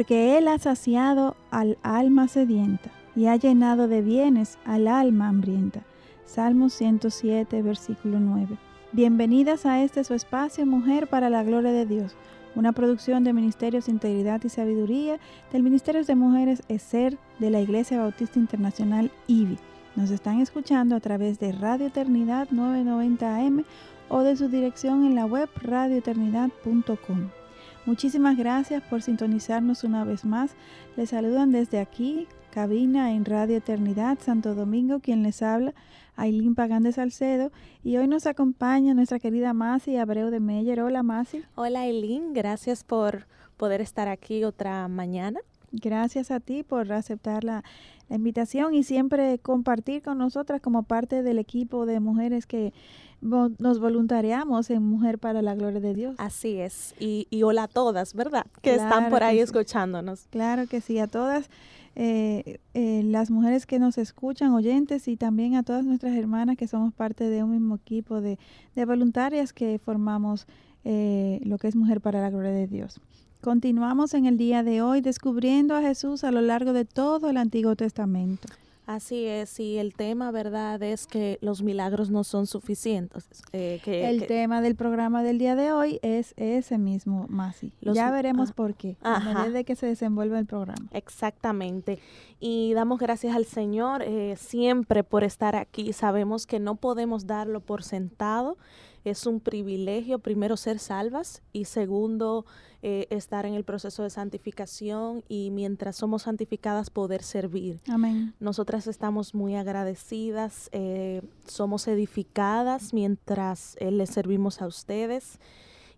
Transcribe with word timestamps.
Porque 0.00 0.38
Él 0.38 0.48
ha 0.48 0.58
saciado 0.58 1.36
al 1.50 1.76
alma 1.82 2.26
sedienta 2.26 2.90
y 3.14 3.26
ha 3.26 3.36
llenado 3.36 3.86
de 3.86 4.00
bienes 4.00 4.56
al 4.64 4.88
alma 4.88 5.28
hambrienta. 5.28 5.82
Salmo 6.24 6.70
107, 6.70 7.60
versículo 7.60 8.18
9. 8.18 8.56
Bienvenidas 8.92 9.66
a 9.66 9.82
este 9.82 10.02
su 10.04 10.14
espacio 10.14 10.64
Mujer 10.64 11.06
para 11.06 11.28
la 11.28 11.42
Gloria 11.42 11.72
de 11.72 11.84
Dios, 11.84 12.16
una 12.54 12.72
producción 12.72 13.24
de 13.24 13.34
Ministerios 13.34 13.84
de 13.84 13.92
Integridad 13.92 14.42
y 14.42 14.48
Sabiduría 14.48 15.20
del 15.52 15.62
Ministerio 15.62 16.02
de 16.02 16.14
Mujeres 16.14 16.62
ESER 16.68 17.18
de 17.38 17.50
la 17.50 17.60
Iglesia 17.60 18.00
Bautista 18.00 18.38
Internacional 18.38 19.10
IBI. 19.26 19.58
Nos 19.96 20.10
están 20.10 20.40
escuchando 20.40 20.96
a 20.96 21.00
través 21.00 21.38
de 21.38 21.52
Radio 21.52 21.88
Eternidad 21.88 22.48
990 22.50 23.36
AM 23.36 23.64
o 24.08 24.22
de 24.22 24.34
su 24.34 24.48
dirección 24.48 25.04
en 25.04 25.14
la 25.14 25.26
web 25.26 25.50
radioeternidad.com. 25.60 27.39
Muchísimas 27.86 28.36
gracias 28.36 28.82
por 28.82 29.00
sintonizarnos 29.00 29.84
una 29.84 30.04
vez 30.04 30.24
más. 30.24 30.54
Les 30.96 31.10
saludan 31.10 31.50
desde 31.50 31.80
aquí, 31.80 32.28
cabina 32.50 33.12
en 33.12 33.24
Radio 33.24 33.56
Eternidad 33.56 34.18
Santo 34.20 34.54
Domingo, 34.54 35.00
quien 35.00 35.22
les 35.22 35.42
habla, 35.42 35.72
Ailín 36.14 36.54
Pagán 36.54 36.82
de 36.82 36.92
Salcedo. 36.92 37.50
Y 37.82 37.96
hoy 37.96 38.06
nos 38.06 38.26
acompaña 38.26 38.92
nuestra 38.92 39.18
querida 39.18 39.54
Masi 39.54 39.96
Abreu 39.96 40.30
de 40.30 40.40
Meyer. 40.40 40.80
Hola 40.80 41.02
Masi. 41.02 41.42
Hola 41.54 41.80
Ailín, 41.80 42.34
gracias 42.34 42.84
por 42.84 43.26
poder 43.56 43.80
estar 43.80 44.08
aquí 44.08 44.44
otra 44.44 44.86
mañana. 44.88 45.40
Gracias 45.72 46.30
a 46.30 46.40
ti 46.40 46.62
por 46.62 46.92
aceptar 46.92 47.44
la, 47.44 47.64
la 48.10 48.16
invitación 48.16 48.74
y 48.74 48.82
siempre 48.82 49.38
compartir 49.38 50.02
con 50.02 50.18
nosotras 50.18 50.60
como 50.60 50.82
parte 50.82 51.22
del 51.22 51.38
equipo 51.38 51.86
de 51.86 52.00
mujeres 52.00 52.44
que 52.44 52.74
nos 53.20 53.80
voluntariamos 53.80 54.70
en 54.70 54.82
Mujer 54.82 55.18
para 55.18 55.42
la 55.42 55.54
Gloria 55.54 55.80
de 55.80 55.94
Dios. 55.94 56.14
Así 56.18 56.56
es. 56.56 56.94
Y, 56.98 57.26
y 57.30 57.42
hola 57.42 57.64
a 57.64 57.68
todas, 57.68 58.14
¿verdad? 58.14 58.46
Que 58.62 58.74
están 58.74 59.10
por 59.10 59.22
ahí 59.22 59.38
escuchándonos. 59.38 60.26
Claro 60.30 60.66
que 60.66 60.80
sí, 60.80 60.98
a 60.98 61.06
todas. 61.06 61.50
Eh, 61.96 62.60
eh, 62.72 63.02
las 63.04 63.30
mujeres 63.30 63.66
que 63.66 63.78
nos 63.78 63.98
escuchan, 63.98 64.52
oyentes, 64.52 65.08
y 65.08 65.16
también 65.16 65.56
a 65.56 65.62
todas 65.62 65.84
nuestras 65.84 66.16
hermanas 66.16 66.56
que 66.56 66.66
somos 66.66 66.94
parte 66.94 67.28
de 67.28 67.42
un 67.42 67.50
mismo 67.50 67.76
equipo 67.76 68.20
de, 68.20 68.38
de 68.74 68.84
voluntarias 68.84 69.52
que 69.52 69.78
formamos 69.78 70.46
eh, 70.84 71.40
lo 71.44 71.58
que 71.58 71.68
es 71.68 71.76
Mujer 71.76 72.00
para 72.00 72.20
la 72.20 72.30
Gloria 72.30 72.52
de 72.52 72.66
Dios. 72.66 73.00
Continuamos 73.40 74.14
en 74.14 74.26
el 74.26 74.36
día 74.36 74.62
de 74.62 74.82
hoy 74.82 75.00
descubriendo 75.00 75.74
a 75.74 75.82
Jesús 75.82 76.24
a 76.24 76.30
lo 76.30 76.40
largo 76.40 76.72
de 76.72 76.84
todo 76.84 77.30
el 77.30 77.36
Antiguo 77.36 77.74
Testamento. 77.74 78.48
Así 78.90 79.24
es, 79.24 79.60
y 79.60 79.78
el 79.78 79.94
tema, 79.94 80.32
¿verdad?, 80.32 80.82
es 80.82 81.06
que 81.06 81.38
los 81.42 81.62
milagros 81.62 82.10
no 82.10 82.24
son 82.24 82.48
suficientes. 82.48 83.28
Eh, 83.52 83.80
el 83.86 84.26
tema 84.26 84.60
del 84.60 84.74
programa 84.74 85.22
del 85.22 85.38
día 85.38 85.54
de 85.54 85.70
hoy 85.70 86.00
es 86.02 86.34
ese 86.36 86.76
mismo, 86.76 87.26
Masi. 87.28 87.72
ya 87.82 88.10
veremos 88.10 88.50
ah, 88.50 88.54
por 88.56 88.74
qué, 88.74 88.96
a 89.00 89.20
medida 89.20 89.50
de 89.50 89.64
que 89.64 89.76
se 89.76 89.86
desenvuelve 89.86 90.40
el 90.40 90.46
programa. 90.46 90.88
Exactamente. 90.90 92.00
Y 92.40 92.72
damos 92.74 92.98
gracias 92.98 93.36
al 93.36 93.44
Señor 93.44 94.02
eh, 94.02 94.34
siempre 94.36 95.04
por 95.04 95.22
estar 95.22 95.54
aquí. 95.54 95.92
Sabemos 95.92 96.44
que 96.44 96.58
no 96.58 96.74
podemos 96.74 97.28
darlo 97.28 97.60
por 97.60 97.84
sentado. 97.84 98.56
Es 99.04 99.26
un 99.26 99.40
privilegio, 99.40 100.18
primero, 100.18 100.56
ser 100.56 100.78
salvas 100.78 101.42
y 101.52 101.64
segundo, 101.64 102.44
eh, 102.82 103.06
estar 103.10 103.46
en 103.46 103.54
el 103.54 103.64
proceso 103.64 104.02
de 104.02 104.10
santificación 104.10 105.22
y 105.28 105.50
mientras 105.50 105.96
somos 105.96 106.22
santificadas 106.22 106.90
poder 106.90 107.22
servir. 107.22 107.80
Amén. 107.88 108.34
Nosotras 108.40 108.86
estamos 108.86 109.34
muy 109.34 109.54
agradecidas, 109.54 110.68
eh, 110.72 111.22
somos 111.46 111.88
edificadas 111.88 112.94
mientras 112.94 113.76
eh, 113.80 113.90
les 113.90 114.10
servimos 114.10 114.62
a 114.62 114.66
ustedes 114.66 115.38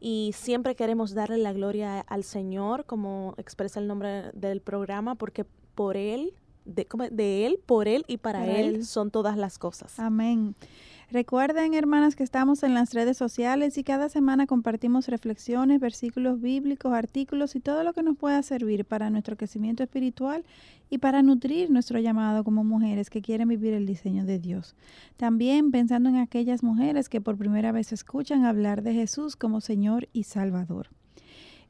y 0.00 0.32
siempre 0.34 0.74
queremos 0.74 1.14
darle 1.14 1.38
la 1.38 1.52
gloria 1.52 2.00
al 2.00 2.24
Señor, 2.24 2.84
como 2.86 3.34
expresa 3.38 3.78
el 3.78 3.86
nombre 3.86 4.32
del 4.32 4.60
programa, 4.60 5.14
porque 5.14 5.46
por 5.76 5.96
Él, 5.96 6.34
de, 6.64 6.88
de 7.12 7.46
Él, 7.46 7.60
por 7.64 7.86
Él 7.86 8.04
y 8.08 8.16
para, 8.16 8.44
él 8.44 8.84
son 8.84 9.12
todas 9.12 9.36
las 9.36 9.58
cosas. 9.58 10.00
Amén. 10.00 10.56
Recuerden, 11.12 11.75
hermanas, 11.75 12.17
que 12.17 12.23
estamos 12.23 12.62
en 12.62 12.73
las 12.73 12.95
redes 12.95 13.19
sociales 13.19 13.77
y 13.77 13.84
cada 13.84 14.09
semana 14.09 14.47
compartimos 14.47 15.09
reflexiones, 15.09 15.78
versículos 15.78 16.41
bíblicos, 16.41 16.95
artículos 16.95 17.55
y 17.55 17.61
todo 17.61 17.84
lo 17.84 17.93
que 17.93 18.03
nos 18.03 18.17
pueda 18.17 18.43
servir 18.43 18.87
para 18.87 19.11
nuestro 19.11 19.37
crecimiento 19.37 19.83
espiritual 19.83 20.43
y 20.89 20.97
para 20.97 21.21
nutrir 21.21 21.71
nuestro 21.71 21.99
llamado 21.99 22.45
como 22.45 22.65
mujeres 22.65 23.11
que 23.11 23.21
quieren 23.21 23.49
vivir 23.49 23.75
el 23.75 23.84
diseño 23.84 24.25
de 24.25 24.39
Dios. 24.39 24.75
También 25.19 25.71
pensando 25.71 26.09
en 26.09 26.17
aquellas 26.17 26.62
mujeres 26.62 27.11
que 27.11 27.21
por 27.21 27.37
primera 27.37 27.73
vez 27.73 27.93
escuchan 27.93 28.47
hablar 28.47 28.81
de 28.81 28.94
Jesús 28.94 29.37
como 29.37 29.61
Señor 29.61 30.09
y 30.15 30.23
Salvador. 30.23 30.89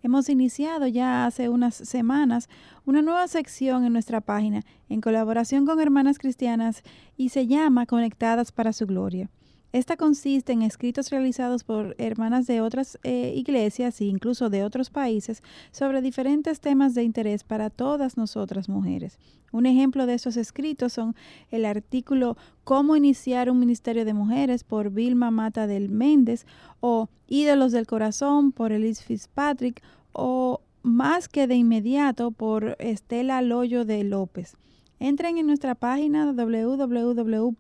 Hemos 0.03 0.29
iniciado 0.29 0.89
ya 0.89 1.27
hace 1.27 1.49
unas 1.49 1.75
semanas 1.75 2.49
una 2.85 3.03
nueva 3.03 3.29
sección 3.29 3.85
en 3.85 3.93
nuestra 3.93 4.21
página 4.21 4.65
en 4.89 5.01
colaboración 5.01 5.65
con 5.65 5.81
hermanas 5.81 6.19
cristianas 6.19 6.83
y 7.17 7.29
se 7.29 7.47
llama 7.47 7.87
Conectadas 7.87 8.51
para 8.51 8.73
su 8.73 8.87
Gloria. 8.87 9.31
Esta 9.73 9.97
consiste 9.97 10.53
en 10.53 10.61
escritos 10.61 11.09
realizados 11.09 11.65
por 11.65 11.95
hermanas 11.97 12.47
de 12.47 12.61
otras 12.61 12.99
eh, 13.05 13.33
iglesias 13.35 13.99
e 14.03 14.05
incluso 14.05 14.51
de 14.51 14.65
otros 14.65 14.91
países 14.91 15.43
sobre 15.71 16.03
diferentes 16.03 16.61
temas 16.61 16.95
de 16.95 17.05
interés 17.05 17.43
para 17.43 17.71
todas 17.71 18.19
nosotras 18.19 18.69
mujeres. 18.69 19.19
Un 19.51 19.65
ejemplo 19.65 20.05
de 20.05 20.13
esos 20.13 20.37
escritos 20.37 20.93
son 20.93 21.17
el 21.51 21.65
artículo 21.65 22.37
Cómo 22.65 22.97
iniciar 22.97 23.49
un 23.49 23.61
ministerio 23.61 24.05
de 24.05 24.13
mujeres 24.13 24.63
por 24.63 24.91
Vilma 24.91 25.31
Mata 25.31 25.67
del 25.67 25.89
Méndez 25.89 26.45
o 26.81 27.09
Ídolos 27.27 27.73
del 27.73 27.87
Corazón 27.87 28.53
por 28.53 28.73
Elise 28.73 29.03
Fitzpatrick 29.03 29.83
o 30.13 30.61
Más 30.83 31.29
que 31.29 31.47
de 31.47 31.55
inmediato 31.55 32.31
por 32.31 32.77
Estela 32.79 33.41
Loyo 33.41 33.87
de 33.87 34.05
López. 34.05 34.55
Entren 34.99 35.39
en 35.39 35.47
nuestra 35.47 35.75
página 35.75 36.31
www.laibi.org 36.31 37.53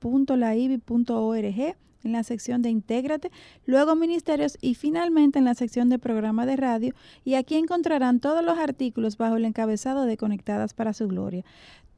en 2.05 2.13
la 2.13 2.23
sección 2.23 2.63
de 2.63 2.71
Intégrate, 2.71 3.31
luego 3.67 3.95
Ministerios 3.95 4.59
y 4.61 4.75
finalmente 4.75 5.39
en 5.39 5.45
la 5.45 5.55
sección 5.55 5.89
de 5.89 5.99
Programa 5.99 6.47
de 6.47 6.57
Radio 6.57 6.95
y 7.25 7.35
aquí 7.35 7.57
encontrarán 7.57 8.21
todos 8.21 8.45
los 8.45 8.59
artículos 8.59 9.17
bajo 9.17 9.37
el 9.37 9.45
encabezado 9.45 10.05
de 10.05 10.17
Conectadas 10.17 10.75
para 10.75 10.93
su 10.93 11.09
Gloria. 11.09 11.45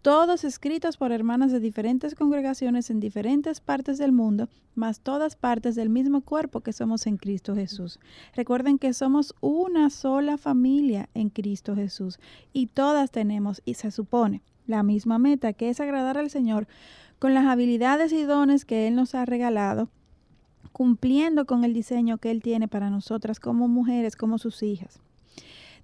Todos 0.04 0.44
escritos 0.44 0.98
por 0.98 1.12
hermanas 1.12 1.50
de 1.50 1.60
diferentes 1.60 2.14
congregaciones 2.14 2.90
en 2.90 3.00
diferentes 3.00 3.62
partes 3.62 3.96
del 3.96 4.12
mundo, 4.12 4.50
más 4.74 5.00
todas 5.00 5.34
partes 5.34 5.76
del 5.76 5.88
mismo 5.88 6.20
cuerpo 6.20 6.60
que 6.60 6.74
somos 6.74 7.06
en 7.06 7.16
Cristo 7.16 7.54
Jesús. 7.54 7.98
Recuerden 8.34 8.78
que 8.78 8.92
somos 8.92 9.34
una 9.40 9.88
sola 9.88 10.36
familia 10.36 11.08
en 11.14 11.30
Cristo 11.30 11.74
Jesús 11.74 12.18
y 12.52 12.66
todas 12.66 13.12
tenemos, 13.12 13.62
y 13.64 13.74
se 13.74 13.90
supone, 13.90 14.42
la 14.66 14.82
misma 14.82 15.18
meta, 15.18 15.54
que 15.54 15.70
es 15.70 15.80
agradar 15.80 16.18
al 16.18 16.28
Señor 16.28 16.66
con 17.24 17.32
las 17.32 17.46
habilidades 17.46 18.12
y 18.12 18.24
dones 18.24 18.66
que 18.66 18.86
Él 18.86 18.96
nos 18.96 19.14
ha 19.14 19.24
regalado, 19.24 19.88
cumpliendo 20.72 21.46
con 21.46 21.64
el 21.64 21.72
diseño 21.72 22.18
que 22.18 22.30
Él 22.30 22.42
tiene 22.42 22.68
para 22.68 22.90
nosotras 22.90 23.40
como 23.40 23.66
mujeres, 23.66 24.14
como 24.14 24.36
sus 24.36 24.62
hijas. 24.62 25.00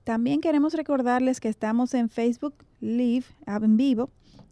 También 0.04 0.42
queremos 0.42 0.75
recordarles 0.75 1.40
que 1.40 1.48
estamos 1.48 1.94
en 1.94 2.10
Facebook 2.10 2.52
Live, 2.82 3.25
en 3.46 3.78
vivo, 3.78 4.10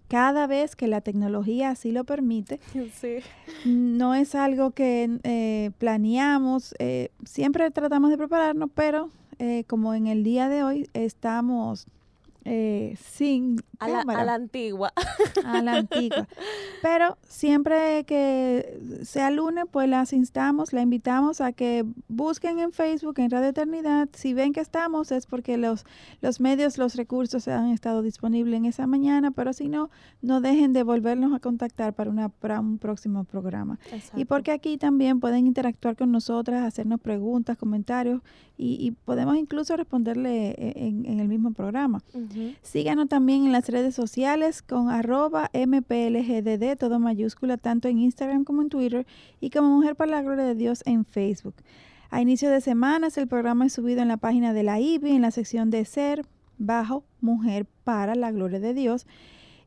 cada 0.08 0.46
vez 0.46 0.76
que 0.76 0.88
la 0.88 1.02
tecnología 1.02 1.68
así 1.68 1.92
lo 1.92 2.04
permite. 2.04 2.58
No 3.66 4.14
es 4.14 4.34
algo 4.34 4.70
que 4.70 5.18
eh, 5.24 5.72
planeamos, 5.76 6.74
eh, 6.78 7.10
siempre 7.26 7.70
tratamos 7.70 8.08
de 8.08 8.16
prepararnos, 8.16 8.70
pero 8.74 9.10
eh, 9.38 9.64
como 9.66 9.92
en 9.92 10.06
el 10.06 10.24
día 10.24 10.48
de 10.48 10.62
hoy 10.62 10.88
estamos 10.94 11.86
eh, 12.50 12.96
sin 12.98 13.62
a 13.78 13.88
la, 13.88 14.00
a 14.00 14.24
la, 14.24 14.34
antigua. 14.34 14.90
A 15.44 15.60
la 15.60 15.72
antigua. 15.76 16.26
Pero 16.80 17.18
siempre 17.28 18.04
que 18.04 18.80
sea 19.02 19.30
lunes, 19.30 19.66
pues 19.70 19.86
las 19.86 20.14
instamos, 20.14 20.72
la 20.72 20.80
invitamos 20.80 21.42
a 21.42 21.52
que 21.52 21.84
busquen 22.08 22.58
en 22.58 22.72
Facebook, 22.72 23.18
en 23.18 23.30
Radio 23.30 23.48
Eternidad. 23.48 24.08
Si 24.14 24.32
ven 24.32 24.54
que 24.54 24.60
estamos, 24.60 25.12
es 25.12 25.26
porque 25.26 25.58
los, 25.58 25.84
los 26.22 26.40
medios, 26.40 26.78
los 26.78 26.94
recursos 26.94 27.46
han 27.48 27.70
estado 27.70 28.00
disponibles 28.00 28.56
en 28.56 28.64
esa 28.64 28.86
mañana, 28.86 29.30
pero 29.30 29.52
si 29.52 29.68
no, 29.68 29.90
no 30.22 30.40
dejen 30.40 30.72
de 30.72 30.84
volvernos 30.84 31.34
a 31.34 31.40
contactar 31.40 31.92
para, 31.92 32.08
una, 32.08 32.30
para 32.30 32.60
un 32.60 32.78
próximo 32.78 33.24
programa. 33.24 33.78
Y 34.16 34.24
porque 34.24 34.52
aquí 34.52 34.78
también 34.78 35.20
pueden 35.20 35.46
interactuar 35.46 35.96
con 35.96 36.10
nosotras, 36.10 36.64
hacernos 36.64 36.98
preguntas, 36.98 37.58
comentarios 37.58 38.22
y, 38.60 38.90
podemos 39.04 39.36
incluso 39.36 39.76
responderle 39.76 40.50
eh, 40.50 40.72
en, 40.76 41.06
en 41.06 41.20
el 41.20 41.28
mismo 41.28 41.52
programa. 41.52 42.02
Síganos 42.62 43.08
también 43.08 43.46
en 43.46 43.52
las 43.52 43.68
redes 43.68 43.94
sociales 43.94 44.62
con 44.62 44.90
arroba 44.90 45.48
mplgdd, 45.54 46.76
todo 46.76 46.98
mayúscula, 46.98 47.56
tanto 47.56 47.86
en 47.86 47.98
Instagram 47.98 48.42
como 48.44 48.62
en 48.62 48.68
Twitter, 48.68 49.06
y 49.40 49.50
como 49.50 49.76
Mujer 49.76 49.94
para 49.94 50.10
la 50.10 50.22
Gloria 50.22 50.44
de 50.44 50.56
Dios 50.56 50.82
en 50.86 51.04
Facebook. 51.04 51.54
A 52.10 52.20
inicio 52.20 52.50
de 52.50 52.60
semanas, 52.60 53.16
el 53.16 53.28
programa 53.28 53.66
es 53.66 53.74
subido 53.74 54.02
en 54.02 54.08
la 54.08 54.16
página 54.16 54.52
de 54.52 54.64
la 54.64 54.80
IBI, 54.80 55.12
en 55.12 55.22
la 55.22 55.30
sección 55.30 55.70
de 55.70 55.84
Ser, 55.84 56.26
bajo 56.58 57.04
Mujer 57.20 57.66
para 57.84 58.16
la 58.16 58.32
Gloria 58.32 58.58
de 58.58 58.74
Dios, 58.74 59.06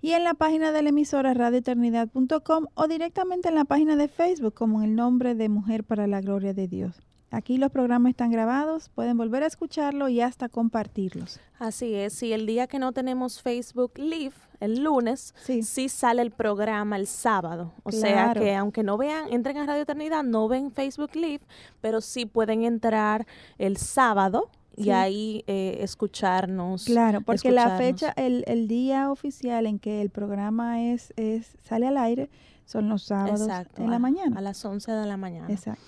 y 0.02 0.12
en 0.12 0.24
la 0.26 0.34
página 0.34 0.72
de 0.72 0.82
la 0.82 0.90
emisora 0.90 1.34
radioeternidad.com 1.34 2.66
o 2.74 2.88
directamente 2.88 3.50
en 3.50 3.56
la 3.56 3.66
página 3.66 3.96
de 3.96 4.10
Facebook 4.10 4.54
como 4.54 4.82
el 4.82 4.96
nombre 4.96 5.36
de 5.36 5.48
Mujer 5.48 5.84
para 5.86 6.08
la 6.08 6.20
Gloria 6.20 6.54
de 6.54 6.68
Dios. 6.68 7.02
Aquí 7.34 7.58
los 7.58 7.72
programas 7.72 8.10
están 8.10 8.30
grabados, 8.30 8.90
pueden 8.90 9.16
volver 9.16 9.44
a 9.44 9.48
escucharlo 9.48 10.10
y 10.10 10.20
hasta 10.20 10.50
compartirlos. 10.50 11.40
Así 11.60 11.96
es, 11.96 12.12
si 12.12 12.34
el 12.34 12.46
día 12.46 12.68
que 12.68 12.78
no 12.78 12.92
tenemos 12.92 13.42
Facebook 13.42 13.94
Live, 13.98 14.36
el 14.60 14.84
lunes, 14.84 15.34
sí, 15.42 15.88
sale 15.88 16.24
el 16.24 16.32
programa 16.32 16.98
el 16.98 17.08
sábado. 17.08 17.72
O 17.84 17.92
sea 17.94 18.34
que 18.34 18.54
aunque 18.54 18.84
no 18.84 18.98
vean, 18.98 19.32
entren 19.32 19.58
a 19.58 19.66
Radio 19.66 19.84
Eternidad, 19.84 20.24
no 20.24 20.50
ven 20.50 20.72
Facebook 20.72 21.16
Live, 21.16 21.42
pero 21.80 22.02
sí 22.02 22.26
pueden 22.26 22.64
entrar 22.64 23.26
el 23.58 23.78
sábado 23.78 24.50
y 24.76 24.90
ahí 24.90 25.46
eh, 25.48 25.78
escucharnos. 25.80 26.84
Claro, 26.84 27.22
porque 27.22 27.52
la 27.52 27.78
fecha, 27.78 28.14
el, 28.18 28.44
el, 28.46 28.68
día 28.68 29.10
oficial 29.10 29.68
en 29.68 29.80
que 29.80 30.02
el 30.02 30.10
programa 30.10 30.84
es, 30.84 31.14
es 31.16 31.56
sale 31.64 31.88
al 31.88 31.98
aire 31.98 32.30
son 32.66 32.88
los 32.88 33.04
sábados 33.04 33.42
en 33.78 33.90
la 33.90 34.00
mañana. 34.00 34.38
A 34.38 34.42
las 34.42 34.64
11 34.64 34.92
de 34.92 35.06
la 35.06 35.18
mañana. 35.18 35.48
Exacto. 35.50 35.84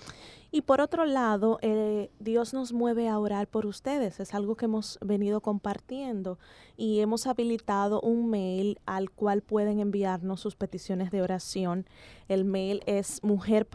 Y 0.54 0.62
por 0.62 0.80
otro 0.80 1.04
lado, 1.04 1.58
eh, 1.62 2.12
Dios 2.20 2.54
nos 2.54 2.72
mueve 2.72 3.08
a 3.08 3.18
orar 3.18 3.48
por 3.48 3.66
ustedes. 3.66 4.20
Es 4.20 4.34
algo 4.34 4.54
que 4.54 4.66
hemos 4.66 5.00
venido 5.00 5.40
compartiendo 5.40 6.38
y 6.76 7.00
hemos 7.00 7.26
habilitado 7.26 8.00
un 8.00 8.30
mail 8.30 8.78
al 8.86 9.10
cual 9.10 9.42
pueden 9.42 9.80
enviarnos 9.80 10.38
sus 10.38 10.54
peticiones 10.54 11.10
de 11.10 11.22
oración. 11.22 11.88
El 12.28 12.44
mail 12.44 12.84
es 12.86 13.20
mujer. 13.24 13.66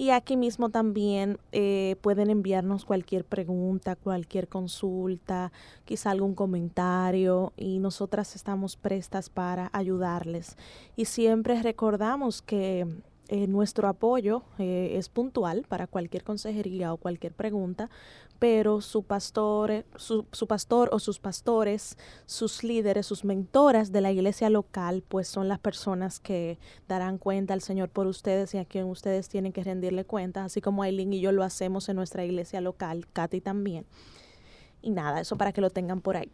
Y 0.00 0.12
aquí 0.12 0.38
mismo 0.38 0.70
también 0.70 1.36
eh, 1.52 1.94
pueden 2.00 2.30
enviarnos 2.30 2.86
cualquier 2.86 3.22
pregunta, 3.22 3.96
cualquier 3.96 4.48
consulta, 4.48 5.52
quizá 5.84 6.10
algún 6.10 6.34
comentario 6.34 7.52
y 7.58 7.80
nosotras 7.80 8.34
estamos 8.34 8.76
prestas 8.76 9.28
para 9.28 9.68
ayudarles. 9.74 10.56
Y 10.96 11.04
siempre 11.04 11.62
recordamos 11.62 12.40
que 12.40 12.86
eh, 13.28 13.46
nuestro 13.46 13.88
apoyo 13.88 14.42
eh, 14.58 14.92
es 14.94 15.10
puntual 15.10 15.66
para 15.68 15.86
cualquier 15.86 16.24
consejería 16.24 16.94
o 16.94 16.96
cualquier 16.96 17.34
pregunta, 17.34 17.90
pero 18.40 18.80
su 18.80 19.02
pastor, 19.02 19.84
su, 19.96 20.24
su, 20.32 20.46
pastor 20.46 20.88
o 20.92 20.98
sus 20.98 21.20
pastores, 21.20 21.98
sus 22.24 22.64
líderes, 22.64 23.06
sus 23.06 23.22
mentoras 23.22 23.92
de 23.92 24.00
la 24.00 24.10
iglesia 24.10 24.48
local, 24.48 25.04
pues 25.06 25.28
son 25.28 25.46
las 25.46 25.58
personas 25.58 26.18
que 26.20 26.58
darán 26.88 27.18
cuenta 27.18 27.52
al 27.52 27.60
Señor 27.60 27.90
por 27.90 28.06
ustedes 28.06 28.54
y 28.54 28.58
a 28.58 28.64
quien 28.64 28.86
ustedes 28.86 29.28
tienen 29.28 29.52
que 29.52 29.62
rendirle 29.62 30.06
cuenta, 30.06 30.42
así 30.42 30.62
como 30.62 30.82
Aileen 30.82 31.12
y 31.12 31.20
yo 31.20 31.32
lo 31.32 31.44
hacemos 31.44 31.90
en 31.90 31.96
nuestra 31.96 32.24
iglesia 32.24 32.62
local, 32.62 33.06
Katy 33.12 33.42
también. 33.42 33.84
Y 34.80 34.88
nada, 34.88 35.20
eso 35.20 35.36
para 35.36 35.52
que 35.52 35.60
lo 35.60 35.68
tengan 35.68 36.00
por 36.00 36.16
ahí. 36.16 36.32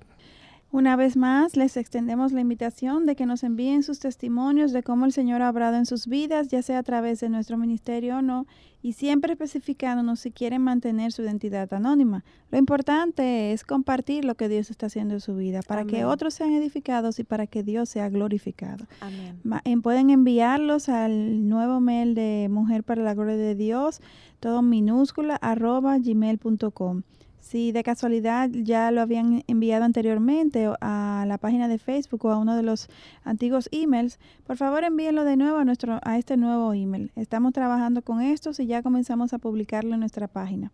Una 0.73 0.97
vez 0.97 1.17
más, 1.17 1.57
les 1.57 1.77
extendemos 1.77 2.33
la 2.33 2.41
invitación 2.41 3.07
de 3.07 3.15
que 3.15 3.25
nos 3.25 3.45
envíen 3.45 3.85
sus 3.85 4.01
testimonios 4.01 4.73
de 4.73 4.83
cómo 4.83 5.07
el 5.07 5.13
Señor 5.13 5.41
ha 5.41 5.49
obrado 5.49 5.77
en 5.77 5.87
sus 5.87 6.09
vidas, 6.09 6.49
ya 6.49 6.61
sea 6.61 6.81
a 6.81 6.83
través 6.83 7.21
de 7.21 7.29
nuestro 7.29 7.57
ministerio 7.57 8.19
o 8.19 8.23
no, 8.23 8.47
y 8.83 8.93
siempre 8.93 9.33
especificándonos 9.33 10.21
si 10.21 10.33
quieren 10.33 10.63
mantener 10.63 11.13
su 11.13 11.23
identidad 11.23 11.73
anónima. 11.73 12.25
Lo 12.51 12.59
importante 12.59 13.53
es 13.53 13.65
compartir 13.65 14.25
lo 14.25 14.35
que 14.35 14.49
Dios 14.49 14.71
está 14.71 14.87
haciendo 14.87 15.15
en 15.15 15.21
su 15.21 15.37
vida, 15.37 15.61
para 15.63 15.85
que 15.85 16.05
otros 16.05 16.35
sean 16.35 16.53
edificados 16.53 17.21
y 17.21 17.25
para 17.25 17.47
que 17.47 17.63
Dios 17.63 17.89
sea 17.89 18.09
glorificado. 18.09 18.87
Amén. 19.01 19.83
pueden 19.83 20.11
enviarlos 20.11 20.89
al 20.89 21.49
nuevo 21.49 21.81
mail 21.81 22.15
de 22.15 22.49
Mujer 22.51 22.83
para 22.83 23.03
la 23.03 23.15
Gloria 23.15 23.37
de 23.37 23.55
Dios, 23.55 24.01
todo 24.41 24.63
minúscula, 24.63 25.37
arroba 25.37 25.97
gmail.com. 25.99 27.03
Si 27.47 27.71
de 27.71 27.85
casualidad 27.85 28.51
ya 28.51 28.91
lo 28.91 29.01
habían 29.01 29.45
enviado 29.47 29.85
anteriormente 29.85 30.69
a 30.81 31.25
la 31.29 31.39
página 31.39 31.69
de 31.69 31.79
Facebook 31.79 32.25
o 32.25 32.33
a 32.33 32.39
uno 32.39 32.57
de 32.57 32.65
los 32.65 32.89
antiguos 33.23 33.69
emails, 33.71 34.19
por 34.45 34.57
favor 34.57 34.83
envíenlo 34.83 35.23
de 35.23 35.37
nuevo 35.37 35.59
a, 35.59 35.65
nuestro, 35.65 36.01
a 36.03 36.19
este 36.19 36.37
nuevo 36.37 36.75
email. 36.75 37.13
Estamos 37.15 37.53
trabajando 37.53 38.03
con 38.03 38.21
estos 38.21 38.59
y 38.59 38.67
ya 38.67 38.83
comenzamos 38.83 39.33
a 39.33 39.39
publicarlo 39.39 39.95
en 39.95 40.01
nuestra 40.01 40.27
página. 40.27 40.73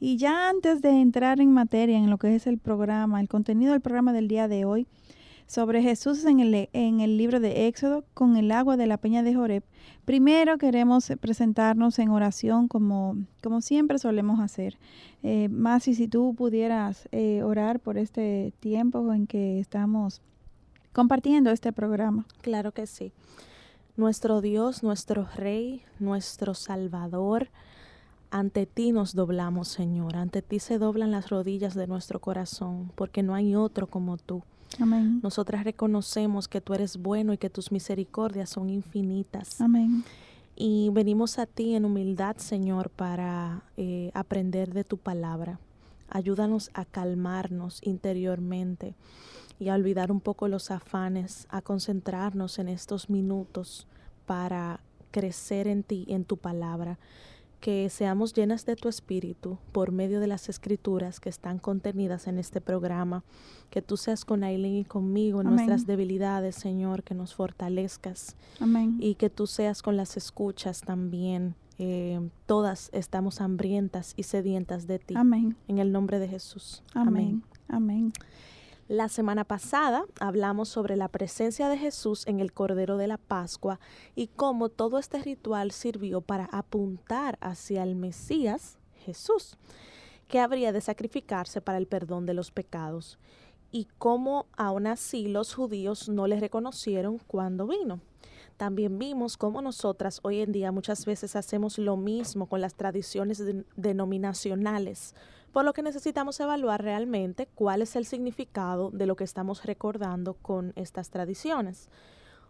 Y 0.00 0.16
ya 0.16 0.48
antes 0.48 0.82
de 0.82 1.00
entrar 1.00 1.40
en 1.40 1.52
materia 1.52 1.96
en 1.96 2.10
lo 2.10 2.18
que 2.18 2.34
es 2.34 2.48
el 2.48 2.58
programa, 2.58 3.20
el 3.20 3.28
contenido 3.28 3.70
del 3.70 3.80
programa 3.80 4.12
del 4.12 4.26
día 4.26 4.48
de 4.48 4.64
hoy, 4.64 4.88
sobre 5.54 5.82
Jesús 5.82 6.24
en 6.24 6.40
el, 6.40 6.68
en 6.72 6.98
el 6.98 7.16
libro 7.16 7.38
de 7.38 7.68
Éxodo 7.68 8.04
con 8.12 8.36
el 8.36 8.50
agua 8.50 8.76
de 8.76 8.88
la 8.88 8.96
peña 8.96 9.22
de 9.22 9.36
Joreb, 9.36 9.62
primero 10.04 10.58
queremos 10.58 11.12
presentarnos 11.20 12.00
en 12.00 12.08
oración 12.08 12.66
como, 12.66 13.16
como 13.40 13.60
siempre 13.60 14.00
solemos 14.00 14.40
hacer. 14.40 14.76
Eh, 15.22 15.48
más 15.48 15.84
si 15.84 16.08
tú 16.08 16.34
pudieras 16.34 17.08
eh, 17.12 17.44
orar 17.44 17.78
por 17.78 17.98
este 17.98 18.52
tiempo 18.58 19.12
en 19.12 19.28
que 19.28 19.60
estamos 19.60 20.22
compartiendo 20.92 21.52
este 21.52 21.72
programa. 21.72 22.26
Claro 22.42 22.72
que 22.72 22.88
sí. 22.88 23.12
Nuestro 23.96 24.40
Dios, 24.40 24.82
nuestro 24.82 25.28
Rey, 25.36 25.82
nuestro 26.00 26.54
Salvador, 26.54 27.50
ante 28.32 28.66
ti 28.66 28.90
nos 28.90 29.14
doblamos, 29.14 29.68
Señor. 29.68 30.16
Ante 30.16 30.42
ti 30.42 30.58
se 30.58 30.78
doblan 30.78 31.12
las 31.12 31.30
rodillas 31.30 31.74
de 31.74 31.86
nuestro 31.86 32.18
corazón, 32.18 32.90
porque 32.96 33.22
no 33.22 33.36
hay 33.36 33.54
otro 33.54 33.86
como 33.86 34.16
tú. 34.16 34.42
Amén. 34.80 35.20
Nosotras 35.22 35.64
reconocemos 35.64 36.48
que 36.48 36.60
tú 36.60 36.74
eres 36.74 36.96
bueno 36.96 37.32
y 37.32 37.38
que 37.38 37.50
tus 37.50 37.72
misericordias 37.72 38.50
son 38.50 38.70
infinitas. 38.70 39.60
Amén. 39.60 40.04
Y 40.56 40.90
venimos 40.92 41.38
a 41.38 41.46
ti 41.46 41.74
en 41.74 41.84
humildad, 41.84 42.36
Señor, 42.36 42.90
para 42.90 43.62
eh, 43.76 44.10
aprender 44.14 44.72
de 44.72 44.84
tu 44.84 44.98
palabra. 44.98 45.58
Ayúdanos 46.08 46.70
a 46.74 46.84
calmarnos 46.84 47.80
interiormente 47.82 48.94
y 49.58 49.68
a 49.68 49.74
olvidar 49.74 50.12
un 50.12 50.20
poco 50.20 50.48
los 50.48 50.70
afanes, 50.70 51.46
a 51.50 51.60
concentrarnos 51.60 52.58
en 52.58 52.68
estos 52.68 53.10
minutos 53.10 53.86
para 54.26 54.80
crecer 55.10 55.66
en 55.66 55.82
ti, 55.82 56.04
en 56.08 56.24
tu 56.24 56.36
palabra 56.36 56.98
que 57.64 57.88
seamos 57.88 58.34
llenas 58.34 58.66
de 58.66 58.76
tu 58.76 58.90
espíritu 58.90 59.56
por 59.72 59.90
medio 59.90 60.20
de 60.20 60.26
las 60.26 60.50
escrituras 60.50 61.18
que 61.18 61.30
están 61.30 61.58
contenidas 61.58 62.26
en 62.26 62.38
este 62.38 62.60
programa, 62.60 63.24
que 63.70 63.80
tú 63.80 63.96
seas 63.96 64.26
con 64.26 64.44
Aileen 64.44 64.76
y 64.76 64.84
conmigo 64.84 65.40
en 65.40 65.48
nuestras 65.48 65.86
debilidades, 65.86 66.56
Señor, 66.56 67.04
que 67.04 67.14
nos 67.14 67.34
fortalezcas. 67.34 68.36
Amén. 68.60 68.98
Y 69.00 69.14
que 69.14 69.30
tú 69.30 69.46
seas 69.46 69.80
con 69.80 69.96
las 69.96 70.18
escuchas 70.18 70.82
también. 70.82 71.54
Eh, 71.78 72.20
todas 72.44 72.90
estamos 72.92 73.40
hambrientas 73.40 74.12
y 74.14 74.24
sedientas 74.24 74.86
de 74.86 74.98
ti. 74.98 75.14
Amén. 75.16 75.56
En 75.66 75.78
el 75.78 75.90
nombre 75.90 76.18
de 76.18 76.28
Jesús. 76.28 76.82
Amén. 76.92 77.44
Amén. 77.68 78.12
La 78.88 79.08
semana 79.08 79.44
pasada 79.44 80.04
hablamos 80.20 80.68
sobre 80.68 80.96
la 80.96 81.08
presencia 81.08 81.70
de 81.70 81.78
Jesús 81.78 82.26
en 82.26 82.38
el 82.38 82.52
Cordero 82.52 82.98
de 82.98 83.06
la 83.06 83.16
Pascua 83.16 83.80
y 84.14 84.26
cómo 84.26 84.68
todo 84.68 84.98
este 84.98 85.22
ritual 85.22 85.70
sirvió 85.70 86.20
para 86.20 86.50
apuntar 86.52 87.38
hacia 87.40 87.82
el 87.82 87.94
Mesías, 87.96 88.76
Jesús, 89.06 89.56
que 90.28 90.38
habría 90.38 90.70
de 90.70 90.82
sacrificarse 90.82 91.62
para 91.62 91.78
el 91.78 91.86
perdón 91.86 92.26
de 92.26 92.34
los 92.34 92.50
pecados 92.50 93.18
y 93.72 93.88
cómo 93.96 94.48
aún 94.54 94.86
así 94.86 95.28
los 95.28 95.54
judíos 95.54 96.10
no 96.10 96.26
le 96.26 96.38
reconocieron 96.38 97.16
cuando 97.26 97.66
vino. 97.66 98.00
También 98.58 98.98
vimos 98.98 99.38
cómo 99.38 99.62
nosotras 99.62 100.20
hoy 100.22 100.40
en 100.40 100.52
día 100.52 100.72
muchas 100.72 101.06
veces 101.06 101.36
hacemos 101.36 101.78
lo 101.78 101.96
mismo 101.96 102.50
con 102.50 102.60
las 102.60 102.74
tradiciones 102.74 103.42
denominacionales 103.76 105.14
por 105.54 105.64
lo 105.64 105.72
que 105.72 105.82
necesitamos 105.82 106.40
evaluar 106.40 106.82
realmente 106.82 107.46
cuál 107.46 107.80
es 107.80 107.94
el 107.94 108.06
significado 108.06 108.90
de 108.90 109.06
lo 109.06 109.14
que 109.14 109.22
estamos 109.22 109.64
recordando 109.64 110.34
con 110.34 110.72
estas 110.74 111.10
tradiciones. 111.10 111.88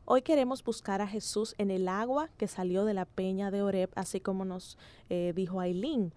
Hoy 0.06 0.23
queremos 0.23 0.64
buscar 0.64 1.02
a 1.02 1.06
Jesús 1.06 1.54
en 1.58 1.70
el 1.70 1.87
agua 1.87 2.30
que 2.38 2.49
salió 2.49 2.87
de 2.87 2.94
la 2.94 3.04
peña 3.04 3.50
de 3.50 3.61
Oreb, 3.61 3.90
así 3.94 4.20
como 4.20 4.46
nos 4.46 4.78
eh, 5.11 5.34
dijo 5.37 5.61
Aileen, 5.61 6.14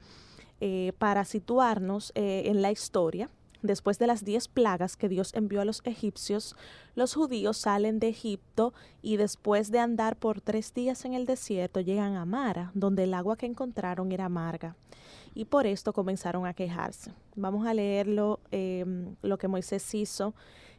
eh, 0.62 0.94
para 0.98 1.26
situarnos 1.26 2.14
eh, 2.16 2.44
en 2.46 2.62
la 2.62 2.72
historia. 2.72 3.30
Después 3.62 4.00
de 4.00 4.08
las 4.08 4.24
diez 4.24 4.48
plagas 4.48 4.96
que 4.96 5.10
Dios 5.10 5.34
envió 5.34 5.60
a 5.60 5.66
los 5.66 5.82
egipcios, 5.84 6.56
los 6.96 7.16
judíos 7.16 7.58
salen 7.58 8.00
de 8.00 8.08
Egipto 8.08 8.74
y 9.02 9.18
después 9.18 9.72
de 9.72 9.80
andar 9.80 10.16
por 10.16 10.40
tres 10.40 10.74
días 10.74 11.04
en 11.04 11.16
el 11.16 11.26
desierto 11.26 11.82
llegan 11.82 12.16
a 12.16 12.24
Mara, 12.24 12.72
donde 12.76 13.04
el 13.04 13.14
agua 13.14 13.36
que 13.36 13.46
encontraron 13.46 14.14
era 14.14 14.26
amarga 14.26 14.78
y 15.38 15.46
por 15.46 15.68
esto 15.68 15.94
comenzaron 15.94 16.48
a 16.48 16.56
quejarse. 16.56 17.14
Vamos 17.36 17.68
a 17.68 17.74
leerlo, 17.76 18.40
em, 18.50 19.16
lo 19.22 19.38
que 19.38 19.48
Moisés 19.48 19.94
hizo 19.94 20.34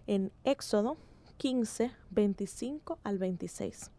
en 0.08 0.32
Éxodo 0.42 0.96
15, 1.36 1.92
25 2.10 2.98
al 3.04 3.18
26. 3.18 3.92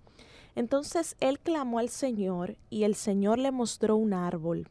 Entonces 0.55 1.15
él 1.21 1.39
clamó 1.39 1.79
al 1.79 1.87
Señor 1.87 2.57
y 2.69 2.83
el 2.83 2.95
Señor 2.95 3.39
le 3.39 3.51
mostró 3.51 3.95
un 3.95 4.13
árbol 4.13 4.67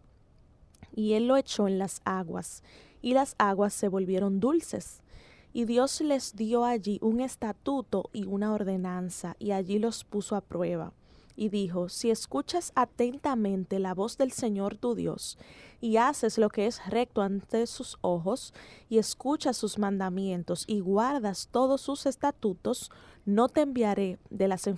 y 0.94 1.14
él 1.14 1.26
lo 1.26 1.38
echó 1.38 1.66
en 1.66 1.78
las 1.78 2.02
aguas 2.04 2.62
y 3.00 3.14
las 3.14 3.34
aguas 3.38 3.72
se 3.72 3.88
volvieron 3.88 4.40
dulces. 4.40 5.00
Y 5.54 5.64
Dios 5.64 6.02
les 6.02 6.36
dio 6.36 6.66
allí 6.66 6.98
un 7.00 7.20
estatuto 7.20 8.10
y 8.12 8.26
una 8.26 8.52
ordenanza, 8.52 9.34
y 9.38 9.52
allí 9.52 9.78
los 9.78 10.04
puso 10.04 10.36
a 10.36 10.42
prueba. 10.42 10.92
Y 11.40 11.50
dijo, 11.50 11.88
si 11.88 12.10
escuchas 12.10 12.72
atentamente 12.74 13.78
la 13.78 13.94
voz 13.94 14.18
del 14.18 14.32
Señor 14.32 14.76
tu 14.76 14.96
Dios, 14.96 15.38
y 15.80 15.96
haces 15.96 16.36
lo 16.36 16.48
que 16.48 16.66
es 16.66 16.84
recto 16.88 17.22
ante 17.22 17.68
sus 17.68 17.96
ojos, 18.00 18.52
y 18.88 18.98
escuchas 18.98 19.56
sus 19.56 19.78
mandamientos, 19.78 20.64
y 20.66 20.80
guardas 20.80 21.48
todos 21.52 21.80
sus 21.80 22.06
estatutos, 22.06 22.90
no 23.24 23.48
te 23.48 23.60
enviaré 23.60 24.18
de 24.30 24.48
las 24.48 24.68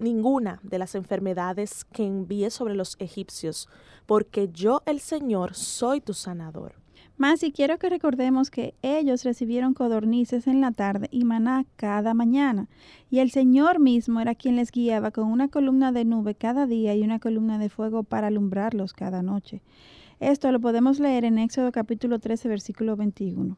ninguna 0.00 0.58
de 0.64 0.78
las 0.78 0.96
enfermedades 0.96 1.84
que 1.84 2.04
envíe 2.04 2.50
sobre 2.50 2.74
los 2.74 2.96
egipcios, 2.98 3.68
porque 4.04 4.48
yo 4.48 4.82
el 4.86 4.98
Señor 4.98 5.54
soy 5.54 6.00
tu 6.00 6.14
sanador. 6.14 6.74
Más 7.18 7.42
y 7.42 7.50
quiero 7.50 7.78
que 7.78 7.90
recordemos 7.90 8.48
que 8.48 8.74
ellos 8.80 9.24
recibieron 9.24 9.74
codornices 9.74 10.46
en 10.46 10.60
la 10.60 10.70
tarde 10.70 11.08
y 11.10 11.24
maná 11.24 11.66
cada 11.74 12.14
mañana, 12.14 12.68
y 13.10 13.18
el 13.18 13.32
Señor 13.32 13.80
mismo 13.80 14.20
era 14.20 14.36
quien 14.36 14.54
les 14.54 14.70
guiaba 14.70 15.10
con 15.10 15.24
una 15.24 15.48
columna 15.48 15.90
de 15.90 16.04
nube 16.04 16.36
cada 16.36 16.64
día 16.66 16.94
y 16.94 17.02
una 17.02 17.18
columna 17.18 17.58
de 17.58 17.70
fuego 17.70 18.04
para 18.04 18.28
alumbrarlos 18.28 18.92
cada 18.92 19.22
noche. 19.22 19.62
Esto 20.20 20.52
lo 20.52 20.60
podemos 20.60 21.00
leer 21.00 21.24
en 21.24 21.38
Éxodo 21.38 21.72
capítulo 21.72 22.20
13, 22.20 22.48
versículo 22.48 22.94
21. 22.94 23.56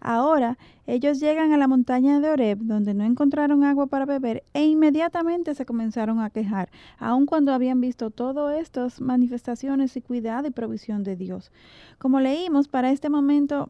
Ahora 0.00 0.58
ellos 0.86 1.20
llegan 1.20 1.52
a 1.52 1.58
la 1.58 1.68
montaña 1.68 2.20
de 2.20 2.30
Oreb, 2.30 2.58
donde 2.60 2.94
no 2.94 3.04
encontraron 3.04 3.64
agua 3.64 3.86
para 3.86 4.06
beber, 4.06 4.44
e 4.54 4.64
inmediatamente 4.64 5.54
se 5.54 5.66
comenzaron 5.66 6.20
a 6.20 6.30
quejar, 6.30 6.70
aun 6.98 7.26
cuando 7.26 7.52
habían 7.52 7.80
visto 7.80 8.10
todas 8.10 8.58
estas 8.58 9.00
manifestaciones 9.00 9.96
y 9.96 10.00
cuidado 10.00 10.46
y 10.46 10.50
provisión 10.50 11.04
de 11.04 11.16
Dios. 11.16 11.50
Como 11.98 12.20
leímos, 12.20 12.68
para 12.68 12.90
este 12.90 13.10
momento 13.10 13.68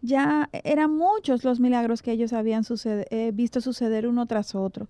ya 0.00 0.48
eran 0.52 0.96
muchos 0.96 1.44
los 1.44 1.60
milagros 1.60 2.02
que 2.02 2.12
ellos 2.12 2.32
habían 2.32 2.64
eh, 2.84 3.30
visto 3.34 3.60
suceder 3.60 4.06
uno 4.06 4.26
tras 4.26 4.54
otro. 4.54 4.88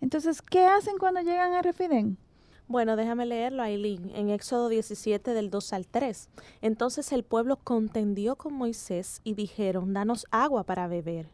Entonces, 0.00 0.42
¿qué 0.42 0.64
hacen 0.64 0.96
cuando 0.98 1.20
llegan 1.20 1.52
a 1.54 1.62
Refidén? 1.62 2.16
Bueno, 2.70 2.94
déjame 2.94 3.26
leerlo, 3.26 3.64
Aileen, 3.64 4.12
en 4.14 4.30
Éxodo 4.30 4.68
17 4.68 5.34
del 5.34 5.50
2 5.50 5.72
al 5.72 5.88
3. 5.88 6.28
Entonces 6.60 7.10
el 7.10 7.24
pueblo 7.24 7.56
contendió 7.56 8.36
con 8.36 8.54
Moisés 8.54 9.20
y 9.24 9.34
dijeron, 9.34 9.92
danos 9.92 10.24
agua 10.30 10.62
para 10.62 10.86
beber. 10.86 11.26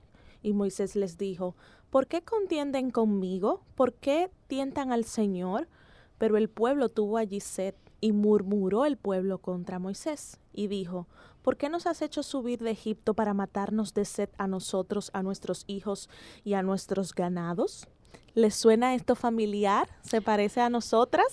Y 0.42 0.54
Moisés 0.54 0.96
les 0.96 1.18
dijo, 1.18 1.54
¿por 1.90 2.06
qué 2.06 2.22
contienden 2.22 2.90
conmigo? 2.90 3.60
¿Por 3.74 3.92
qué 3.92 4.30
tientan 4.46 4.92
al 4.92 5.04
Señor? 5.04 5.68
Pero 6.16 6.38
el 6.38 6.48
pueblo 6.48 6.88
tuvo 6.88 7.18
allí 7.18 7.40
sed 7.40 7.74
y 8.00 8.12
murmuró 8.12 8.86
el 8.86 8.96
pueblo 8.96 9.36
contra 9.36 9.78
Moisés 9.78 10.40
y 10.54 10.68
dijo, 10.68 11.06
¿por 11.42 11.58
qué 11.58 11.68
nos 11.68 11.86
has 11.86 12.00
hecho 12.00 12.22
subir 12.22 12.60
de 12.60 12.70
Egipto 12.70 13.12
para 13.12 13.34
matarnos 13.34 13.92
de 13.92 14.06
sed 14.06 14.30
a 14.38 14.46
nosotros, 14.46 15.10
a 15.12 15.22
nuestros 15.22 15.64
hijos 15.66 16.08
y 16.44 16.54
a 16.54 16.62
nuestros 16.62 17.14
ganados? 17.14 17.86
¿Les 18.34 18.54
suena 18.54 18.94
esto 18.94 19.14
familiar? 19.14 19.88
¿Se 20.02 20.20
parece 20.20 20.60
a 20.60 20.68
nosotras? 20.70 21.26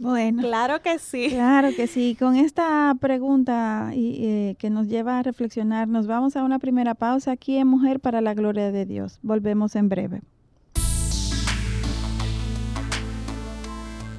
Bueno. 0.00 0.42
Claro 0.42 0.80
que 0.80 0.98
sí. 0.98 1.28
Claro 1.28 1.68
que 1.76 1.86
sí. 1.86 2.16
Con 2.18 2.34
esta 2.34 2.96
pregunta 2.98 3.92
y, 3.94 4.24
eh, 4.24 4.56
que 4.58 4.70
nos 4.70 4.88
lleva 4.88 5.18
a 5.18 5.22
reflexionar, 5.22 5.88
nos 5.88 6.06
vamos 6.06 6.36
a 6.36 6.42
una 6.42 6.58
primera 6.58 6.94
pausa 6.94 7.32
aquí 7.32 7.56
en 7.56 7.66
Mujer 7.68 8.00
para 8.00 8.22
la 8.22 8.32
Gloria 8.32 8.72
de 8.72 8.86
Dios. 8.86 9.18
Volvemos 9.22 9.76
en 9.76 9.90
breve. 9.90 10.22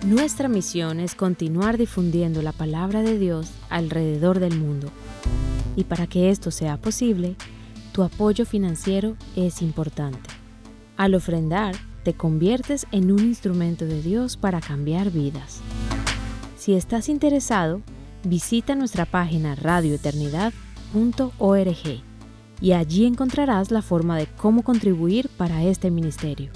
Nuestra 0.05 0.47
misión 0.47 0.99
es 0.99 1.15
continuar 1.15 1.77
difundiendo 1.77 2.41
la 2.43 2.51
palabra 2.51 3.01
de 3.01 3.17
Dios 3.17 3.51
alrededor 3.69 4.39
del 4.39 4.59
mundo. 4.59 4.91
Y 5.75 5.85
para 5.85 6.05
que 6.05 6.29
esto 6.29 6.51
sea 6.51 6.77
posible, 6.77 7.35
tu 7.91 8.03
apoyo 8.03 8.45
financiero 8.45 9.15
es 9.35 9.61
importante. 9.61 10.29
Al 10.97 11.15
ofrendar, 11.15 11.75
te 12.03 12.13
conviertes 12.13 12.87
en 12.91 13.11
un 13.11 13.19
instrumento 13.19 13.85
de 13.85 14.01
Dios 14.01 14.37
para 14.37 14.61
cambiar 14.61 15.11
vidas. 15.11 15.61
Si 16.57 16.73
estás 16.73 17.09
interesado, 17.09 17.81
visita 18.23 18.75
nuestra 18.75 19.05
página 19.05 19.55
radioeternidad.org 19.55 22.01
y 22.61 22.73
allí 22.73 23.05
encontrarás 23.05 23.71
la 23.71 23.81
forma 23.81 24.17
de 24.17 24.27
cómo 24.27 24.63
contribuir 24.63 25.29
para 25.37 25.63
este 25.63 25.89
ministerio. 25.89 26.51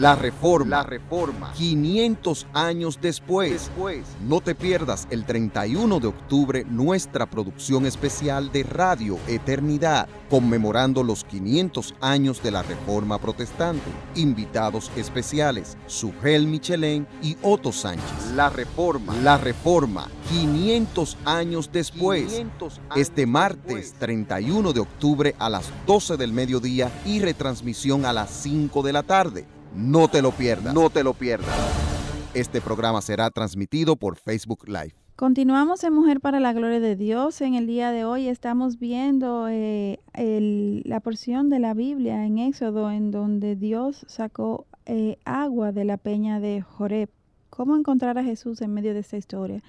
La 0.00 0.14
reforma. 0.14 0.78
La 0.78 0.82
reforma. 0.82 1.52
500 1.52 2.46
años 2.54 2.98
después. 3.02 3.52
después. 3.52 4.06
No 4.26 4.40
te 4.40 4.54
pierdas 4.54 5.06
el 5.10 5.26
31 5.26 6.00
de 6.00 6.06
octubre 6.06 6.64
nuestra 6.64 7.28
producción 7.28 7.84
especial 7.84 8.50
de 8.50 8.62
Radio 8.62 9.18
Eternidad, 9.28 10.08
conmemorando 10.30 11.02
los 11.02 11.22
500 11.24 11.96
años 12.00 12.42
de 12.42 12.50
la 12.50 12.62
Reforma 12.62 13.18
Protestante. 13.18 13.90
Invitados 14.14 14.90
especiales, 14.96 15.76
Sugel 15.86 16.46
Michelén 16.46 17.06
y 17.20 17.36
Otto 17.42 17.70
Sánchez. 17.70 18.32
La 18.34 18.48
Reforma. 18.48 19.14
La 19.16 19.36
Reforma. 19.36 20.08
500 20.30 21.18
años 21.26 21.68
después. 21.70 22.42
este 22.96 23.26
martes 23.26 23.92
31 23.98 24.72
de 24.72 24.80
octubre 24.80 25.34
a 25.38 25.50
las 25.50 25.70
12 25.86 26.16
del 26.16 26.32
mediodía 26.32 26.90
y 27.04 27.20
retransmisión 27.20 28.06
a 28.06 28.14
las 28.14 28.30
5 28.30 28.82
de 28.82 28.92
la 28.94 29.02
tarde. 29.02 29.59
No 29.74 30.08
te 30.08 30.22
lo 30.22 30.32
pierdas. 30.32 30.74
No 30.74 30.90
te 30.90 31.04
lo 31.04 31.14
pierdas. 31.14 31.48
Este 32.34 32.60
programa 32.60 33.00
será 33.00 33.30
transmitido 33.30 33.96
por 33.96 34.16
Facebook 34.16 34.66
Live. 34.66 34.94
Continuamos 35.16 35.84
en 35.84 35.92
Mujer 35.92 36.20
para 36.20 36.40
la 36.40 36.52
Gloria 36.52 36.80
de 36.80 36.96
Dios. 36.96 37.40
En 37.40 37.54
el 37.54 37.66
día 37.66 37.90
de 37.90 38.04
hoy 38.04 38.28
estamos 38.28 38.78
viendo 38.78 39.48
eh, 39.50 39.98
la 40.84 41.00
porción 41.00 41.50
de 41.50 41.58
la 41.58 41.74
Biblia 41.74 42.24
en 42.24 42.38
Éxodo 42.38 42.90
en 42.90 43.10
donde 43.10 43.54
Dios 43.54 44.04
sacó 44.08 44.66
eh, 44.86 45.18
agua 45.24 45.72
de 45.72 45.84
la 45.84 45.98
peña 45.98 46.40
de 46.40 46.62
Joreb. 46.62 47.10
¿Cómo 47.50 47.76
encontrar 47.76 48.16
a 48.16 48.24
Jesús 48.24 48.62
en 48.62 48.72
medio 48.72 48.94
de 48.94 49.00
esta 49.00 49.18
historia? 49.18 49.62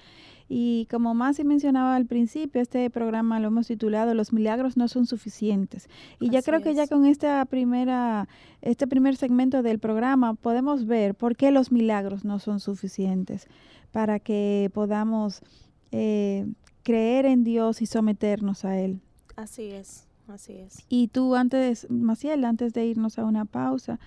Y 0.54 0.86
como 0.90 1.14
Masi 1.14 1.44
mencionaba 1.44 1.96
al 1.96 2.04
principio, 2.04 2.60
este 2.60 2.90
programa 2.90 3.40
lo 3.40 3.48
hemos 3.48 3.68
titulado 3.68 4.12
Los 4.12 4.34
milagros 4.34 4.76
no 4.76 4.86
son 4.86 5.06
suficientes. 5.06 5.88
Y 6.20 6.28
ya 6.28 6.42
creo 6.42 6.60
que 6.60 6.74
ya 6.74 6.86
con 6.86 7.06
esta 7.06 7.42
primera, 7.46 8.28
este 8.60 8.86
primer 8.86 9.16
segmento 9.16 9.62
del 9.62 9.78
programa 9.78 10.34
podemos 10.34 10.84
ver 10.84 11.14
por 11.14 11.36
qué 11.36 11.52
los 11.52 11.72
milagros 11.72 12.26
no 12.26 12.38
son 12.38 12.60
suficientes 12.60 13.46
para 13.92 14.18
que 14.18 14.70
podamos 14.74 15.40
eh, 15.90 16.46
creer 16.82 17.24
en 17.24 17.44
Dios 17.44 17.80
y 17.80 17.86
someternos 17.86 18.66
a 18.66 18.78
Él. 18.78 19.00
Así 19.36 19.70
es, 19.70 20.06
así 20.28 20.52
es. 20.52 20.84
Y 20.90 21.08
tú 21.08 21.34
antes, 21.34 21.88
Maciel, 21.88 22.44
antes 22.44 22.74
de 22.74 22.84
irnos 22.84 23.18
a 23.18 23.24
una 23.24 23.46
pausa, 23.46 23.98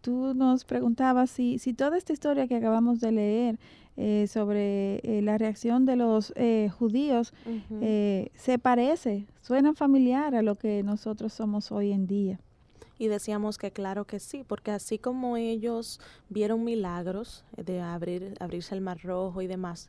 tú 0.00 0.34
nos 0.34 0.64
preguntabas 0.64 1.30
si, 1.30 1.60
si 1.60 1.74
toda 1.74 1.96
esta 1.96 2.12
historia 2.12 2.48
que 2.48 2.56
acabamos 2.56 2.98
de 2.98 3.12
leer 3.12 3.58
eh, 3.96 4.26
sobre 4.26 5.00
eh, 5.02 5.20
la 5.22 5.36
reacción 5.36 5.84
de 5.84 5.96
los 5.96 6.32
eh, 6.36 6.70
judíos 6.78 7.34
se 8.34 8.58
parece, 8.58 9.26
suena 9.42 9.74
familiar 9.74 10.34
a 10.34 10.42
lo 10.42 10.54
que 10.56 10.82
nosotros 10.82 11.32
somos 11.32 11.70
hoy 11.70 11.92
en 11.92 12.06
día. 12.06 12.40
Y 13.02 13.08
decíamos 13.08 13.58
que 13.58 13.72
claro 13.72 14.04
que 14.04 14.20
sí, 14.20 14.44
porque 14.46 14.70
así 14.70 14.96
como 14.96 15.36
ellos 15.36 15.98
vieron 16.28 16.62
milagros 16.62 17.44
de 17.56 17.80
abrir, 17.80 18.36
abrirse 18.38 18.76
el 18.76 18.80
mar 18.80 19.00
rojo 19.02 19.42
y 19.42 19.48
demás, 19.48 19.88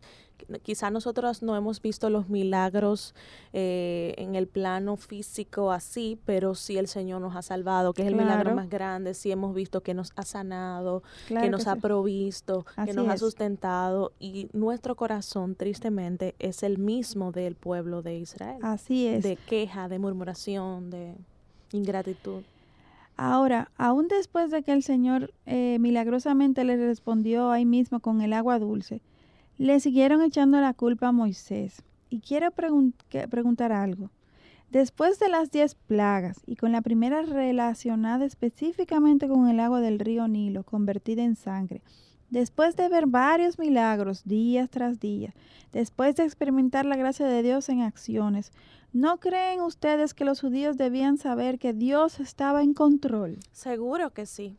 quizá 0.63 0.89
nosotros 0.89 1.43
no 1.43 1.55
hemos 1.55 1.79
visto 1.79 2.09
los 2.09 2.29
milagros 2.29 3.13
eh, 3.53 4.15
en 4.17 4.33
el 4.33 4.47
plano 4.47 4.97
físico 4.97 5.71
así, 5.71 6.19
pero 6.25 6.55
sí 6.55 6.79
el 6.79 6.87
Señor 6.87 7.21
nos 7.21 7.35
ha 7.35 7.43
salvado, 7.43 7.93
que 7.93 8.01
es 8.01 8.07
el 8.07 8.15
milagro 8.15 8.55
más 8.55 8.67
grande, 8.67 9.13
sí 9.13 9.31
hemos 9.31 9.53
visto 9.53 9.81
que 9.81 9.93
nos 9.93 10.11
ha 10.15 10.23
sanado, 10.23 11.03
que 11.27 11.51
nos 11.51 11.67
ha 11.67 11.75
provisto, 11.75 12.65
que 12.83 12.93
nos 12.93 13.07
ha 13.09 13.17
sustentado 13.19 14.11
y 14.19 14.49
nuestro 14.53 14.95
corazón 14.95 15.53
tristemente 15.53 16.33
es 16.39 16.63
el 16.63 16.79
mismo 16.79 17.31
del 17.31 17.53
pueblo 17.53 18.01
de 18.01 18.17
Israel. 18.17 18.57
Así 18.63 19.05
es. 19.05 19.21
De 19.21 19.35
queja, 19.35 19.87
de 19.87 19.99
murmuración, 19.99 20.89
de 20.89 21.13
ingratitud. 21.73 22.41
Ahora, 23.15 23.71
aún 23.77 24.07
después 24.07 24.49
de 24.49 24.63
que 24.63 24.71
el 24.71 24.83
Señor 24.83 25.33
eh, 25.45 25.77
milagrosamente 25.79 26.63
le 26.63 26.77
respondió 26.77 27.51
ahí 27.51 27.65
mismo 27.65 27.99
con 27.99 28.21
el 28.21 28.33
agua 28.33 28.59
dulce, 28.59 29.01
le 29.57 29.79
siguieron 29.79 30.21
echando 30.21 30.59
la 30.59 30.73
culpa 30.73 31.09
a 31.09 31.11
Moisés. 31.11 31.83
Y 32.09 32.19
quiero 32.19 32.49
preguntar 32.51 33.71
algo. 33.71 34.09
Después 34.71 35.19
de 35.19 35.29
las 35.29 35.51
diez 35.51 35.75
plagas 35.75 36.41
y 36.47 36.55
con 36.55 36.71
la 36.71 36.81
primera 36.81 37.21
relacionada 37.21 38.25
específicamente 38.25 39.27
con 39.27 39.47
el 39.47 39.59
agua 39.59 39.81
del 39.81 39.99
río 39.99 40.27
Nilo 40.27 40.63
convertida 40.63 41.23
en 41.23 41.35
sangre, 41.35 41.83
después 42.33 42.75
de 42.75 42.89
ver 42.89 43.05
varios 43.05 43.59
milagros 43.59 44.23
días 44.25 44.69
tras 44.69 44.99
día, 44.99 45.33
después 45.71 46.15
de 46.15 46.23
experimentar 46.23 46.83
la 46.85 46.95
gracia 46.95 47.27
de 47.27 47.43
Dios 47.43 47.69
en 47.69 47.81
acciones, 47.81 48.51
¿No 48.91 49.19
creen 49.19 49.61
ustedes 49.61 50.13
que 50.13 50.23
los 50.23 50.39
judíos 50.39 50.77
debían 50.77 51.17
saber 51.17 51.57
que 51.57 51.73
Dios 51.73 52.19
estaba 52.19 52.61
en 52.61 52.75
control? 52.75 53.39
Seguro 53.51 54.11
que 54.11 54.27
sí. 54.27 54.55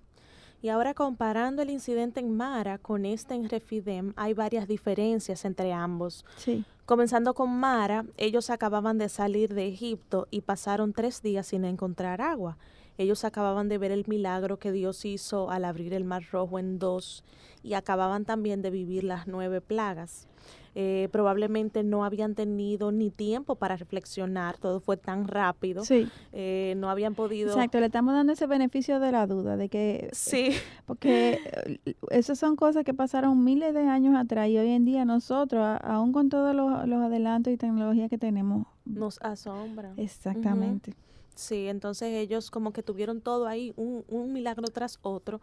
Y 0.60 0.70
ahora 0.70 0.92
comparando 0.92 1.62
el 1.62 1.70
incidente 1.70 2.18
en 2.18 2.36
Mara 2.36 2.78
con 2.78 3.04
este 3.04 3.34
en 3.34 3.48
Refidem, 3.48 4.12
hay 4.16 4.34
varias 4.34 4.66
diferencias 4.66 5.44
entre 5.44 5.72
ambos. 5.72 6.24
Sí. 6.36 6.64
Comenzando 6.84 7.32
con 7.34 7.48
Mara, 7.60 8.06
ellos 8.16 8.50
acababan 8.50 8.98
de 8.98 9.08
salir 9.08 9.54
de 9.54 9.68
Egipto 9.68 10.26
y 10.32 10.40
pasaron 10.40 10.92
tres 10.92 11.22
días 11.22 11.46
sin 11.46 11.64
encontrar 11.64 12.20
agua. 12.20 12.58
Ellos 12.98 13.24
acababan 13.24 13.68
de 13.68 13.78
ver 13.78 13.90
el 13.90 14.04
milagro 14.06 14.58
que 14.58 14.72
Dios 14.72 15.04
hizo 15.04 15.50
al 15.50 15.64
abrir 15.64 15.94
el 15.94 16.04
mar 16.04 16.22
rojo 16.30 16.58
en 16.58 16.78
dos 16.78 17.24
y 17.62 17.74
acababan 17.74 18.24
también 18.24 18.62
de 18.62 18.70
vivir 18.70 19.04
las 19.04 19.26
nueve 19.26 19.60
plagas. 19.60 20.28
Eh, 20.76 21.08
probablemente 21.12 21.84
no 21.84 22.04
habían 22.04 22.34
tenido 22.34 22.90
ni 22.90 23.10
tiempo 23.10 23.54
para 23.54 23.76
reflexionar, 23.76 24.58
todo 24.58 24.80
fue 24.80 24.96
tan 24.96 25.28
rápido, 25.28 25.84
Sí. 25.84 26.08
eh, 26.32 26.74
no 26.78 26.90
habían 26.90 27.14
podido... 27.14 27.50
Exacto, 27.52 27.78
le 27.78 27.86
estamos 27.86 28.12
dando 28.12 28.32
ese 28.32 28.48
beneficio 28.48 28.98
de 28.98 29.12
la 29.12 29.28
duda, 29.28 29.56
de 29.56 29.68
que, 29.68 30.08
Sí, 30.12 30.50
porque 30.86 31.38
eh, 31.84 31.94
esas 32.10 32.40
son 32.40 32.56
cosas 32.56 32.82
que 32.84 32.92
pasaron 32.92 33.44
miles 33.44 33.72
de 33.72 33.82
años 33.86 34.16
atrás 34.16 34.48
y 34.48 34.58
hoy 34.58 34.70
en 34.70 34.84
día 34.84 35.04
nosotros, 35.04 35.64
aún 35.80 36.12
con 36.12 36.28
todos 36.28 36.54
los, 36.56 36.88
los 36.88 37.00
adelantos 37.02 37.52
y 37.52 37.56
tecnología 37.56 38.08
que 38.08 38.18
tenemos, 38.18 38.66
nos 38.84 39.20
asombra. 39.22 39.92
exactamente. 39.96 40.92
Sí, 41.34 41.68
entonces 41.68 42.12
ellos 42.14 42.50
como 42.50 42.72
que 42.72 42.82
tuvieron 42.82 43.20
todo 43.20 43.46
ahí, 43.46 43.72
un, 43.76 44.04
un 44.08 44.32
milagro 44.32 44.68
tras 44.68 44.98
otro, 45.02 45.40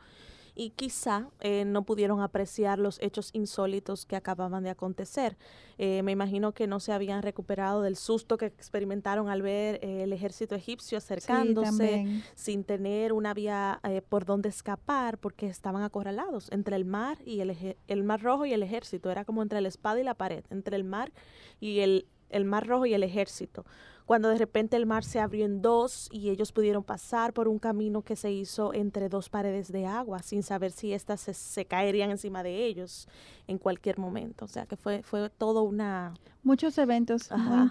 y 0.53 0.71
quizá 0.71 1.29
eh, 1.39 1.63
no 1.63 1.83
pudieron 1.83 2.19
apreciar 2.19 2.77
los 2.77 3.01
hechos 3.01 3.29
insólitos 3.31 4.05
que 4.05 4.17
acababan 4.17 4.63
de 4.63 4.69
acontecer. 4.69 5.37
Eh, 5.77 6.03
me 6.03 6.11
imagino 6.11 6.51
que 6.53 6.67
no 6.67 6.81
se 6.81 6.91
habían 6.91 7.23
recuperado 7.23 7.81
del 7.81 7.95
susto 7.95 8.37
que 8.37 8.47
experimentaron 8.47 9.29
al 9.29 9.41
ver 9.41 9.79
eh, 9.81 10.03
el 10.03 10.11
ejército 10.11 10.53
egipcio 10.53 10.97
acercándose, 10.97 12.21
sin 12.35 12.65
tener 12.65 13.13
una 13.13 13.33
vía 13.33 13.79
eh, 13.83 14.01
por 14.01 14.25
donde 14.25 14.49
escapar, 14.49 15.17
porque 15.19 15.47
estaban 15.47 15.83
acorralados 15.83 16.51
entre 16.51 16.75
el 16.75 16.83
mar 16.83 17.17
y 17.25 17.39
el, 17.39 17.77
el 17.87 18.03
mar 18.03 18.21
rojo 18.21 18.45
y 18.45 18.51
el 18.51 18.61
ejército. 18.61 19.09
Era 19.09 19.23
como 19.23 19.41
entre 19.43 19.61
la 19.61 19.69
espada 19.69 20.01
y 20.01 20.03
la 20.03 20.15
pared, 20.15 20.43
entre 20.49 20.75
el 20.75 20.83
mar 20.83 21.13
y 21.61 21.79
el, 21.79 22.07
el 22.29 22.43
mar 22.43 22.67
rojo 22.67 22.85
y 22.85 22.93
el 22.93 23.03
ejército 23.03 23.65
cuando 24.11 24.27
de 24.27 24.37
repente 24.37 24.75
el 24.75 24.85
mar 24.85 25.05
se 25.05 25.21
abrió 25.21 25.45
en 25.45 25.61
dos 25.61 26.09
y 26.11 26.31
ellos 26.31 26.51
pudieron 26.51 26.83
pasar 26.83 27.31
por 27.31 27.47
un 27.47 27.59
camino 27.59 28.01
que 28.01 28.17
se 28.17 28.29
hizo 28.29 28.73
entre 28.73 29.07
dos 29.07 29.29
paredes 29.29 29.71
de 29.71 29.85
agua 29.85 30.21
sin 30.21 30.43
saber 30.43 30.73
si 30.73 30.91
éstas 30.91 31.21
se, 31.21 31.33
se 31.33 31.63
caerían 31.63 32.11
encima 32.11 32.43
de 32.43 32.65
ellos 32.65 33.07
en 33.47 33.57
cualquier 33.57 33.99
momento. 33.99 34.43
O 34.43 34.47
sea 34.49 34.65
que 34.65 34.75
fue, 34.75 35.01
fue 35.01 35.29
todo 35.29 35.63
una... 35.63 36.13
Muchos 36.43 36.77
eventos 36.77 37.29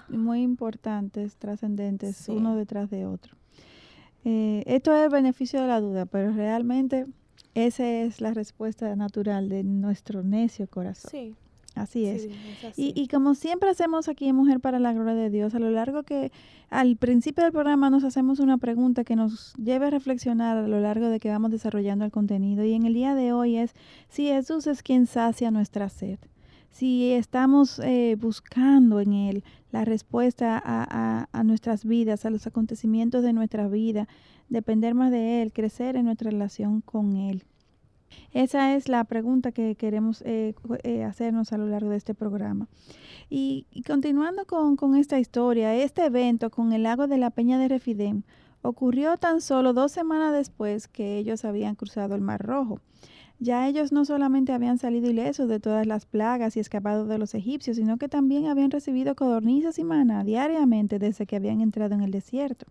muy, 0.08 0.40
importantes, 0.40 1.36
trascendentes, 1.36 2.16
Sí. 2.16 2.32
uno 2.32 2.56
detrás 2.56 2.88
de 2.88 3.04
otro. 3.04 3.36
Eh, 4.24 4.62
esto 4.64 4.94
es 4.94 5.04
el 5.04 5.10
beneficio 5.10 5.60
de 5.60 5.66
la 5.66 5.78
duda, 5.82 6.06
pero 6.06 6.32
realmente 6.32 7.04
esa 7.52 7.86
es 7.86 8.22
la 8.22 8.32
respuesta 8.32 8.96
natural 8.96 9.50
de 9.50 9.62
nuestro 9.62 10.22
necio 10.22 10.66
corazón. 10.68 11.10
Sí, 11.10 11.36
Así 11.76 12.04
es. 12.06 12.22
sí, 12.22 12.30
es 12.58 12.64
así. 12.64 12.92
Y, 12.94 13.00
y 13.00 13.08
como 13.08 13.34
siempre 13.34 13.70
hacemos 13.70 14.08
aquí 14.08 14.26
en 14.26 14.36
Mujer 14.36 14.60
para 14.60 14.78
la 14.78 14.92
Gloria 14.92 15.14
de 15.14 15.30
Dios, 15.30 15.54
a 15.54 15.58
lo 15.60 15.70
largo 15.70 16.02
que 16.02 16.32
al 16.68 16.96
principio 16.96 17.44
del 17.44 17.52
programa 17.52 17.90
nos 17.90 18.04
hacemos 18.04 18.38
una 18.40 18.58
pregunta 18.58 19.04
que 19.04 19.16
nos 19.16 19.54
lleve 19.54 19.86
a 19.86 19.90
reflexionar 19.90 20.56
a 20.58 20.68
lo 20.68 20.80
largo 20.80 21.06
de 21.08 21.20
que 21.20 21.30
vamos 21.30 21.50
desarrollando 21.50 22.04
el 22.04 22.10
contenido. 22.10 22.64
Y 22.64 22.74
en 22.74 22.86
el 22.86 22.94
día 22.94 23.14
de 23.14 23.32
hoy 23.32 23.56
es 23.56 23.74
si 24.08 24.26
Jesús 24.26 24.66
es 24.66 24.82
quien 24.82 25.06
sacia 25.06 25.50
nuestra 25.50 25.88
sed, 25.88 26.18
si 26.70 27.12
estamos 27.12 27.78
eh, 27.80 28.16
buscando 28.20 29.00
en 29.00 29.12
Él 29.12 29.44
la 29.72 29.84
respuesta 29.84 30.56
a, 30.58 30.84
a- 31.22 31.28
a 31.32 31.44
nuestras 31.44 31.84
vidas, 31.84 32.24
a 32.24 32.30
los 32.30 32.46
acontecimientos 32.46 33.22
de 33.22 33.32
nuestra 33.32 33.68
vida, 33.68 34.06
depender 34.48 34.94
más 34.94 35.10
de 35.12 35.42
Él, 35.42 35.52
crecer 35.52 35.96
en 35.96 36.04
nuestra 36.06 36.30
relación 36.30 36.80
con 36.80 37.16
Él. 37.16 37.44
Esa 38.32 38.74
es 38.74 38.88
la 38.88 39.04
pregunta 39.04 39.52
que 39.52 39.74
queremos 39.74 40.22
eh, 40.22 40.54
eh, 40.84 41.04
hacernos 41.04 41.52
a 41.52 41.58
lo 41.58 41.66
largo 41.66 41.90
de 41.90 41.96
este 41.96 42.14
programa. 42.14 42.68
Y, 43.28 43.66
continuando 43.86 44.44
con, 44.44 44.76
con 44.76 44.96
esta 44.96 45.18
historia, 45.18 45.74
este 45.74 46.06
evento 46.06 46.50
con 46.50 46.72
el 46.72 46.82
lago 46.82 47.06
de 47.06 47.18
la 47.18 47.30
Peña 47.30 47.58
de 47.58 47.68
Refidem 47.68 48.22
ocurrió 48.62 49.16
tan 49.16 49.40
solo 49.40 49.72
dos 49.72 49.92
semanas 49.92 50.32
después 50.32 50.88
que 50.88 51.18
ellos 51.18 51.44
habían 51.44 51.74
cruzado 51.74 52.14
el 52.14 52.20
Mar 52.20 52.42
Rojo. 52.42 52.80
Ya 53.42 53.66
ellos 53.66 53.90
no 53.90 54.04
solamente 54.04 54.52
habían 54.52 54.76
salido 54.76 55.08
ilesos 55.08 55.48
de 55.48 55.60
todas 55.60 55.86
las 55.86 56.04
plagas 56.04 56.56
y 56.56 56.60
escapado 56.60 57.06
de 57.06 57.16
los 57.16 57.34
egipcios, 57.34 57.78
sino 57.78 57.96
que 57.96 58.06
también 58.06 58.46
habían 58.46 58.70
recibido 58.70 59.14
codornices 59.14 59.78
y 59.78 59.84
maná 59.84 60.24
diariamente 60.24 60.98
desde 60.98 61.24
que 61.24 61.36
habían 61.36 61.62
entrado 61.62 61.94
en 61.94 62.02
el 62.02 62.10
desierto. 62.10 62.66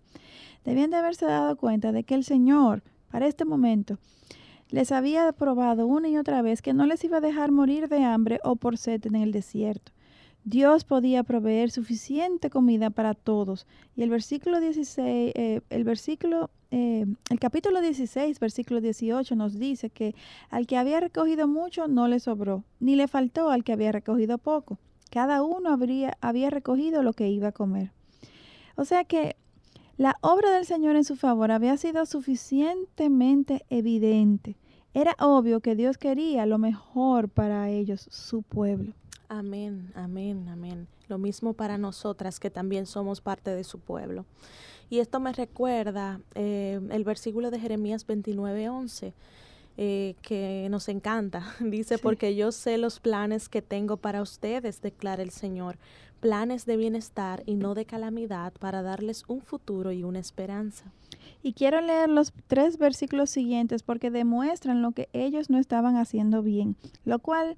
Debían 0.65 0.91
de 0.91 0.97
haberse 0.97 1.25
dado 1.25 1.55
cuenta 1.57 1.91
de 1.91 2.03
que 2.03 2.13
el 2.13 2.23
Señor, 2.23 2.83
para 3.09 3.25
este 3.25 3.45
momento, 3.45 3.97
les 4.69 4.91
había 4.91 5.31
probado 5.31 5.87
una 5.87 6.09
y 6.09 6.17
otra 6.17 6.41
vez 6.41 6.61
que 6.61 6.73
no 6.73 6.85
les 6.85 7.03
iba 7.03 7.17
a 7.17 7.21
dejar 7.21 7.51
morir 7.51 7.87
de 7.87 8.03
hambre 8.03 8.39
o 8.43 8.55
por 8.55 8.77
sed 8.77 9.05
en 9.05 9.15
el 9.15 9.31
desierto. 9.31 9.91
Dios 10.43 10.83
podía 10.83 11.23
proveer 11.23 11.69
suficiente 11.69 12.49
comida 12.49 12.89
para 12.89 13.13
todos. 13.13 13.67
Y 13.95 14.03
el 14.03 14.09
versículo 14.09 14.59
16, 14.59 15.33
eh, 15.35 15.61
el 15.69 15.83
versículo, 15.83 16.49
eh, 16.71 17.05
el 17.29 17.39
capítulo 17.39 17.81
16, 17.81 18.39
versículo 18.39 18.79
18 18.79 19.35
nos 19.35 19.59
dice 19.59 19.89
que 19.89 20.15
al 20.49 20.65
que 20.65 20.77
había 20.77 20.99
recogido 21.01 21.47
mucho 21.47 21.87
no 21.87 22.07
le 22.07 22.19
sobró, 22.19 22.63
ni 22.79 22.95
le 22.95 23.07
faltó 23.07 23.49
al 23.49 23.63
que 23.63 23.73
había 23.73 23.91
recogido 23.91 24.37
poco. 24.37 24.79
Cada 25.11 25.43
uno 25.43 25.77
había 26.21 26.49
recogido 26.49 27.03
lo 27.03 27.13
que 27.13 27.29
iba 27.29 27.49
a 27.49 27.51
comer. 27.51 27.91
O 28.75 28.85
sea 28.85 29.03
que 29.03 29.35
la 29.99 30.15
obra 30.21 30.49
del 30.51 30.65
Señor 30.65 30.95
en 30.95 31.03
su 31.03 31.17
favor 31.17 31.51
había 31.51 31.75
sido 31.75 32.05
suficientemente 32.05 33.65
evidente. 33.69 34.55
Era 34.93 35.15
obvio 35.19 35.59
que 35.59 35.75
Dios 35.75 35.97
quería 35.97 36.45
lo 36.45 36.57
mejor 36.57 37.27
para 37.27 37.69
ellos, 37.69 38.07
su 38.09 38.41
pueblo. 38.41 38.93
Amén, 39.27 39.91
amén, 39.95 40.47
amén. 40.47 40.87
Lo 41.09 41.17
mismo 41.17 41.53
para 41.53 41.77
nosotras 41.77 42.39
que 42.39 42.49
también 42.49 42.85
somos 42.85 43.19
parte 43.19 43.53
de 43.53 43.63
su 43.65 43.79
pueblo. 43.79 44.25
Y 44.89 44.99
esto 44.99 45.19
me 45.19 45.33
recuerda 45.33 46.21
eh, 46.33 46.79
el 46.91 47.03
versículo 47.03 47.51
de 47.51 47.59
Jeremías 47.59 48.07
29, 48.07 48.69
11, 48.69 49.13
eh, 49.77 50.15
que 50.21 50.67
nos 50.71 50.87
encanta. 50.87 51.43
Dice, 51.59 51.97
Sí. 51.97 52.01
porque 52.01 52.35
yo 52.35 52.51
sé 52.53 52.77
los 52.77 52.99
planes 53.01 53.49
que 53.49 53.61
tengo 53.61 53.97
para 53.97 54.21
ustedes, 54.21 54.81
declara 54.81 55.21
el 55.21 55.31
Señor, 55.31 55.77
planes 56.19 56.65
de 56.65 56.77
bienestar 56.77 57.43
y 57.45 57.55
no 57.55 57.73
de 57.73 57.85
calamidad 57.85 58.53
para 58.53 58.81
darles 58.81 59.23
un 59.27 59.41
futuro 59.41 59.91
y 59.91 60.03
una 60.03 60.19
esperanza. 60.19 60.91
Y 61.41 61.53
quiero 61.53 61.81
leer 61.81 62.09
los 62.09 62.33
tres 62.47 62.77
versículos 62.77 63.29
siguientes 63.29 63.83
porque 63.83 64.11
demuestran 64.11 64.81
lo 64.81 64.91
que 64.91 65.09
ellos 65.13 65.49
no 65.49 65.57
estaban 65.57 65.95
haciendo 65.95 66.43
bien, 66.43 66.75
lo 67.05 67.19
cual 67.19 67.55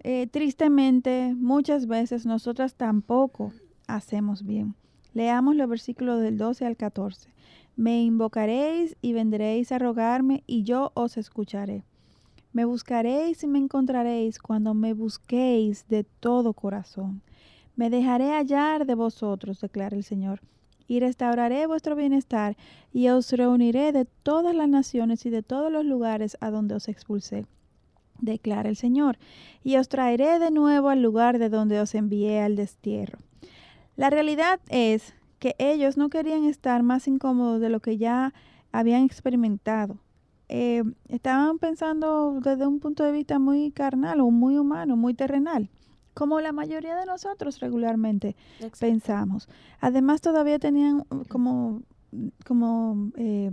eh, 0.00 0.26
tristemente 0.26 1.34
muchas 1.36 1.86
veces 1.86 2.26
nosotras 2.26 2.74
tampoco 2.74 3.52
hacemos 3.86 4.44
bien. 4.44 4.74
Leamos 5.14 5.56
los 5.56 5.68
versículos 5.68 6.20
del 6.20 6.38
12 6.38 6.66
al 6.66 6.76
14. 6.76 7.30
Me 7.76 8.02
invocaréis 8.02 8.96
y 9.00 9.12
vendréis 9.12 9.72
a 9.72 9.78
rogarme 9.78 10.42
y 10.46 10.62
yo 10.62 10.92
os 10.94 11.16
escucharé. 11.16 11.84
Me 12.52 12.64
buscaréis 12.64 13.42
y 13.42 13.46
me 13.46 13.58
encontraréis 13.58 14.38
cuando 14.38 14.74
me 14.74 14.92
busquéis 14.94 15.86
de 15.88 16.04
todo 16.04 16.52
corazón. 16.52 17.22
Me 17.78 17.90
dejaré 17.90 18.32
hallar 18.32 18.86
de 18.86 18.96
vosotros, 18.96 19.60
declara 19.60 19.96
el 19.96 20.02
Señor 20.02 20.40
y 20.88 20.98
restauraré 20.98 21.64
vuestro 21.68 21.94
bienestar, 21.94 22.56
y 22.92 23.06
os 23.06 23.30
reuniré 23.30 23.92
de 23.92 24.04
todas 24.04 24.52
las 24.52 24.68
naciones 24.68 25.24
y 25.26 25.30
de 25.30 25.44
todos 25.44 25.70
los 25.70 25.84
lugares 25.84 26.36
a 26.40 26.50
donde 26.50 26.74
os 26.74 26.88
expulsé, 26.88 27.46
declara 28.20 28.68
el 28.68 28.74
Señor, 28.74 29.16
y 29.62 29.76
os 29.76 29.88
traeré 29.88 30.40
de 30.40 30.50
nuevo 30.50 30.88
al 30.88 31.02
lugar 31.02 31.38
de 31.38 31.50
donde 31.50 31.78
os 31.78 31.94
envié 31.94 32.40
al 32.40 32.56
destierro. 32.56 33.20
La 33.94 34.10
realidad 34.10 34.58
es 34.70 35.14
que 35.38 35.54
ellos 35.60 35.96
no 35.96 36.08
querían 36.08 36.46
estar 36.46 36.82
más 36.82 37.06
incómodos 37.06 37.60
de 37.60 37.68
lo 37.68 37.78
que 37.78 37.96
ya 37.96 38.34
habían 38.72 39.04
experimentado. 39.04 39.98
Eh, 40.48 40.82
estaban 41.06 41.60
pensando 41.60 42.40
desde 42.40 42.66
un 42.66 42.80
punto 42.80 43.04
de 43.04 43.12
vista 43.12 43.38
muy 43.38 43.70
carnal 43.70 44.18
o 44.18 44.32
muy 44.32 44.58
humano, 44.58 44.96
muy 44.96 45.14
terrenal, 45.14 45.70
como 46.18 46.40
la 46.40 46.50
mayoría 46.50 46.96
de 46.96 47.06
nosotros 47.06 47.60
regularmente 47.60 48.34
Exacto. 48.56 48.78
pensamos. 48.80 49.48
Además, 49.78 50.20
todavía 50.20 50.58
tenían 50.58 51.04
uh, 51.10 51.24
como, 51.28 51.82
como 52.44 53.12
eh, 53.16 53.52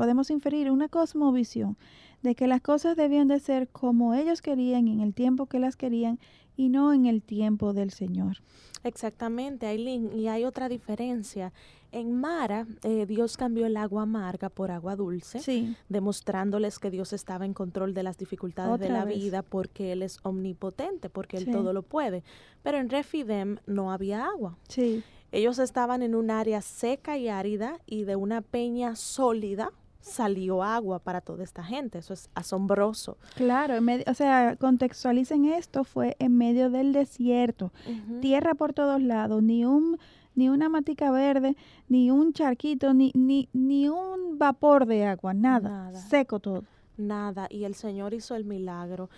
podemos 0.00 0.30
inferir, 0.30 0.70
una 0.70 0.88
cosmovisión 0.88 1.76
de 2.22 2.34
que 2.34 2.46
las 2.46 2.62
cosas 2.62 2.96
debían 2.96 3.28
de 3.28 3.38
ser 3.38 3.68
como 3.68 4.14
ellos 4.14 4.40
querían, 4.40 4.88
en 4.88 5.00
el 5.00 5.12
tiempo 5.12 5.44
que 5.44 5.58
las 5.58 5.76
querían, 5.76 6.18
y 6.56 6.70
no 6.70 6.94
en 6.94 7.04
el 7.04 7.20
tiempo 7.22 7.74
del 7.74 7.90
Señor. 7.90 8.38
Exactamente, 8.82 9.66
Aileen. 9.66 10.10
Y 10.18 10.28
hay 10.28 10.44
otra 10.46 10.70
diferencia. 10.70 11.52
En 11.92 12.18
Mara, 12.18 12.66
eh, 12.82 13.04
Dios 13.04 13.36
cambió 13.36 13.66
el 13.66 13.76
agua 13.76 14.02
amarga 14.04 14.48
por 14.48 14.70
agua 14.70 14.96
dulce. 14.96 15.38
Sí, 15.40 15.76
demostrándoles 15.90 16.78
que 16.78 16.90
Dios 16.90 17.12
estaba 17.12 17.44
en 17.44 17.52
control 17.52 17.92
de 17.92 18.02
las 18.02 18.16
dificultades 18.16 18.80
de 18.80 18.88
la 18.88 19.04
vez. 19.04 19.18
vida 19.18 19.42
porque 19.42 19.92
Él 19.92 20.00
es 20.02 20.18
omnipotente, 20.22 21.10
porque 21.10 21.36
Él 21.36 21.44
Sí. 21.44 21.50
todo 21.50 21.74
lo 21.74 21.82
puede. 21.82 22.22
Pero 22.62 22.78
en 22.78 22.88
Refidem 22.88 23.58
no 23.66 23.92
había 23.92 24.24
agua. 24.24 24.56
sí, 24.68 25.02
Ellos 25.32 25.60
estaban 25.60 26.02
en 26.02 26.16
un 26.16 26.28
área 26.30 26.60
seca 26.60 27.16
y 27.16 27.28
árida 27.28 27.78
y 27.86 28.02
de 28.02 28.16
una 28.16 28.40
peña 28.40 28.96
sólida, 28.96 29.70
salió 30.00 30.62
agua 30.62 30.98
para 30.98 31.20
toda 31.20 31.44
esta 31.44 31.62
gente. 31.62 31.98
Eso 31.98 32.14
es 32.14 32.30
asombroso. 32.34 33.16
Claro, 33.34 33.74
o 34.06 34.14
sea, 34.14 34.56
contextualicen 34.56 35.46
esto, 35.46 35.84
fue 35.84 36.16
en 36.18 36.36
medio 36.36 36.70
del 36.70 36.92
desierto, 36.92 37.72
tierra 38.20 38.54
por 38.54 38.72
todos 38.72 39.00
lados, 39.00 39.42
ni 39.42 39.64
un 39.64 39.98
ni 40.34 40.48
una 40.48 40.68
matica 40.68 41.10
verde, 41.10 41.56
ni 41.88 42.10
un 42.10 42.32
charquito, 42.32 42.94
ni, 42.94 43.10
ni, 43.14 43.48
ni 43.52 43.88
un 43.88 44.38
vapor 44.38 44.86
de 44.86 45.04
agua, 45.04 45.34
nada, 45.34 45.92
seco 45.94 46.38
todo. 46.38 46.64
Nada, 46.96 47.46
y 47.50 47.64
el 47.64 47.74
Señor 47.74 48.14
hizo 48.14 48.36
el 48.36 48.44
milagro. 48.44 49.10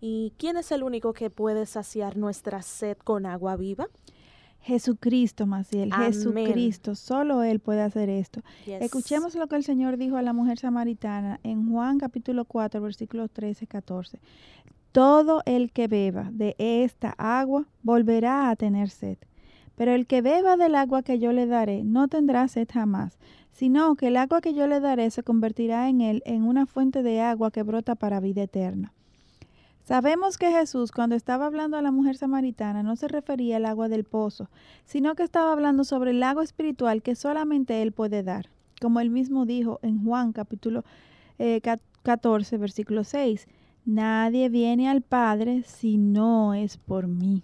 ¿Y 0.00 0.32
quién 0.36 0.56
es 0.56 0.70
el 0.70 0.82
único 0.82 1.12
que 1.12 1.30
puede 1.30 1.66
saciar 1.66 2.16
nuestra 2.16 2.62
sed 2.62 2.96
con 2.98 3.26
agua 3.26 3.56
viva? 3.56 3.88
Jesucristo, 4.68 5.46
Maciel, 5.46 5.94
Jesucristo, 5.94 6.94
solo 6.94 7.42
Él 7.42 7.58
puede 7.58 7.80
hacer 7.80 8.10
esto. 8.10 8.42
Escuchemos 8.66 9.34
lo 9.34 9.46
que 9.46 9.56
el 9.56 9.64
Señor 9.64 9.96
dijo 9.96 10.18
a 10.18 10.22
la 10.22 10.34
mujer 10.34 10.58
samaritana 10.58 11.40
en 11.42 11.70
Juan 11.70 11.98
capítulo 11.98 12.44
4, 12.44 12.78
versículos 12.82 13.30
13, 13.30 13.66
14. 13.66 14.20
Todo 14.92 15.40
el 15.46 15.72
que 15.72 15.88
beba 15.88 16.28
de 16.30 16.54
esta 16.58 17.14
agua 17.16 17.64
volverá 17.82 18.50
a 18.50 18.56
tener 18.56 18.90
sed, 18.90 19.16
pero 19.74 19.94
el 19.94 20.06
que 20.06 20.20
beba 20.20 20.58
del 20.58 20.74
agua 20.74 21.02
que 21.02 21.18
yo 21.18 21.32
le 21.32 21.46
daré 21.46 21.82
no 21.82 22.08
tendrá 22.08 22.46
sed 22.46 22.68
jamás, 22.70 23.18
sino 23.50 23.94
que 23.94 24.08
el 24.08 24.18
agua 24.18 24.42
que 24.42 24.52
yo 24.52 24.66
le 24.66 24.80
daré 24.80 25.10
se 25.10 25.22
convertirá 25.22 25.88
en 25.88 26.02
él 26.02 26.22
en 26.26 26.42
una 26.42 26.66
fuente 26.66 27.02
de 27.02 27.22
agua 27.22 27.50
que 27.50 27.62
brota 27.62 27.94
para 27.94 28.20
vida 28.20 28.42
eterna. 28.42 28.92
Sabemos 29.88 30.36
que 30.36 30.50
Jesús 30.50 30.92
cuando 30.92 31.16
estaba 31.16 31.46
hablando 31.46 31.78
a 31.78 31.80
la 31.80 31.90
mujer 31.90 32.14
samaritana 32.18 32.82
no 32.82 32.94
se 32.94 33.08
refería 33.08 33.56
al 33.56 33.64
agua 33.64 33.88
del 33.88 34.04
pozo, 34.04 34.50
sino 34.84 35.14
que 35.14 35.22
estaba 35.22 35.50
hablando 35.50 35.82
sobre 35.82 36.10
el 36.10 36.22
agua 36.22 36.44
espiritual 36.44 37.00
que 37.00 37.14
solamente 37.14 37.80
Él 37.80 37.92
puede 37.92 38.22
dar, 38.22 38.50
como 38.82 39.00
él 39.00 39.08
mismo 39.08 39.46
dijo 39.46 39.78
en 39.80 40.04
Juan 40.04 40.34
capítulo 40.34 40.84
14, 42.02 42.54
eh, 42.54 42.58
versículo 42.58 43.02
6, 43.02 43.46
Nadie 43.86 44.50
viene 44.50 44.90
al 44.90 45.00
Padre 45.00 45.62
si 45.62 45.96
no 45.96 46.52
es 46.52 46.76
por 46.76 47.06
mí. 47.06 47.42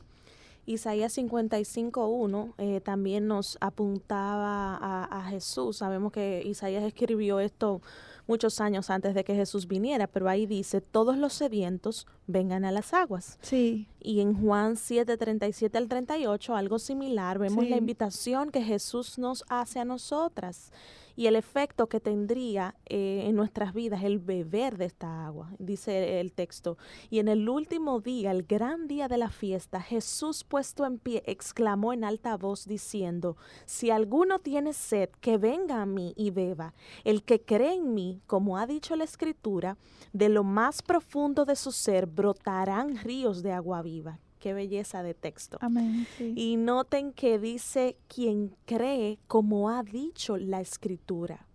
Isaías 0.66 1.16
55.1 1.16 2.52
eh, 2.58 2.82
también 2.82 3.26
nos 3.26 3.56
apuntaba 3.62 4.76
a 5.04 5.22
Jesús. 5.30 5.78
Sabemos 5.78 6.12
que 6.12 6.42
Isaías 6.44 6.84
escribió 6.84 7.40
esto 7.40 7.80
muchos 8.26 8.60
años 8.60 8.90
antes 8.90 9.14
de 9.14 9.24
que 9.24 9.34
Jesús 9.34 9.66
viniera, 9.68 10.06
pero 10.06 10.28
ahí 10.28 10.46
dice, 10.46 10.80
todos 10.80 11.16
los 11.16 11.32
sedientos 11.32 12.06
vengan 12.26 12.64
a 12.64 12.72
las 12.72 12.94
aguas. 12.94 13.38
Sí. 13.42 13.86
Y 14.00 14.20
en 14.20 14.34
Juan 14.34 14.76
7, 14.76 15.16
37 15.16 15.76
al 15.78 15.88
38, 15.88 16.54
algo 16.54 16.78
similar, 16.78 17.38
vemos 17.38 17.68
la 17.68 17.76
invitación 17.76 18.50
que 18.50 18.62
Jesús 18.62 19.18
nos 19.18 19.44
hace 19.48 19.80
a 19.80 19.84
nosotras 19.84 20.72
y 21.16 21.26
el 21.26 21.36
efecto 21.36 21.88
que 21.88 22.00
tendría 22.00 22.74
eh, 22.86 23.22
en 23.26 23.36
nuestras 23.36 23.72
vidas 23.74 24.02
el 24.02 24.18
beber 24.18 24.76
de 24.76 24.86
esta 24.86 25.26
agua, 25.26 25.50
dice 25.58 26.20
el 26.20 26.32
texto. 26.32 26.78
Y 27.10 27.18
en 27.18 27.28
el 27.28 27.48
último 27.48 28.00
día, 28.00 28.30
el 28.30 28.42
gran 28.44 28.88
día 28.88 29.08
de 29.08 29.18
la 29.18 29.30
fiesta, 29.30 29.80
Jesús 29.80 30.44
puesto 30.44 30.86
en 30.86 30.98
pie 30.98 31.22
exclamó 31.26 31.92
en 31.92 32.04
alta 32.04 32.36
voz 32.36 32.66
diciendo, 32.66 33.36
si 33.66 33.90
alguno 33.90 34.38
tiene 34.38 34.72
sed, 34.72 35.10
que 35.20 35.38
venga 35.38 35.82
a 35.82 35.86
mí 35.86 36.12
y 36.16 36.30
beba. 36.30 36.74
El 37.04 37.22
que 37.22 37.40
cree 37.40 37.74
en 37.74 37.94
mí, 37.94 38.20
como 38.26 38.58
ha 38.58 38.66
dicho 38.66 38.96
la 38.96 39.04
escritura, 39.04 39.76
de 40.12 40.28
lo 40.28 40.44
más 40.44 40.82
profundo 40.82 41.44
de 41.44 41.56
su 41.56 41.72
ser 41.72 42.06
brotarán 42.06 42.96
ríos 42.96 43.42
de 43.42 43.52
agua 43.52 43.82
viva 43.82 44.18
qué 44.44 44.52
belleza 44.52 45.02
de 45.02 45.14
texto. 45.14 45.56
Amén. 45.62 46.06
Y 46.18 46.58
noten 46.58 47.14
que 47.14 47.38
dice 47.38 47.96
quien 48.08 48.54
cree 48.66 49.18
como 49.26 49.70
ha 49.70 49.82
dicho 49.82 50.36
la 50.36 50.60
escritura. 50.60 51.46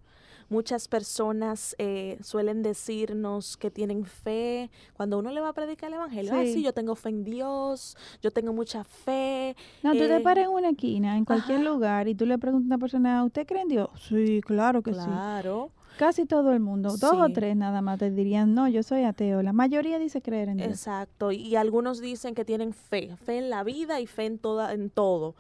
Muchas 0.50 0.88
personas 0.88 1.76
eh, 1.78 2.18
suelen 2.24 2.64
decirnos 2.64 3.58
que 3.58 3.70
tienen 3.70 4.06
fe 4.06 4.72
cuando 4.94 5.20
uno 5.20 5.32
le 5.32 5.40
va 5.40 5.50
a 5.50 5.54
predicar 5.54 5.90
el 5.90 5.98
evangelio. 5.98 6.34
Sí. 6.42 6.54
sí, 6.54 6.64
yo 6.64 6.74
tengo 6.74 6.96
fe 6.96 7.10
en 7.10 7.24
Dios, 7.24 7.96
yo 8.24 8.32
tengo 8.32 8.54
mucha 8.54 8.84
fe. 8.84 9.56
No, 9.84 9.92
tú 9.92 10.00
te 10.00 10.16
eh, 10.16 10.22
paras 10.22 10.46
en 10.46 10.50
una 10.50 10.70
esquina, 10.70 11.16
en 11.16 11.26
cualquier 11.26 11.60
lugar, 11.60 12.08
y 12.08 12.16
tú 12.16 12.26
le 12.26 12.40
preguntas 12.40 12.66
a 12.66 12.74
una 12.74 12.80
persona, 12.80 13.24
¿usted 13.24 13.46
cree 13.46 13.62
en 13.62 13.68
Dios? 13.68 13.90
Sí, 14.02 14.42
claro 14.44 14.82
que 14.82 14.96
sí. 14.96 15.00
Claro. 15.00 15.70
Casi 16.00 16.26
todo 16.26 16.54
el 16.54 16.62
mundo, 16.62 16.96
dos 16.96 17.12
o 17.12 17.28
tres 17.34 17.58
nada 17.58 17.82
más 17.82 18.00
te 18.00 18.10
dirían, 18.10 18.54
no, 18.54 18.70
yo 18.70 18.84
soy 18.84 19.04
ateo. 19.04 19.44
La 19.44 19.52
mayoría 19.52 20.00
dice 20.00 20.22
creer 20.22 20.48
en 20.48 20.56
Dios. 20.56 20.70
Exacto, 20.70 21.34
y 21.34 21.58
algunos 21.58 22.00
dicen 22.00 22.36
que 22.36 22.46
tienen 22.46 22.72
fe, 22.72 23.18
fe 23.18 23.38
en 23.38 23.50
la 23.50 23.66
vida 23.66 24.00
y 24.00 24.08
fe 24.08 24.28
en, 24.28 24.40
toda, 24.40 24.74
en 24.74 24.92
todo. 24.92 25.36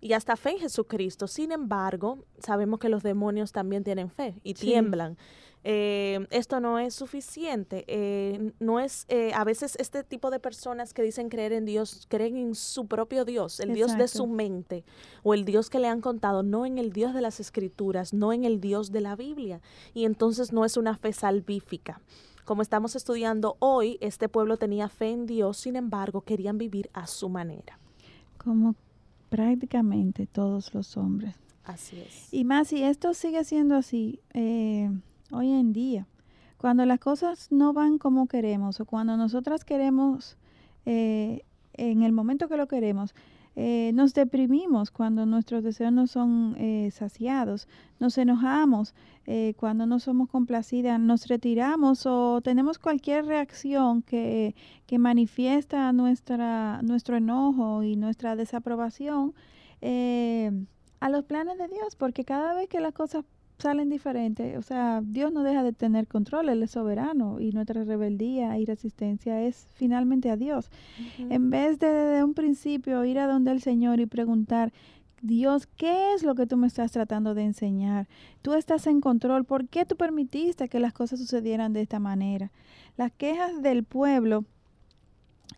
Y 0.00 0.14
hasta 0.14 0.34
fe 0.34 0.50
en 0.50 0.58
Jesucristo. 0.58 1.28
Sin 1.28 1.52
embargo, 1.52 2.18
sabemos 2.40 2.80
que 2.80 2.88
los 2.88 3.04
demonios 3.04 3.52
también 3.52 3.84
tienen 3.84 4.10
fe 4.10 4.34
y 4.42 4.54
tiemblan. 4.54 5.16
Eh, 5.62 6.26
esto 6.30 6.60
no 6.60 6.78
es 6.78 6.94
suficiente. 6.94 7.84
Eh, 7.86 8.52
no 8.60 8.80
es, 8.80 9.04
eh, 9.08 9.32
a 9.34 9.44
veces 9.44 9.76
este 9.78 10.02
tipo 10.04 10.30
de 10.30 10.40
personas 10.40 10.94
que 10.94 11.02
dicen 11.02 11.28
creer 11.28 11.52
en 11.52 11.64
Dios, 11.64 12.06
creen 12.08 12.36
en 12.36 12.54
su 12.54 12.86
propio 12.86 13.24
Dios, 13.24 13.60
el 13.60 13.74
Dios 13.74 13.96
de 13.96 14.08
su 14.08 14.26
mente 14.26 14.84
o 15.22 15.34
el 15.34 15.44
Dios 15.44 15.68
que 15.68 15.78
le 15.78 15.88
han 15.88 16.00
contado, 16.00 16.42
no 16.42 16.64
en 16.64 16.78
el 16.78 16.92
Dios 16.92 17.14
de 17.14 17.20
las 17.20 17.40
escrituras, 17.40 18.14
no 18.14 18.32
en 18.32 18.44
el 18.44 18.60
Dios 18.60 18.90
de 18.92 19.00
la 19.00 19.16
Biblia. 19.16 19.60
Y 19.92 20.04
entonces 20.04 20.52
no 20.52 20.64
es 20.64 20.76
una 20.76 20.96
fe 20.96 21.12
salvífica. 21.12 22.00
Como 22.44 22.62
estamos 22.62 22.96
estudiando 22.96 23.56
hoy, 23.60 23.98
este 24.00 24.28
pueblo 24.28 24.56
tenía 24.56 24.88
fe 24.88 25.10
en 25.10 25.26
Dios, 25.26 25.58
sin 25.58 25.76
embargo, 25.76 26.22
querían 26.22 26.58
vivir 26.58 26.90
a 26.94 27.06
su 27.06 27.28
manera. 27.28 27.78
Como 28.38 28.74
prácticamente 29.28 30.26
todos 30.26 30.74
los 30.74 30.96
hombres. 30.96 31.36
Así 31.64 32.00
es. 32.00 32.32
Y 32.32 32.44
más, 32.44 32.68
si 32.68 32.82
esto 32.82 33.14
sigue 33.14 33.44
siendo 33.44 33.76
así, 33.76 34.20
eh, 34.34 34.90
hoy 35.32 35.50
en 35.50 35.72
día. 35.72 36.06
Cuando 36.60 36.84
las 36.84 37.00
cosas 37.00 37.50
no 37.50 37.72
van 37.72 37.96
como 37.96 38.26
queremos 38.26 38.80
o 38.80 38.84
cuando 38.84 39.16
nosotras 39.16 39.64
queremos, 39.64 40.36
eh, 40.84 41.42
en 41.72 42.02
el 42.02 42.12
momento 42.12 42.48
que 42.48 42.58
lo 42.58 42.68
queremos, 42.68 43.14
eh, 43.56 43.92
nos 43.94 44.12
deprimimos 44.12 44.90
cuando 44.90 45.24
nuestros 45.24 45.64
deseos 45.64 45.92
no 45.92 46.06
son 46.06 46.54
eh, 46.58 46.90
saciados, 46.92 47.66
nos 47.98 48.18
enojamos 48.18 48.94
cuando 49.56 49.86
no 49.86 50.00
somos 50.00 50.28
complacidas, 50.28 50.98
nos 50.98 51.28
retiramos 51.28 52.04
o 52.04 52.40
tenemos 52.42 52.80
cualquier 52.80 53.26
reacción 53.26 54.02
que, 54.02 54.56
que 54.86 54.98
manifiesta 54.98 55.92
nuestra, 55.92 56.82
nuestro 56.82 57.16
enojo 57.16 57.84
y 57.84 57.94
nuestra 57.94 58.34
desaprobación 58.34 59.32
a 61.00 61.08
los 61.08 61.24
planes 61.26 61.58
de 61.58 61.68
Dios, 61.68 61.94
porque 61.94 62.24
cada 62.24 62.54
vez 62.54 62.68
que 62.68 62.80
las 62.80 62.92
cosas 62.92 63.24
salen 63.60 63.88
diferentes. 63.88 64.56
O 64.56 64.62
sea, 64.62 65.02
Dios 65.04 65.32
no 65.32 65.42
deja 65.42 65.62
de 65.62 65.72
tener 65.72 66.06
control, 66.06 66.48
Él 66.48 66.62
es 66.62 66.72
soberano 66.72 67.40
y 67.40 67.52
nuestra 67.52 67.84
rebeldía 67.84 68.58
y 68.58 68.64
resistencia 68.64 69.42
es 69.42 69.68
finalmente 69.74 70.30
a 70.30 70.36
Dios. 70.36 70.70
En 71.18 71.50
vez 71.50 71.78
de 71.78 71.90
desde 71.90 72.24
un 72.24 72.34
principio 72.34 73.04
ir 73.04 73.18
a 73.18 73.26
donde 73.26 73.50
el 73.50 73.60
Señor 73.60 74.00
y 74.00 74.06
preguntar, 74.06 74.72
Dios, 75.22 75.66
¿qué 75.66 76.14
es 76.14 76.22
lo 76.22 76.34
que 76.34 76.46
tú 76.46 76.56
me 76.56 76.66
estás 76.66 76.92
tratando 76.92 77.34
de 77.34 77.44
enseñar? 77.44 78.08
Tú 78.42 78.54
estás 78.54 78.86
en 78.86 79.00
control, 79.00 79.44
¿por 79.44 79.68
qué 79.68 79.84
tú 79.84 79.96
permitiste 79.96 80.68
que 80.68 80.80
las 80.80 80.92
cosas 80.92 81.18
sucedieran 81.18 81.72
de 81.72 81.82
esta 81.82 81.98
manera? 81.98 82.50
Las 82.96 83.12
quejas 83.12 83.62
del 83.62 83.84
pueblo, 83.84 84.44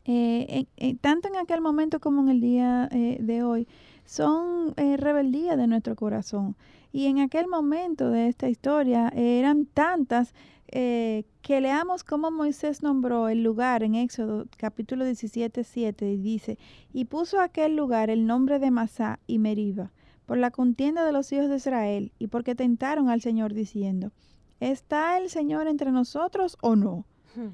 eh, 0.04 0.66
tanto 1.00 1.28
en 1.28 1.36
aquel 1.36 1.60
momento 1.60 2.00
como 2.00 2.22
en 2.22 2.28
el 2.28 2.40
día 2.40 2.88
eh, 2.90 3.18
de 3.20 3.42
hoy, 3.42 3.68
son 4.04 4.74
eh, 4.76 4.96
rebeldía 4.96 5.56
de 5.56 5.66
nuestro 5.66 5.94
corazón. 5.94 6.56
Y 6.92 7.06
en 7.06 7.18
aquel 7.18 7.48
momento 7.48 8.10
de 8.10 8.28
esta 8.28 8.48
historia 8.48 9.08
eran 9.16 9.64
tantas 9.64 10.34
eh, 10.74 11.24
que 11.42 11.60
leamos 11.60 12.04
cómo 12.04 12.30
Moisés 12.30 12.82
nombró 12.82 13.28
el 13.28 13.42
lugar 13.42 13.82
en 13.82 13.94
Éxodo 13.94 14.46
capítulo 14.56 15.04
17, 15.04 15.64
7 15.64 16.10
y 16.10 16.16
dice, 16.16 16.58
y 16.94 17.06
puso 17.06 17.40
aquel 17.40 17.76
lugar 17.76 18.08
el 18.08 18.26
nombre 18.26 18.58
de 18.58 18.70
Masá 18.70 19.20
y 19.26 19.38
Meriba, 19.38 19.92
por 20.24 20.38
la 20.38 20.50
contienda 20.50 21.04
de 21.04 21.12
los 21.12 21.30
hijos 21.30 21.50
de 21.50 21.56
Israel 21.56 22.12
y 22.18 22.28
porque 22.28 22.54
tentaron 22.54 23.10
al 23.10 23.20
Señor 23.20 23.52
diciendo, 23.52 24.12
¿está 24.60 25.18
el 25.18 25.28
Señor 25.28 25.66
entre 25.66 25.92
nosotros 25.92 26.56
o 26.62 26.74
no? 26.74 27.04
Hmm. 27.34 27.50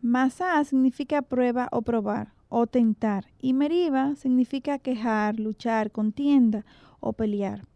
Masá 0.00 0.62
significa 0.64 1.22
prueba 1.22 1.68
o 1.72 1.82
probar 1.82 2.34
o 2.48 2.66
tentar 2.66 3.26
y 3.40 3.52
Meriba 3.52 4.14
significa 4.16 4.78
quejar, 4.78 5.40
luchar, 5.40 5.90
contienda 5.90 6.64
o 7.00 7.12
pelear. 7.14 7.66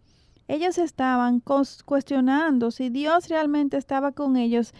Ellos 0.49 0.79
estaban 0.79 1.41
cuestionando 1.41 2.71
si 2.71 2.91
Dios 2.91 3.29
realmente 3.29 3.77
estaba 3.77 4.13
con 4.13 4.37
ellos 4.37 4.75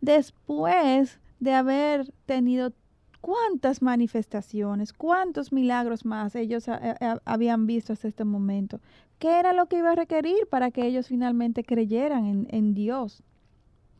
después 0.00 1.18
de 1.40 1.52
haber 1.52 2.10
tenido 2.24 2.72
cuántas 3.20 3.82
manifestaciones, 3.82 4.92
cuántos 4.92 5.52
milagros 5.52 6.04
más 6.04 6.34
ellos 6.34 6.66
habían 7.24 7.66
visto 7.66 7.92
hasta 7.92 8.08
este 8.08 8.24
momento. 8.24 8.80
¿Qué 9.18 9.38
era 9.38 9.52
lo 9.52 9.66
que 9.66 9.78
iba 9.78 9.92
a 9.92 9.94
requerir 9.94 10.46
para 10.48 10.70
que 10.70 10.86
ellos 10.86 11.08
finalmente 11.08 11.64
creyeran 11.64 12.46
en, 12.50 12.74
Dios? 12.74 13.22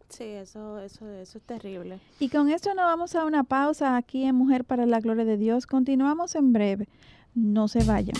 Sí, 0.08 0.24
eso, 0.24 0.78
eso, 0.78 1.10
eso 1.10 1.38
es 1.38 1.44
terrible. 1.44 1.98
Y 2.20 2.28
con 2.28 2.50
esto 2.50 2.72
nos 2.74 2.84
vamos 2.84 3.14
a 3.16 3.24
una 3.24 3.42
pausa 3.42 3.96
aquí 3.96 4.24
en 4.24 4.36
Mujer 4.36 4.64
para 4.64 4.86
la 4.86 5.00
Gloria 5.00 5.24
de 5.24 5.36
Dios. 5.36 5.66
Continuamos 5.66 6.34
en 6.34 6.52
breve. 6.52 6.88
No 7.34 7.66
se 7.66 7.82
vayan. 7.82 8.16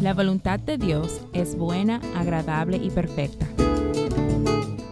La 0.00 0.14
voluntad 0.14 0.58
de 0.58 0.78
Dios 0.78 1.20
es 1.34 1.54
buena, 1.56 2.00
agradable 2.16 2.78
y 2.78 2.88
perfecta. 2.88 3.46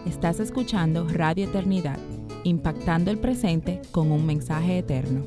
Estás 0.05 0.39
escuchando 0.39 1.07
Radio 1.07 1.45
Eternidad, 1.45 1.97
impactando 2.43 3.09
el 3.09 3.17
presente 3.17 3.81
con 3.91 4.11
un 4.11 4.27
mensaje 4.27 4.77
eterno. 4.77 5.25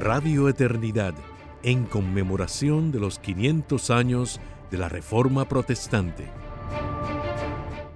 Radio 0.00 0.48
Eternidad, 0.48 1.14
en 1.62 1.84
conmemoración 1.84 2.90
de 2.90 2.98
los 2.98 3.20
500 3.20 3.90
años 3.90 4.40
de 4.72 4.78
la 4.78 4.88
Reforma 4.88 5.44
Protestante. 5.44 6.26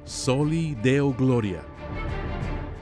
Soli 0.04 0.76
Deo 0.76 1.12
Gloria. 1.12 1.75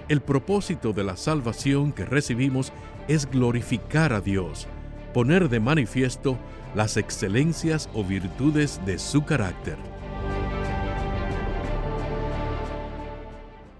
El 0.06 0.20
propósito 0.20 0.92
de 0.92 1.02
la 1.02 1.16
salvación 1.16 1.90
que 1.90 2.04
recibimos 2.04 2.74
es 3.08 3.24
glorificar 3.24 4.12
a 4.12 4.20
Dios, 4.20 4.66
poner 5.14 5.48
de 5.48 5.60
manifiesto 5.60 6.36
las 6.74 6.98
excelencias 6.98 7.88
o 7.94 8.04
virtudes 8.04 8.84
de 8.84 8.98
su 8.98 9.24
carácter. 9.24 9.78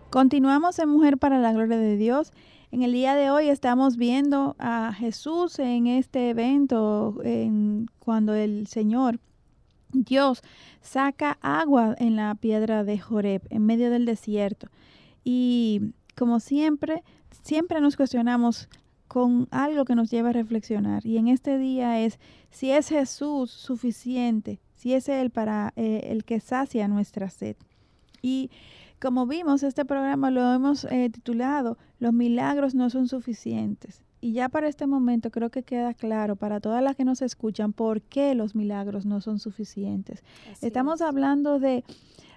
Continuamos 0.09 0.79
en 0.79 0.89
Mujer 0.89 1.19
para 1.19 1.39
la 1.39 1.53
Gloria 1.53 1.77
de 1.77 1.99
Dios. 1.99 2.33
En 2.73 2.83
el 2.83 2.93
día 2.93 3.17
de 3.17 3.31
hoy 3.31 3.51
estamos 3.51 3.99
viendo 3.99 4.57
a 4.59 4.95
Jesús 4.95 5.59
en 5.59 5.87
este 5.87 6.31
evento, 6.31 7.21
en, 7.23 7.91
cuando 7.99 8.33
el 8.33 8.67
Señor 8.67 9.21
Dios 9.93 10.43
saca 10.81 11.37
agua 11.43 11.95
en 11.99 12.17
la 12.17 12.35
piedra 12.35 12.83
de 12.83 12.99
Joreb, 12.99 13.43
en 13.51 13.67
medio 13.67 13.91
del 13.91 14.07
desierto. 14.07 14.69
Y 15.23 15.93
como 16.17 16.41
siempre, 16.41 17.03
siempre 17.43 17.81
nos 17.81 17.97
cuestionamos 17.97 18.69
con 19.09 19.49
algo 19.51 19.85
que 19.85 19.95
nos 19.95 20.11
lleva 20.11 20.31
a 20.31 20.33
reflexionar. 20.33 21.07
Y 21.07 21.19
en 21.19 21.29
este 21.29 21.59
día 21.59 22.01
es 22.01 22.19
si 22.51 22.71
es 22.71 22.89
Jesús 22.89 23.51
suficiente, 23.51 24.61
si 24.75 24.95
es 24.95 25.09
Él 25.09 25.31
para 25.31 25.73
eh, 25.77 26.09
el 26.11 26.25
que 26.25 26.41
sacia 26.41 26.89
nuestra 26.89 27.31
sed. 27.31 27.57
Y 28.23 28.51
como 29.01 29.27
vimos, 29.27 29.63
este 29.63 29.85
programa 29.85 30.31
lo 30.31 30.53
hemos 30.53 30.85
eh, 30.87 31.11
titulado 31.13 31.79
Los 31.99 32.13
milagros 32.13 32.75
no 32.75 32.89
son 32.91 33.07
suficientes. 33.07 34.03
Y 34.21 34.33
ya 34.33 34.49
para 34.49 34.69
este 34.69 34.87
momento 34.87 35.31
creo 35.31 35.51
que 35.51 35.63
queda 35.63 35.93
claro 35.93 36.35
para 36.37 36.59
todas 36.59 36.83
las 36.83 36.97
que 36.97 37.05
nos 37.05 37.21
escuchan 37.21 37.75
por 37.75 38.01
qué 38.01 38.35
los 38.35 38.55
milagros 38.55 39.05
no 39.05 39.21
son 39.21 39.39
suficientes. 39.39 40.25
Estamos 40.63 41.03
hablando 41.03 41.61
de, 41.61 41.85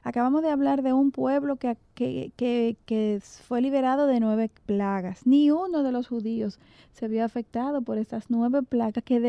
acabamos 0.08 0.42
de 0.42 0.50
hablar 0.50 0.84
de 0.84 0.94
un 0.94 1.12
pueblo 1.12 1.58
que, 1.58 1.78
que, 1.94 2.32
que, 2.38 2.78
que, 2.86 3.20
fue 3.22 3.62
liberado 3.62 4.08
de 4.08 4.22
nueve 4.22 4.50
plagas. 4.66 5.28
Ni 5.28 5.52
uno 5.52 5.84
de 5.84 5.92
los 5.92 6.08
judíos 6.08 6.60
se 6.94 7.10
vio 7.10 7.26
afectado 7.26 7.82
por 7.82 7.98
estas 7.98 8.30
nueve 8.30 8.64
plagas 8.64 9.04
que 9.04 9.20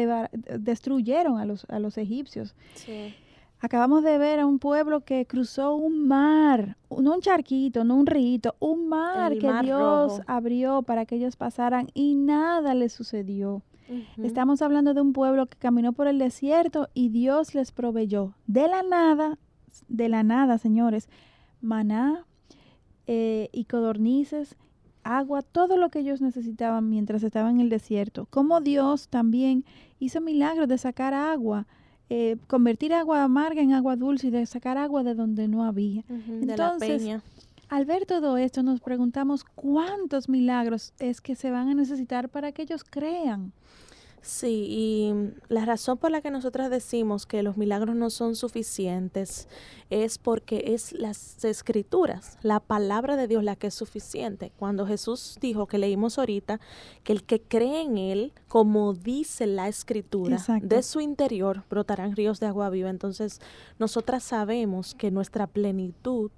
destruyeron 0.58 1.38
a 1.38 1.46
los, 1.46 1.66
a 1.68 1.80
los 1.80 1.98
egipcios. 1.98 2.54
Sí. 2.74 3.12
Acabamos 3.60 4.04
de 4.04 4.18
ver 4.18 4.38
a 4.38 4.46
un 4.46 4.60
pueblo 4.60 5.00
que 5.00 5.26
cruzó 5.26 5.74
un 5.74 6.06
mar, 6.06 6.76
no 6.90 7.14
un 7.14 7.20
charquito, 7.20 7.82
no 7.82 7.96
un 7.96 8.06
río, 8.06 8.54
un 8.60 8.88
mar 8.88 9.36
que 9.36 9.52
Dios 9.62 10.20
abrió 10.28 10.82
para 10.82 11.06
que 11.06 11.16
ellos 11.16 11.34
pasaran 11.34 11.88
y 11.92 12.14
nada 12.14 12.74
les 12.74 12.92
sucedió. 12.92 13.62
Estamos 14.22 14.62
hablando 14.62 14.94
de 14.94 15.00
un 15.00 15.12
pueblo 15.12 15.46
que 15.46 15.58
caminó 15.58 15.92
por 15.92 16.06
el 16.06 16.18
desierto 16.18 16.88
y 16.94 17.08
Dios 17.08 17.54
les 17.54 17.72
proveyó 17.72 18.34
de 18.46 18.68
la 18.68 18.82
nada, 18.82 19.38
de 19.88 20.08
la 20.08 20.22
nada, 20.22 20.58
señores, 20.58 21.08
maná 21.60 22.24
eh, 23.06 23.48
y 23.52 23.64
codornices, 23.64 24.56
agua, 25.04 25.42
todo 25.42 25.76
lo 25.76 25.90
que 25.90 26.00
ellos 26.00 26.20
necesitaban 26.20 26.88
mientras 26.88 27.22
estaban 27.22 27.56
en 27.56 27.60
el 27.60 27.68
desierto. 27.68 28.26
Como 28.30 28.60
Dios 28.60 29.08
también 29.08 29.64
hizo 29.98 30.20
milagros 30.20 30.68
de 30.68 30.78
sacar 30.78 31.14
agua 31.14 31.66
eh, 32.10 32.36
convertir 32.46 32.94
agua 32.94 33.22
amarga 33.22 33.60
en 33.60 33.74
agua 33.74 33.94
dulce 33.94 34.28
y 34.28 34.30
de 34.30 34.46
sacar 34.46 34.78
agua 34.78 35.02
de 35.02 35.14
donde 35.14 35.46
no 35.46 35.64
había. 35.64 36.04
Entonces, 36.08 37.06
al 37.68 37.84
ver 37.84 38.06
todo 38.06 38.38
esto, 38.38 38.62
nos 38.62 38.80
preguntamos 38.80 39.44
cuántos 39.44 40.28
milagros 40.28 40.94
es 40.98 41.20
que 41.20 41.34
se 41.34 41.50
van 41.50 41.68
a 41.68 41.74
necesitar 41.74 42.30
para 42.30 42.52
que 42.52 42.62
ellos 42.62 42.82
crean. 42.82 43.52
Sí, 44.20 44.66
y 44.68 45.14
la 45.48 45.64
razón 45.64 45.98
por 45.98 46.11
la 46.11 46.20
que 46.20 46.31
nosotras 46.31 46.70
decimos 46.70 47.26
que 47.26 47.42
los 47.42 47.57
milagros 47.57 47.94
no 47.94 48.11
son 48.11 48.37
suficientes 48.37 49.48
es 49.90 50.18
porque 50.18 50.74
es 50.74 50.92
las 50.92 51.44
escrituras, 51.44 52.37
la 52.42 52.61
palabra 52.61 53.16
de 53.16 53.28
Dios 53.28 53.44
la 53.44 53.57
que 53.57 53.68
es 53.68 53.74
suficiente. 53.74 54.52
Cuando 54.59 54.87
Jesús 54.87 55.38
dijo 55.40 55.66
que 55.66 55.78
leímos 55.78 56.18
ahorita 56.18 56.61
que 57.04 57.12
el 57.12 57.24
que 57.24 57.40
cree 57.40 57.83
en 57.83 57.96
Él, 57.96 58.33
como 58.48 58.92
dice 58.92 59.46
la 59.46 59.68
escritura, 59.68 60.38
de 60.62 60.83
su 60.83 61.00
interior 61.00 61.64
brotarán 61.70 62.16
ríos 62.16 62.40
de 62.40 62.46
agua 62.46 62.70
viva. 62.70 62.90
Entonces, 62.90 63.40
nosotras 63.78 64.24
sabemos 64.24 64.94
que 64.94 65.11
nuestra 65.11 65.46
plenitud 65.46 66.31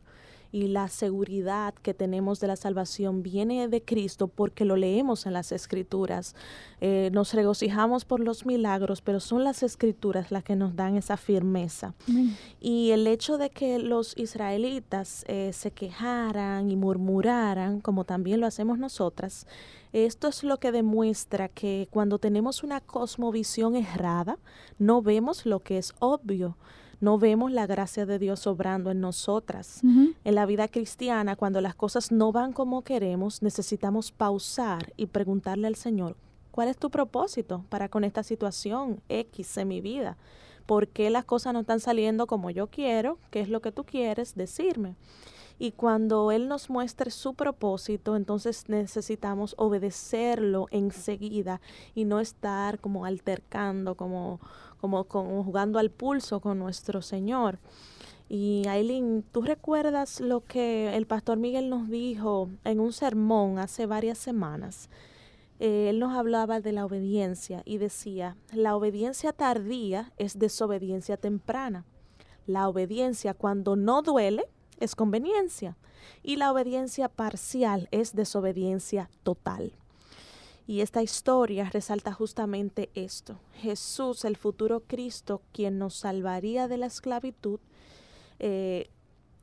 y 0.53 0.69
la 0.69 0.89
seguridad 0.89 1.75
que 1.75 1.95
tenemos 1.95 2.41
de 2.41 2.49
la 2.49 2.57
salvación 2.57 3.23
viene 3.23 3.69
de 3.69 3.83
Cristo 3.83 4.29
porque 4.29 4.65
lo 4.65 4.77
leemos 4.77 5.27
en 5.27 5.33
las 5.33 5.53
escrituras. 5.53 6.35
Eh, 6.81 7.11
nos 7.13 7.35
regocijamos 7.35 8.05
por 8.05 8.21
los 8.21 8.47
milagros, 8.47 9.01
pero 9.01 9.21
son 9.21 9.45
las 9.45 9.63
escrituras 9.63 10.31
las 10.31 10.43
que 10.43 10.57
nos 10.57 10.75
dan 10.75 10.97
esa 10.97 11.17
firmeza. 11.17 11.95
Y 12.61 12.91
el 12.91 13.07
hecho 13.07 13.39
de 13.39 13.51
que 13.51 13.79
los 13.79 14.17
israelitas 14.17 15.25
eh, 15.29 15.53
se 15.53 15.71
quejaran 15.71 16.71
y 16.71 16.77
murmuraran, 16.77 17.81
como 17.81 18.05
también 18.05 18.41
lo 18.41 18.47
hacemos 18.47 18.79
nosotras, 18.79 19.47
esto 19.93 20.29
es 20.29 20.45
lo 20.45 20.59
que 20.59 20.73
demuestra 20.73 21.49
que 21.49 21.89
cuando 21.91 22.19
tenemos 22.19 22.63
una 22.63 22.81
cosmovisión 22.81 23.75
errada, 23.77 24.39
no 24.79 25.03
vemos 25.03 25.47
lo 25.47 25.61
que 25.61 25.79
es 25.79 25.95
obvio 25.99 26.57
no 27.01 27.19
vemos 27.19 27.51
la 27.51 27.67
gracia 27.67 28.05
de 28.05 28.19
Dios 28.19 28.47
obrando 28.47 28.91
en 28.91 29.01
nosotras. 29.01 29.81
En 29.83 30.35
la 30.35 30.47
vida 30.47 30.69
cristiana, 30.69 31.35
cuando 31.35 31.61
las 31.61 31.75
cosas 31.75 32.13
no 32.13 32.31
van 32.31 32.53
como 32.53 32.83
queremos, 32.83 33.43
necesitamos 33.43 34.13
pausar 34.13 34.93
y 34.97 35.07
preguntarle 35.07 35.67
al 35.67 35.77
Señor, 35.77 36.17
¿cuál 36.51 36.69
es 36.69 36.77
tu 36.77 36.91
propósito 36.91 37.65
para 37.71 37.89
con 37.89 38.05
esta 38.05 38.23
situación 38.23 39.01
X 39.09 39.57
en 39.57 39.69
mi 39.69 39.81
vida? 39.81 40.19
¿Por 40.67 40.89
qué 40.89 41.11
las 41.11 41.25
cosas 41.25 41.55
no 41.55 41.61
están 41.61 41.81
saliendo 41.81 42.27
como 42.27 42.51
yo 42.51 42.67
quiero? 42.67 43.19
¿Qué 43.31 43.41
es 43.41 43.49
lo 43.49 43.61
que 43.61 43.73
tú 43.73 43.85
quieres 43.85 44.35
decirme? 44.35 44.95
Y 45.59 45.73
cuando 45.73 46.33
Él 46.33 46.49
nos 46.49 46.71
muestre 46.71 47.11
su 47.11 47.35
propósito, 47.35 48.17
entonces 48.17 48.69
necesitamos 48.69 49.55
obedecerlo 49.59 50.69
enseguida 50.71 51.61
y 51.95 52.05
no 52.05 52.19
estar 52.19 52.79
como 52.79 53.05
altercando, 53.05 53.95
como, 53.95 54.41
como, 54.81 55.05
jugando 55.05 55.79
al 55.79 55.91
pulso 55.91 56.41
con 56.41 56.59
nuestro 56.59 57.03
Señor. 57.03 57.59
Y 58.29 58.63
Aileen, 58.69 59.25
¿tú 59.33 59.43
recuerdas 59.43 60.21
lo 60.21 60.45
que 60.45 60.97
el 60.97 61.07
pastor 61.07 61.39
Miguel 61.39 61.69
nos 61.69 61.89
dijo 61.89 62.49
en 62.65 62.81
un 62.81 62.93
sermón 62.93 63.59
hace 63.59 63.87
varias 63.87 64.19
semanas? 64.19 64.89
Eh, 65.59 65.91
él 65.91 65.99
nos 65.99 66.17
hablaba 66.17 66.61
de 66.61 66.73
la 66.73 66.87
obediencia 66.87 67.63
y 67.65 67.79
decía, 67.79 68.37
la 68.53 68.77
obediencia 68.77 69.33
tardía 69.33 70.13
es 70.17 70.39
desobediencia 70.39 71.17
temprana. 71.17 71.85
La 72.47 72.69
obediencia 72.69 73.35
cuando 73.35 73.77
no 73.77 74.01
duele 74.03 74.45
es 74.79 74.95
conveniencia 74.95 75.77
y 76.23 76.37
la 76.37 76.51
obediencia 76.51 77.09
parcial 77.09 77.89
es 77.91 78.15
desobediencia 78.15 79.11
total. 79.23 79.73
Y 80.71 80.83
esta 80.83 81.03
historia 81.03 81.69
resalta 81.69 82.13
justamente 82.13 82.91
esto. 82.95 83.41
Jesús, 83.55 84.25
el 84.25 84.37
futuro 84.37 84.85
Cristo, 84.87 85.43
quien 85.53 85.81
nos 85.81 85.97
salvaría 85.97 86.69
de 86.69 86.77
la 86.77 86.87
esclavitud. 86.87 87.59
Eh, 88.39 88.89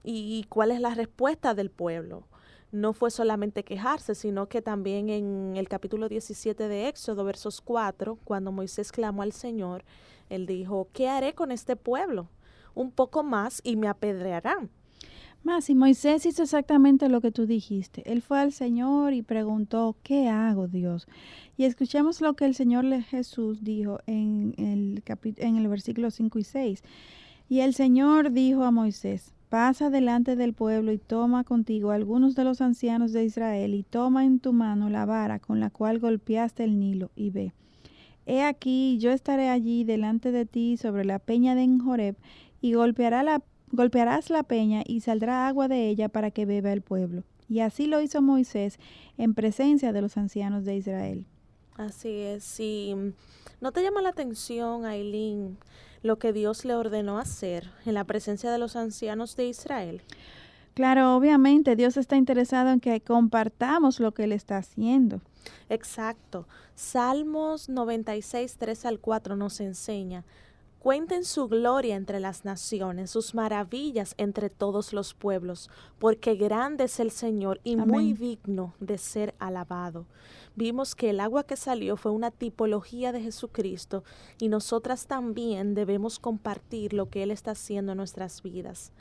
y, 0.05 0.45
cuál 0.47 0.71
es 0.71 0.79
la 0.79 0.95
respuesta 0.95 1.53
del 1.53 1.69
pueblo? 1.69 2.23
No 2.71 2.93
fue 2.93 3.11
solamente 3.11 3.65
quejarse, 3.65 4.15
sino 4.15 4.47
que 4.47 4.61
también 4.61 5.09
en 5.09 5.57
el 5.57 5.67
capítulo 5.67 6.07
17 6.07 6.69
de 6.69 6.87
Éxodo, 6.87 7.25
versos 7.25 7.59
4, 7.59 8.17
cuando 8.23 8.53
Moisés 8.53 8.93
clamó 8.93 9.21
al 9.21 9.33
Señor, 9.33 9.83
él 10.29 10.45
dijo, 10.45 10.87
¿qué 10.93 11.09
haré 11.09 11.33
con 11.35 11.51
este 11.51 11.75
pueblo? 11.75 12.29
Un 12.73 12.89
poco 12.89 13.23
más 13.23 13.59
y 13.65 13.75
me 13.75 13.89
apedrearán. 13.89 14.69
Más, 15.43 15.69
y 15.69 15.75
Moisés 15.75 16.25
hizo 16.25 16.43
exactamente 16.43 17.07
lo 17.09 17.21
que 17.21 17.31
tú 17.31 17.45
dijiste. 17.45 18.03
Él 18.11 18.21
fue 18.21 18.39
al 18.39 18.51
Señor 18.51 19.13
y 19.13 19.21
preguntó, 19.21 19.95
¿qué 20.03 20.27
hago, 20.27 20.67
Dios? 20.67 21.07
Y 21.57 21.63
escuchemos 21.63 22.19
lo 22.21 22.33
que 22.35 22.45
el 22.45 22.53
Señor 22.53 22.85
Jesús 23.03 23.63
dijo 23.63 23.99
en 24.07 24.53
el, 24.57 25.03
en 25.37 25.55
el 25.57 25.67
versículo 25.67 26.11
5 26.11 26.39
y 26.39 26.43
6. 26.43 26.83
Y 27.49 27.61
el 27.61 27.73
Señor 27.73 28.31
dijo 28.31 28.63
a 28.63 28.71
Moisés, 28.71 29.33
pasa 29.49 29.89
delante 29.89 30.35
del 30.35 30.53
pueblo 30.53 30.91
y 30.91 30.97
toma 30.97 31.43
contigo 31.43 31.91
algunos 31.91 32.35
de 32.35 32.43
los 32.43 32.59
ancianos 32.59 33.13
de 33.13 33.23
Israel 33.23 33.73
y 33.73 33.83
toma 33.83 34.25
en 34.25 34.39
tu 34.39 34.51
mano 34.51 34.89
la 34.89 35.05
vara 35.05 35.39
con 35.39 35.59
la 35.59 35.69
cual 35.69 35.99
golpeaste 35.99 36.65
el 36.65 36.77
Nilo 36.79 37.11
y 37.15 37.29
ve. 37.29 37.53
He 38.25 38.43
aquí, 38.43 38.97
yo 38.99 39.11
estaré 39.11 39.47
allí 39.47 39.85
delante 39.85 40.33
de 40.33 40.45
ti 40.45 40.75
sobre 40.75 41.05
la 41.05 41.19
peña 41.19 41.55
de 41.55 41.63
Enjoreb 41.63 42.17
y 42.59 42.73
golpeará 42.73 43.23
la 43.23 43.41
Golpearás 43.71 44.29
la 44.29 44.43
peña 44.43 44.83
y 44.85 45.01
saldrá 45.01 45.47
agua 45.47 45.67
de 45.67 45.89
ella 45.89 46.09
para 46.09 46.31
que 46.31 46.45
beba 46.45 46.71
el 46.71 46.81
pueblo. 46.81 47.23
Y 47.49 47.59
así 47.59 47.87
lo 47.87 48.01
hizo 48.01 48.21
Moisés 48.21 48.79
en 49.17 49.33
presencia 49.33 49.93
de 49.93 50.01
los 50.01 50.17
ancianos 50.17 50.65
de 50.65 50.75
Israel. 50.75 51.25
Así 51.75 52.09
es. 52.09 52.59
¿no 53.61 53.71
te 53.71 53.83
llama 53.83 54.01
la 54.01 54.09
atención, 54.09 54.85
Aileen, 54.85 55.57
lo 56.01 56.17
que 56.17 56.33
Dios 56.33 56.65
le 56.65 56.75
ordenó 56.75 57.19
hacer 57.19 57.69
en 57.85 57.93
la 57.93 58.03
presencia 58.03 58.51
de 58.51 58.57
los 58.57 58.75
ancianos 58.75 59.35
de 59.35 59.47
Israel? 59.47 60.01
Claro, 60.73 61.15
obviamente 61.15 61.75
Dios 61.75 61.97
está 61.97 62.17
interesado 62.17 62.69
en 62.69 62.79
que 62.79 63.01
compartamos 63.01 63.99
lo 63.99 64.13
que 64.13 64.25
Él 64.25 64.31
está 64.31 64.57
haciendo. 64.57 65.21
Exacto. 65.69 66.47
Salmos 66.75 67.69
96, 67.69 68.57
3 68.57 68.85
al 68.85 68.99
4 68.99 69.35
nos 69.35 69.59
enseña, 69.59 70.23
Cuenten 70.79 71.25
su 71.25 71.47
gloria 71.47 71.95
entre 71.95 72.19
las 72.19 72.45
naciones, 72.45 73.09
sus 73.09 73.33
maravillas 73.33 74.13
entre 74.17 74.49
todos 74.49 74.93
los 74.93 75.13
pueblos, 75.13 75.69
porque 75.99 76.35
grande 76.35 76.85
es 76.85 76.99
el 76.99 77.11
Señor 77.11 77.59
y 77.63 77.75
muy 77.75 78.13
digno 78.13 78.73
de 78.79 78.97
ser 78.97 79.35
alabado. 79.39 80.05
Vimos 80.55 80.95
que 80.95 81.11
el 81.11 81.19
agua 81.19 81.43
que 81.43 81.55
salió 81.55 81.97
fue 81.97 82.11
una 82.11 82.31
tipología 82.31 83.11
de 83.11 83.21
Jesucristo 83.21 84.03
y 84.39 84.49
nosotras 84.49 85.07
también 85.07 85.75
debemos 85.75 86.19
compartir 86.19 86.93
lo 86.93 87.09
que 87.09 87.23
Él 87.23 87.31
está 87.31 87.51
haciendo 87.51 87.91
en 87.91 87.97
nuestras 87.97 88.41
vidas. 88.41 88.91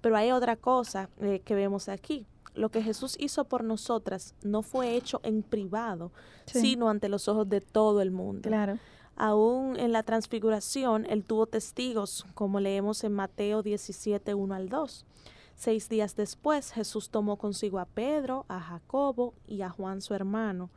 Pero 0.00 0.16
hay 0.16 0.30
otra 0.30 0.56
cosa 0.56 1.08
eh, 1.20 1.40
que 1.44 1.54
vemos 1.54 1.88
aquí. 1.88 2.26
Lo 2.54 2.70
que 2.70 2.82
Jesús 2.82 3.16
hizo 3.18 3.44
por 3.44 3.64
nosotras 3.64 4.34
no 4.42 4.62
fue 4.62 4.94
hecho 4.94 5.20
en 5.22 5.42
privado, 5.42 6.12
sino 6.46 6.88
ante 6.88 7.08
los 7.08 7.28
ojos 7.28 7.48
de 7.48 7.60
todo 7.60 8.00
el 8.00 8.10
mundo. 8.10 8.48
Claro. 8.48 8.78
Aún 9.16 9.78
en 9.78 9.92
la 9.92 10.02
transfiguración, 10.02 11.06
él 11.06 11.24
tuvo 11.24 11.46
testigos, 11.46 12.26
como 12.34 12.60
leemos 12.60 13.02
en 13.02 13.14
Mateo 13.14 13.62
17, 13.62 14.34
1 14.34 14.54
al 14.54 14.68
2. 14.68 15.06
Seis 15.54 15.88
días 15.88 16.16
después, 16.16 16.70
Jesús 16.72 17.08
tomó 17.08 17.38
consigo 17.38 17.78
a 17.78 17.86
Pedro, 17.86 18.44
a 18.48 18.60
Jacobo 18.60 19.32
y 19.48 19.62
a 19.62 19.70
Juan 19.70 20.02
su 20.02 20.12
hermano, 20.12 20.68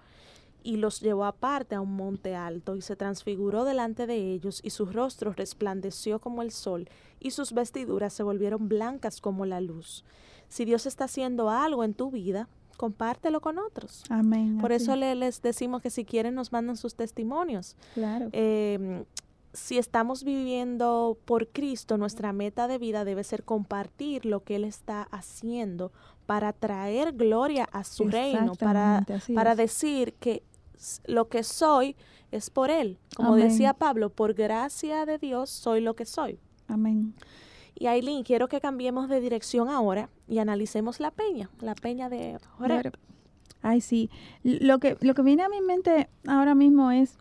y 0.64 0.78
los 0.78 1.02
llevó 1.02 1.26
aparte 1.26 1.76
a 1.76 1.82
un 1.82 1.94
monte 1.98 2.34
alto, 2.34 2.78
y 2.78 2.82
se 2.82 2.96
transfiguró 2.96 3.66
delante 3.66 4.08
de 4.08 4.32
ellos, 4.32 4.62
y 4.64 4.70
su 4.70 4.86
rostro 4.86 5.34
resplandeció 5.34 6.20
como 6.20 6.42
el 6.42 6.52
sol, 6.52 6.88
y 7.20 7.32
sus 7.32 7.52
vestiduras 7.52 8.14
se 8.14 8.24
volvieron 8.24 8.70
blancas 8.70 9.20
como 9.20 9.46
la 9.46 9.60
luz. 9.60 10.06
Si 10.48 10.64
Dios 10.64 10.86
está 10.86 11.04
haciendo 11.04 11.50
algo 11.50 11.84
en 11.84 11.94
tu 11.94 12.10
vida, 12.10 12.48
compártelo 12.80 13.42
con 13.42 13.60
otros. 13.60 14.06
Amén. 14.10 14.58
Por 14.58 14.72
eso 14.72 14.96
les 14.96 15.42
decimos 15.42 15.82
que 15.82 15.90
si 15.90 16.06
quieren 16.06 16.34
nos 16.34 16.54
mandan 16.54 16.78
sus 16.78 16.96
testimonios. 16.96 17.76
Claro. 17.94 18.30
Em, 18.32 19.04
si 19.52 19.78
estamos 19.78 20.24
viviendo 20.24 21.18
por 21.26 21.50
Cristo, 21.50 21.98
nuestra 21.98 22.32
meta 22.32 22.70
de 22.70 22.78
vida 22.78 23.04
debe 23.04 23.26
ser 23.26 23.44
compartir 23.44 24.26
lo 24.26 24.46
que 24.46 24.56
Él 24.56 24.64
está 24.64 25.02
haciendo 25.12 25.92
para 26.26 26.54
traer 26.54 27.12
gloria 27.12 27.66
a 27.66 27.84
su 27.84 28.08
reino, 28.08 28.54
para, 28.56 29.06
para 29.36 29.56
decir 29.56 30.14
que 30.14 30.42
lo 31.06 31.28
que 31.28 31.44
soy 31.44 31.98
es 32.32 32.50
por 32.50 32.70
Él. 32.70 32.98
Como 33.14 33.36
decía 33.36 33.74
Pablo, 33.74 34.10
por 34.10 34.36
gracia 34.36 35.06
de 35.06 35.18
Dios 35.18 35.50
soy 35.50 35.82
lo 35.82 35.98
que 35.98 36.06
soy. 36.06 36.40
Amén. 36.70 37.14
Y 37.80 37.88
Aileen, 37.88 38.24
quiero 38.24 38.50
que 38.50 38.60
cambiemos 38.60 39.08
de 39.08 39.22
dirección 39.22 39.70
ahora 39.70 40.10
y 40.28 40.40
analicemos 40.40 41.00
la 41.00 41.12
peña, 41.12 41.50
la 41.62 41.76
peña 41.76 42.10
de 42.10 42.38
Jorge. 42.58 42.92
Ay, 43.62 43.80
sí. 43.80 44.10
Lo 44.44 44.80
que, 44.80 44.98
lo 45.00 45.14
que 45.14 45.22
viene 45.22 45.44
a 45.44 45.50
mi 45.50 45.62
mente 45.62 46.10
ahora 46.28 46.56
mismo 46.56 46.92
es 46.92 47.18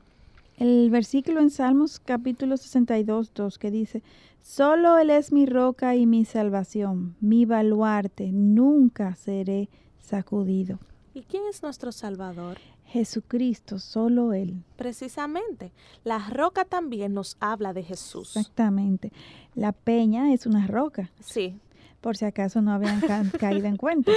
el 0.56 0.90
versículo 0.90 1.40
en 1.40 1.50
Salmos 1.50 2.00
capítulo 2.00 2.56
62, 2.56 3.32
2, 3.32 3.58
que 3.58 3.70
dice, 3.70 4.02
Solo 4.42 4.98
Él 4.98 5.10
es 5.10 5.30
mi 5.30 5.46
roca 5.46 5.94
y 5.94 6.06
mi 6.06 6.24
salvación, 6.24 7.14
mi 7.20 7.44
baluarte, 7.44 8.32
nunca 8.32 9.14
seré 9.14 9.68
sacudido. 10.00 10.80
¿Y 11.14 11.22
quién 11.22 11.44
es 11.48 11.62
nuestro 11.62 11.92
Salvador? 11.92 12.58
Jesucristo, 12.88 13.78
solo 13.78 14.32
Él. 14.32 14.62
Precisamente, 14.76 15.72
la 16.04 16.30
roca 16.30 16.64
también 16.64 17.12
nos 17.12 17.36
habla 17.38 17.74
de 17.74 17.82
Jesús. 17.82 18.36
Exactamente. 18.36 19.12
La 19.54 19.72
peña 19.72 20.32
es 20.32 20.46
una 20.46 20.66
roca. 20.66 21.10
Sí. 21.20 21.54
Por 22.00 22.16
si 22.16 22.24
acaso 22.24 22.62
no 22.62 22.72
habían 22.72 23.00
caído 23.38 23.66
en 23.66 23.76
cuenta. 23.76 24.12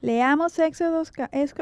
Leamos 0.00 0.58
Éxodo, 0.58 1.02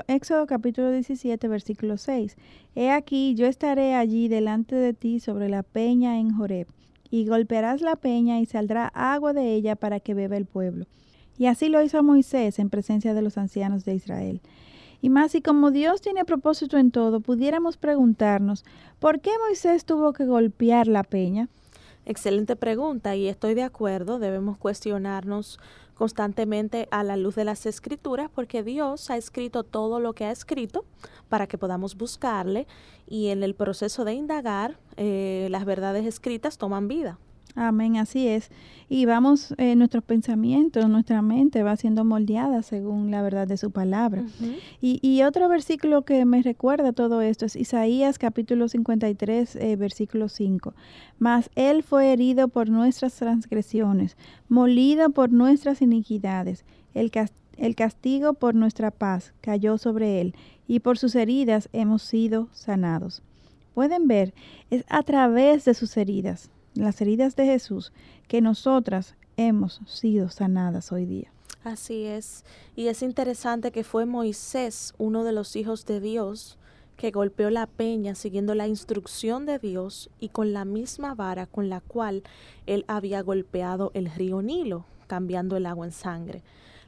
Éxodo 0.06 0.46
capítulo 0.46 0.90
17, 0.92 1.48
versículo 1.48 1.96
6. 1.96 2.36
He 2.76 2.90
aquí, 2.90 3.34
yo 3.34 3.46
estaré 3.46 3.94
allí 3.94 4.28
delante 4.28 4.76
de 4.76 4.92
ti 4.92 5.18
sobre 5.18 5.48
la 5.48 5.64
peña 5.64 6.20
en 6.20 6.36
Joreb, 6.36 6.68
y 7.10 7.26
golpearás 7.26 7.80
la 7.80 7.96
peña 7.96 8.40
y 8.40 8.46
saldrá 8.46 8.86
agua 8.94 9.32
de 9.32 9.54
ella 9.54 9.74
para 9.74 9.98
que 9.98 10.14
beba 10.14 10.36
el 10.36 10.46
pueblo. 10.46 10.86
Y 11.38 11.46
así 11.46 11.68
lo 11.68 11.82
hizo 11.82 12.02
Moisés 12.02 12.58
en 12.58 12.70
presencia 12.70 13.14
de 13.14 13.22
los 13.22 13.36
ancianos 13.36 13.84
de 13.84 13.94
Israel. 13.94 14.40
Y 15.02 15.10
más, 15.10 15.34
y 15.34 15.42
como 15.42 15.72
Dios 15.72 16.00
tiene 16.00 16.24
propósito 16.24 16.78
en 16.78 16.92
todo, 16.92 17.18
pudiéramos 17.18 17.76
preguntarnos, 17.76 18.64
¿por 19.00 19.20
qué 19.20 19.32
Moisés 19.44 19.84
tuvo 19.84 20.12
que 20.12 20.24
golpear 20.24 20.86
la 20.86 21.02
peña? 21.02 21.48
Excelente 22.06 22.54
pregunta 22.54 23.16
y 23.16 23.26
estoy 23.26 23.54
de 23.54 23.64
acuerdo, 23.64 24.20
debemos 24.20 24.58
cuestionarnos 24.58 25.58
constantemente 25.94 26.86
a 26.92 27.02
la 27.02 27.16
luz 27.16 27.34
de 27.34 27.44
las 27.44 27.66
escrituras 27.66 28.30
porque 28.32 28.62
Dios 28.62 29.10
ha 29.10 29.16
escrito 29.16 29.64
todo 29.64 29.98
lo 29.98 30.12
que 30.12 30.24
ha 30.24 30.30
escrito 30.30 30.84
para 31.28 31.48
que 31.48 31.58
podamos 31.58 31.96
buscarle 31.96 32.68
y 33.08 33.28
en 33.28 33.42
el 33.42 33.56
proceso 33.56 34.04
de 34.04 34.14
indagar 34.14 34.78
eh, 34.96 35.48
las 35.50 35.64
verdades 35.64 36.06
escritas 36.06 36.58
toman 36.58 36.86
vida. 36.86 37.18
Amén, 37.54 37.98
así 37.98 38.28
es. 38.28 38.50
Y 38.88 39.04
vamos, 39.04 39.54
eh, 39.58 39.76
nuestros 39.76 40.02
pensamientos, 40.04 40.88
nuestra 40.88 41.20
mente 41.20 41.62
va 41.62 41.76
siendo 41.76 42.04
moldeada 42.04 42.62
según 42.62 43.10
la 43.10 43.20
verdad 43.20 43.46
de 43.46 43.58
su 43.58 43.70
palabra. 43.70 44.24
y, 44.80 44.98
y, 45.02 45.22
otro 45.22 45.48
versículo 45.48 46.02
que 46.02 46.24
me 46.24 46.42
recuerda 46.42 46.92
todo 46.92 47.20
esto 47.20 47.44
es 47.44 47.56
Isaías 47.56 48.18
capítulo 48.18 48.68
53, 48.68 49.56
eh, 49.56 49.76
versículo 49.76 50.30
5. 50.30 50.74
Mas 51.18 51.50
Él 51.54 51.82
fue 51.82 52.12
herido 52.12 52.48
por 52.48 52.70
nuestras 52.70 53.14
transgresiones, 53.14 54.16
molido 54.48 55.10
por 55.10 55.30
nuestras 55.30 55.82
iniquidades. 55.82 56.64
El, 56.94 57.10
el 57.58 57.74
castigo 57.74 58.32
por 58.32 58.54
nuestra 58.54 58.90
paz 58.90 59.34
cayó 59.42 59.76
sobre 59.76 60.22
Él, 60.22 60.34
y 60.66 60.80
por 60.80 60.96
sus 60.96 61.14
heridas 61.16 61.68
hemos 61.74 62.02
sido 62.02 62.48
sanados. 62.52 63.22
Pueden 63.74 64.08
ver, 64.08 64.32
es 64.70 64.84
a 64.88 65.02
través 65.02 65.66
de 65.66 65.74
sus 65.74 65.96
heridas 65.98 66.50
las 66.74 67.00
heridas 67.00 67.36
de 67.36 67.46
Jesús, 67.46 67.92
que 68.28 68.40
nosotras 68.40 69.14
hemos 69.36 69.80
sido 69.86 70.28
sanadas 70.28 70.92
hoy 70.92 71.06
día. 71.06 71.32
Así 71.64 72.04
es. 72.04 72.44
Y 72.74 72.88
es 72.88 73.02
interesante 73.02 73.70
que 73.70 73.84
fue 73.84 74.04
Moisés, 74.06 74.94
uno 74.98 75.22
de 75.24 75.32
los 75.32 75.54
hijos 75.54 75.86
de 75.86 76.00
Dios, 76.00 76.58
que 76.96 77.10
golpeó 77.10 77.50
la 77.50 77.66
peña 77.66 78.14
siguiendo 78.14 78.54
la 78.54 78.68
instrucción 78.68 79.46
de 79.46 79.58
Dios 79.58 80.10
y 80.20 80.28
con 80.28 80.52
la 80.52 80.64
misma 80.64 81.14
vara 81.14 81.46
con 81.46 81.68
la 81.68 81.80
cual 81.80 82.22
él 82.66 82.84
había 82.88 83.22
golpeado 83.22 83.90
el 83.94 84.10
río 84.10 84.42
Nilo, 84.42 84.84
cambiando 85.06 85.56
el 85.56 85.66
agua 85.66 85.86
en 85.86 85.92
sangre. 85.92 86.42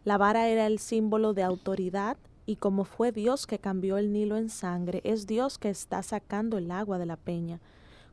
La 0.04 0.18
vara 0.18 0.48
era 0.48 0.66
el 0.66 0.78
símbolo 0.78 1.34
de 1.34 1.42
autoridad 1.42 2.16
y 2.46 2.56
como 2.56 2.84
fue 2.84 3.10
Dios 3.10 3.46
que 3.46 3.58
cambió 3.58 3.96
el 3.96 4.12
Nilo 4.12 4.36
en 4.36 4.50
sangre, 4.50 5.00
es 5.04 5.26
Dios 5.26 5.58
que 5.58 5.70
está 5.70 6.02
sacando 6.02 6.58
el 6.58 6.70
agua 6.70 6.98
de 6.98 7.06
la 7.06 7.16
peña. 7.16 7.60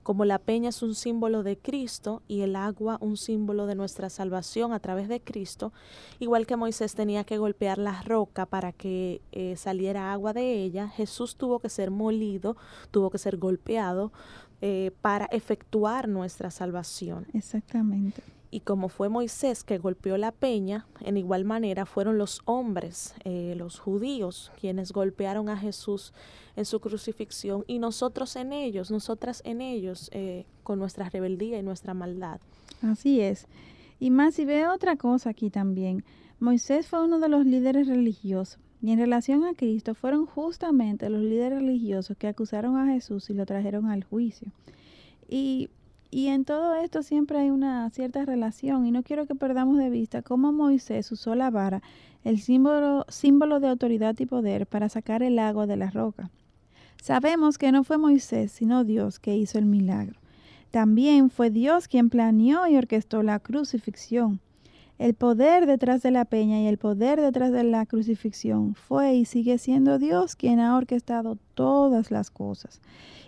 Como 0.03 0.25
la 0.25 0.39
peña 0.39 0.69
es 0.69 0.81
un 0.81 0.95
símbolo 0.95 1.43
de 1.43 1.57
Cristo 1.57 2.21
y 2.27 2.41
el 2.41 2.55
agua 2.55 2.97
un 3.01 3.17
símbolo 3.17 3.67
de 3.67 3.75
nuestra 3.75 4.09
salvación 4.09 4.73
a 4.73 4.79
través 4.79 5.07
de 5.07 5.21
Cristo, 5.21 5.73
igual 6.19 6.47
que 6.47 6.55
Moisés 6.55 6.95
tenía 6.95 7.23
que 7.23 7.37
golpear 7.37 7.77
la 7.77 8.01
roca 8.01 8.45
para 8.45 8.71
que 8.71 9.21
eh, 9.31 9.55
saliera 9.57 10.11
agua 10.11 10.33
de 10.33 10.63
ella, 10.63 10.87
Jesús 10.89 11.35
tuvo 11.35 11.59
que 11.59 11.69
ser 11.69 11.91
molido, 11.91 12.57
tuvo 12.89 13.09
que 13.09 13.17
ser 13.17 13.37
golpeado 13.37 14.11
eh, 14.61 14.91
para 15.01 15.25
efectuar 15.25 16.07
nuestra 16.07 16.51
salvación. 16.51 17.27
Exactamente. 17.33 18.21
Y 18.53 18.59
como 18.59 18.89
fue 18.89 19.07
Moisés 19.07 19.63
que 19.63 19.77
golpeó 19.77 20.17
la 20.17 20.33
peña, 20.33 20.85
en 20.99 21.15
igual 21.15 21.45
manera 21.45 21.85
fueron 21.85 22.17
los 22.17 22.41
hombres, 22.43 23.15
eh, 23.23 23.55
los 23.57 23.79
judíos, 23.79 24.51
quienes 24.59 24.91
golpearon 24.91 25.47
a 25.47 25.55
Jesús 25.55 26.13
en 26.57 26.65
su 26.65 26.81
crucifixión 26.81 27.63
y 27.65 27.79
nosotros 27.79 28.35
en 28.35 28.51
ellos, 28.51 28.91
nosotras 28.91 29.41
en 29.45 29.61
ellos, 29.61 30.09
eh, 30.11 30.45
con 30.63 30.79
nuestra 30.79 31.09
rebeldía 31.09 31.59
y 31.59 31.63
nuestra 31.63 31.93
maldad. 31.93 32.41
Así 32.81 33.21
es. 33.21 33.47
Y 34.01 34.09
más, 34.09 34.35
si 34.35 34.43
ve 34.43 34.67
otra 34.67 34.97
cosa 34.97 35.29
aquí 35.29 35.49
también, 35.49 36.03
Moisés 36.39 36.87
fue 36.87 37.03
uno 37.03 37.19
de 37.19 37.29
los 37.29 37.45
líderes 37.45 37.87
religiosos. 37.87 38.59
Y 38.81 38.91
en 38.91 38.99
relación 38.99 39.45
a 39.45 39.53
Cristo 39.53 39.93
fueron 39.93 40.25
justamente 40.25 41.07
los 41.09 41.21
líderes 41.21 41.59
religiosos 41.59 42.17
que 42.17 42.27
acusaron 42.27 42.77
a 42.77 42.91
Jesús 42.91 43.29
y 43.29 43.33
lo 43.33 43.45
trajeron 43.45 43.85
al 43.85 44.03
juicio. 44.03 44.51
Y 45.29 45.69
y 46.11 46.27
en 46.27 46.43
todo 46.43 46.75
esto 46.75 47.03
siempre 47.03 47.39
hay 47.39 47.49
una 47.49 47.89
cierta 47.89 48.25
relación 48.25 48.85
y 48.85 48.91
no 48.91 49.01
quiero 49.01 49.25
que 49.25 49.33
perdamos 49.33 49.77
de 49.77 49.89
vista 49.89 50.21
cómo 50.21 50.51
Moisés 50.51 51.09
usó 51.13 51.35
la 51.35 51.49
vara, 51.49 51.81
el 52.25 52.39
símbolo, 52.39 53.05
símbolo 53.07 53.61
de 53.61 53.69
autoridad 53.69 54.19
y 54.19 54.25
poder, 54.25 54.67
para 54.67 54.89
sacar 54.89 55.23
el 55.23 55.39
agua 55.39 55.67
de 55.67 55.77
la 55.77 55.89
roca. 55.89 56.29
Sabemos 57.01 57.57
que 57.57 57.71
no 57.71 57.85
fue 57.85 57.97
Moisés, 57.97 58.51
sino 58.51 58.83
Dios 58.83 59.19
que 59.19 59.37
hizo 59.37 59.57
el 59.57 59.65
milagro. 59.65 60.19
También 60.69 61.29
fue 61.29 61.49
Dios 61.49 61.87
quien 61.87 62.09
planeó 62.09 62.67
y 62.67 62.75
orquestó 62.75 63.23
la 63.23 63.39
crucifixión. 63.39 64.41
El 64.99 65.15
poder 65.15 65.65
detrás 65.65 66.03
de 66.03 66.11
la 66.11 66.25
peña 66.25 66.61
y 66.61 66.67
el 66.67 66.77
poder 66.77 67.19
detrás 67.19 67.51
de 67.51 67.63
la 67.63 67.85
crucifixión 67.85 68.75
fue 68.75 69.15
y 69.15 69.25
sigue 69.25 69.57
siendo 69.57 69.97
Dios 69.97 70.35
quien 70.35 70.59
ha 70.59 70.77
orquestado 70.77 71.37
todas 71.55 72.11
las 72.11 72.29
cosas. 72.29 72.81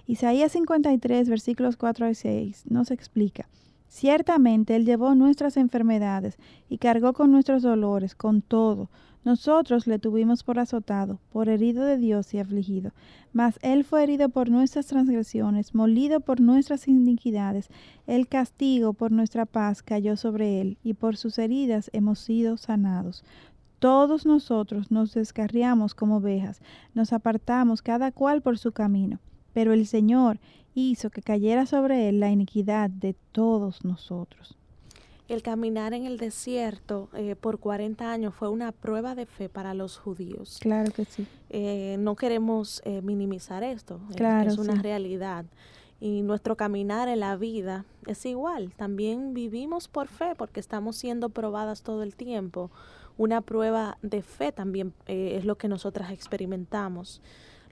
Isaías 0.06 0.52
53, 0.52 1.30
versículos 1.30 1.78
4 1.78 2.10
y 2.10 2.16
6 2.16 2.66
nos 2.70 2.92
explica. 2.92 3.48
Ciertamente 3.88 4.76
Él 4.76 4.86
llevó 4.86 5.16
nuestras 5.16 5.56
enfermedades 5.56 6.38
y 6.68 6.78
cargó 6.78 7.14
con 7.14 7.32
nuestros 7.32 7.62
dolores, 7.62 8.14
con 8.14 8.42
todo. 8.42 8.90
Nosotros 9.24 9.88
le 9.88 10.00
tuvimos 10.00 10.44
por 10.44 10.60
azotado, 10.60 11.20
por 11.32 11.48
herido 11.48 11.86
de 11.86 11.98
Dios 11.98 12.34
y 12.34 12.40
afligido. 12.40 12.92
Mas 13.32 13.60
Él 13.62 13.86
fue 13.86 14.04
herido 14.04 14.28
por 14.28 14.50
nuestras 14.50 14.88
transgresiones, 14.88 15.74
molido 15.74 16.20
por 16.20 16.42
nuestras 16.42 16.90
iniquidades. 16.90 17.70
El 18.06 18.28
castigo 18.28 18.92
por 18.92 19.14
nuestra 19.14 19.46
paz 19.46 19.84
cayó 19.84 20.18
sobre 20.18 20.60
Él, 20.60 20.78
y 20.84 20.96
por 20.96 21.16
sus 21.16 21.40
heridas 21.40 21.90
hemos 21.94 22.20
sido 22.20 22.58
sanados. 22.58 23.24
Todos 23.80 24.26
nosotros 24.26 24.92
nos 24.92 25.14
descarriamos 25.14 25.96
como 25.96 26.18
ovejas, 26.18 26.62
nos 26.94 27.14
apartamos 27.14 27.82
cada 27.82 28.12
cual 28.12 28.42
por 28.42 28.58
su 28.58 28.74
camino. 28.74 29.20
Pero 29.54 29.74
el 29.74 29.88
Señor 29.88 30.40
hizo 30.76 31.10
que 31.10 31.22
cayera 31.22 31.66
sobre 31.66 32.10
Él 32.10 32.20
la 32.20 32.32
iniquidad 32.32 32.90
de 32.90 33.16
todos 33.32 33.86
nosotros. 33.86 34.58
El 35.30 35.42
caminar 35.42 35.94
en 35.94 36.06
el 36.06 36.18
desierto 36.18 37.10
eh, 37.14 37.36
por 37.36 37.60
40 37.60 38.12
años 38.12 38.36
fue 38.36 38.50
una 38.50 38.72
prueba 38.72 39.16
de 39.16 39.26
fe 39.26 39.48
para 39.48 39.74
los 39.74 39.98
judíos. 39.98 40.58
Claro 40.60 40.92
que 40.92 41.06
sí. 41.06 41.26
Eh, 41.50 41.96
no 42.00 42.16
queremos 42.16 42.82
eh, 42.84 43.02
minimizar 43.02 43.64
esto, 43.64 44.02
claro, 44.16 44.50
es 44.50 44.58
una 44.58 44.82
realidad. 44.82 45.46
Y 46.02 46.22
nuestro 46.24 46.58
caminar 46.58 47.08
en 47.08 47.22
la 47.22 47.38
vida 47.38 47.86
es 48.06 48.26
igual. 48.26 48.74
También 48.76 49.34
vivimos 49.34 49.88
por 49.88 50.10
fe 50.10 50.36
porque 50.38 50.60
estamos 50.60 50.98
siendo 50.98 51.30
probadas 51.30 51.82
todo 51.84 52.04
el 52.04 52.16
tiempo. 52.16 52.70
Una 53.16 53.40
prueba 53.40 53.98
de 54.02 54.22
fe 54.22 54.52
también 54.52 54.94
es 55.08 55.46
lo 55.46 55.56
que 55.58 55.70
nosotras 55.70 56.12
experimentamos. 56.12 57.22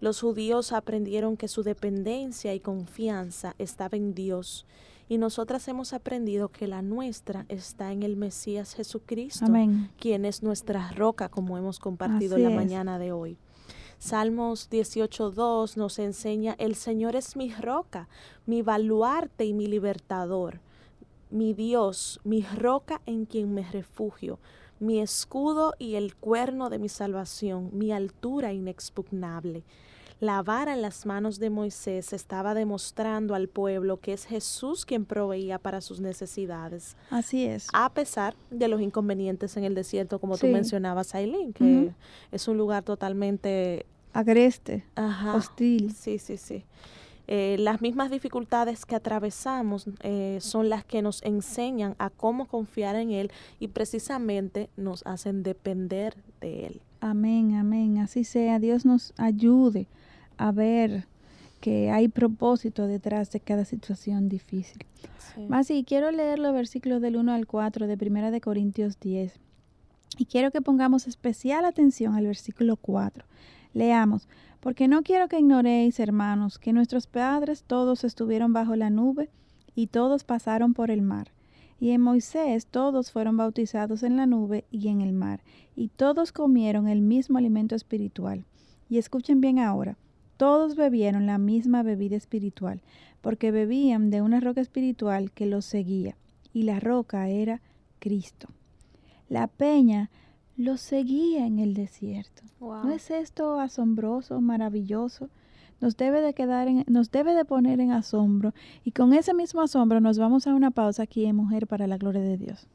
Los 0.02 0.20
judíos 0.20 0.74
aprendieron 0.74 1.38
que 1.38 1.48
su 1.48 1.64
dependencia 1.64 2.54
y 2.54 2.60
confianza 2.60 3.56
estaba 3.60 3.98
en 3.98 4.14
Dios 4.14 4.66
y 5.08 5.18
nosotras 5.18 5.68
hemos 5.68 5.94
aprendido 5.94 6.50
que 6.50 6.68
la 6.68 6.82
nuestra 6.82 7.46
está 7.50 7.92
en 7.92 8.02
el 8.02 8.16
Mesías 8.16 8.74
Jesucristo, 8.74 9.46
quien 10.00 10.26
es 10.26 10.42
nuestra 10.42 10.90
roca, 10.92 11.30
como 11.30 11.58
hemos 11.58 11.80
compartido 11.80 12.38
la 12.38 12.50
mañana 12.50 12.98
de 12.98 13.12
hoy. 13.12 13.38
Salmos 14.00 14.72
18.2 14.72 15.76
nos 15.78 16.00
enseña, 16.00 16.56
el 16.58 16.76
Señor 16.76 17.16
es 17.16 17.36
mi 17.36 17.54
roca, 17.54 18.10
mi 18.48 18.64
baluarte 18.64 19.46
y 19.46 19.54
mi 19.54 19.68
libertador, 19.68 20.62
mi 21.30 21.54
Dios, 21.54 22.20
mi 22.24 22.42
roca 22.42 23.02
en 23.06 23.26
quien 23.26 23.54
me 23.54 23.70
refugio, 23.70 24.40
mi 24.80 25.00
escudo 25.00 25.76
y 25.78 25.96
el 25.96 26.16
cuerno 26.16 26.70
de 26.72 26.80
mi 26.80 26.90
salvación, 26.90 27.70
mi 27.74 27.92
altura 27.92 28.54
inexpugnable. 28.54 29.64
La 30.22 30.44
vara 30.44 30.74
en 30.74 30.84
las 30.84 31.08
manos 31.08 31.40
de 31.40 31.50
Moisés 31.50 32.14
estaba 32.14 32.54
demostrando 32.54 33.34
al 33.34 33.48
pueblo 33.48 33.98
que 33.98 34.14
es 34.14 34.26
Jesús 34.26 34.86
quien 34.86 35.04
proveía 35.04 35.58
para 35.58 35.82
sus 35.82 36.00
necesidades. 36.00 36.96
Así 37.10 37.46
es. 37.46 37.68
A 37.74 37.92
pesar 37.92 38.36
de 38.52 38.68
los 38.68 38.82
inconvenientes 38.82 39.58
en 39.58 39.64
el 39.64 39.74
desierto, 39.74 40.20
como 40.20 40.38
tú 40.38 40.46
mencionabas, 40.46 41.16
Aileen, 41.16 41.54
que 41.54 41.92
es 42.32 42.48
un 42.48 42.60
lugar 42.60 42.84
totalmente... 42.84 43.88
Agreste, 44.14 44.86
hostil. 45.34 45.92
Sí, 45.96 46.20
sí, 46.20 46.38
sí. 46.38 46.66
Eh, 47.26 47.56
las 47.58 47.82
mismas 47.82 48.12
dificultades 48.12 48.86
que 48.86 48.96
atravesamos 48.96 49.88
eh, 50.02 50.38
son 50.40 50.70
las 50.70 50.86
que 50.86 51.02
nos 51.02 51.24
enseñan 51.24 51.96
a 51.98 52.12
cómo 52.12 52.46
confiar 52.46 52.96
en 52.96 53.10
Él 53.10 53.32
y 53.60 53.70
precisamente 53.70 54.70
nos 54.78 55.04
hacen 55.08 55.42
depender 55.42 56.16
de 56.42 56.68
Él. 56.68 56.82
Amén, 57.00 57.56
amén. 57.56 57.98
Así 57.98 58.24
sea. 58.24 58.60
Dios 58.60 58.86
nos 58.86 59.16
ayude 59.18 59.88
a 60.42 60.52
ver 60.52 61.06
que 61.60 61.92
hay 61.92 62.08
propósito 62.08 62.88
detrás 62.88 63.32
de 63.32 63.40
cada 63.40 63.64
situación 63.64 64.28
difícil. 64.28 64.84
Más 65.48 65.70
y 65.70 65.84
quiero 65.84 66.10
leer 66.10 66.40
los 66.40 66.52
versículos 66.52 67.00
del 67.00 67.16
1 67.16 67.32
al 67.32 67.46
4 67.46 67.86
de 67.86 67.96
Primera 67.96 68.32
de 68.32 68.42
Corintios 68.42 69.00
10. 69.00 69.40
Y 70.18 70.26
quiero 70.26 70.50
que 70.50 70.62
pongamos 70.62 71.08
especial 71.08 71.64
atención 71.64 72.16
al 72.16 72.26
versículo 72.26 72.76
4. 72.76 73.24
Leamos, 73.74 74.28
porque 74.60 74.88
no 74.88 75.04
quiero 75.04 75.28
que 75.28 75.40
ignoréis, 75.40 76.00
hermanos, 76.00 76.58
que 76.58 76.74
nuestros 76.74 77.06
padres 77.06 77.64
todos 77.64 78.04
estuvieron 78.04 78.52
bajo 78.52 78.76
la 78.76 78.90
nube 78.90 79.30
y 79.76 79.88
todos 79.88 80.24
pasaron 80.24 80.74
por 80.74 80.90
el 80.90 81.04
mar. 81.04 81.32
Y 81.80 81.92
en 81.92 82.02
Moisés 82.02 82.66
todos 82.66 83.12
fueron 83.12 83.38
bautizados 83.38 84.02
en 84.02 84.18
la 84.18 84.26
nube 84.26 84.66
y 84.72 84.88
en 84.88 85.02
el 85.02 85.14
mar, 85.14 85.42
y 85.76 85.88
todos 85.90 86.32
comieron 86.32 86.88
el 86.88 87.02
mismo 87.02 87.38
alimento 87.38 87.76
espiritual. 87.76 88.46
Y 88.90 88.98
escuchen 88.98 89.40
bien 89.40 89.58
ahora, 89.58 89.98
todos 90.42 90.76
bebieron 90.76 91.28
la 91.28 91.38
misma 91.38 91.84
bebida 91.84 92.16
espiritual, 92.16 92.82
porque 93.22 93.52
bebían 93.52 94.10
de 94.10 94.24
una 94.24 94.40
roca 94.40 94.60
espiritual 94.60 95.30
que 95.30 95.46
los 95.46 95.66
seguía, 95.66 96.18
y 96.52 96.64
la 96.64 96.80
roca 96.80 97.30
era 97.30 97.62
Cristo. 98.00 98.48
La 99.30 99.46
peña 99.46 100.10
los 100.58 100.82
seguía 100.82 101.46
en 101.46 101.60
el 101.60 101.76
desierto. 101.76 102.42
¿No 102.60 102.90
es 102.90 103.12
esto 103.12 103.60
asombroso, 103.60 104.42
maravilloso? 104.42 105.30
Nos 105.80 105.96
debe 105.96 106.22
de 106.22 106.34
quedar 106.34 106.68
nos 106.88 107.12
debe 107.12 107.36
de 107.36 107.46
poner 107.46 107.80
en 107.80 107.92
asombro 107.92 108.56
y 108.84 108.94
con 108.94 109.14
ese 109.14 109.36
mismo 109.36 109.62
asombro 109.62 110.02
nos 110.02 110.18
vamos 110.18 110.48
a 110.48 110.56
una 110.56 110.72
pausa 110.72 111.04
aquí 111.04 111.24
en 111.26 111.36
Mujer 111.36 111.68
para 111.68 111.86
la 111.86 112.00
gloria 112.00 112.24
de 112.24 112.38
Dios. 112.38 112.68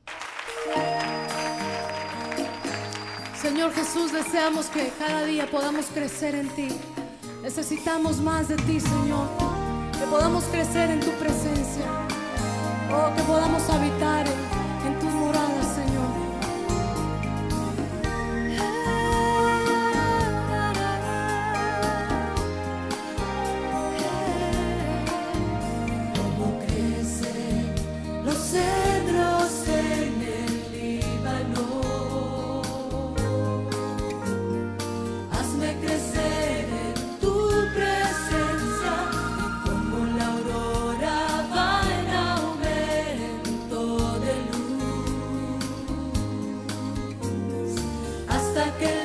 Señor 3.34 3.72
Jesús, 3.72 4.12
deseamos 4.12 4.66
que 4.66 4.92
cada 5.00 5.24
día 5.24 5.50
podamos 5.50 5.86
crecer 5.86 6.36
en 6.36 6.48
ti. 6.50 6.68
Necesitamos 7.46 8.20
más 8.20 8.48
de 8.48 8.56
ti, 8.56 8.80
Señor. 8.80 9.28
Que 9.96 10.04
podamos 10.10 10.42
crecer 10.46 10.90
en 10.90 10.98
tu 10.98 11.12
presencia. 11.12 11.86
Oh, 12.90 13.14
que 13.14 13.22
podamos 13.22 13.62
habitar 13.70 14.26
en, 14.26 14.92
en 14.92 14.98
tus 14.98 15.12
moradas, 15.12 15.55
hasta 48.56 48.95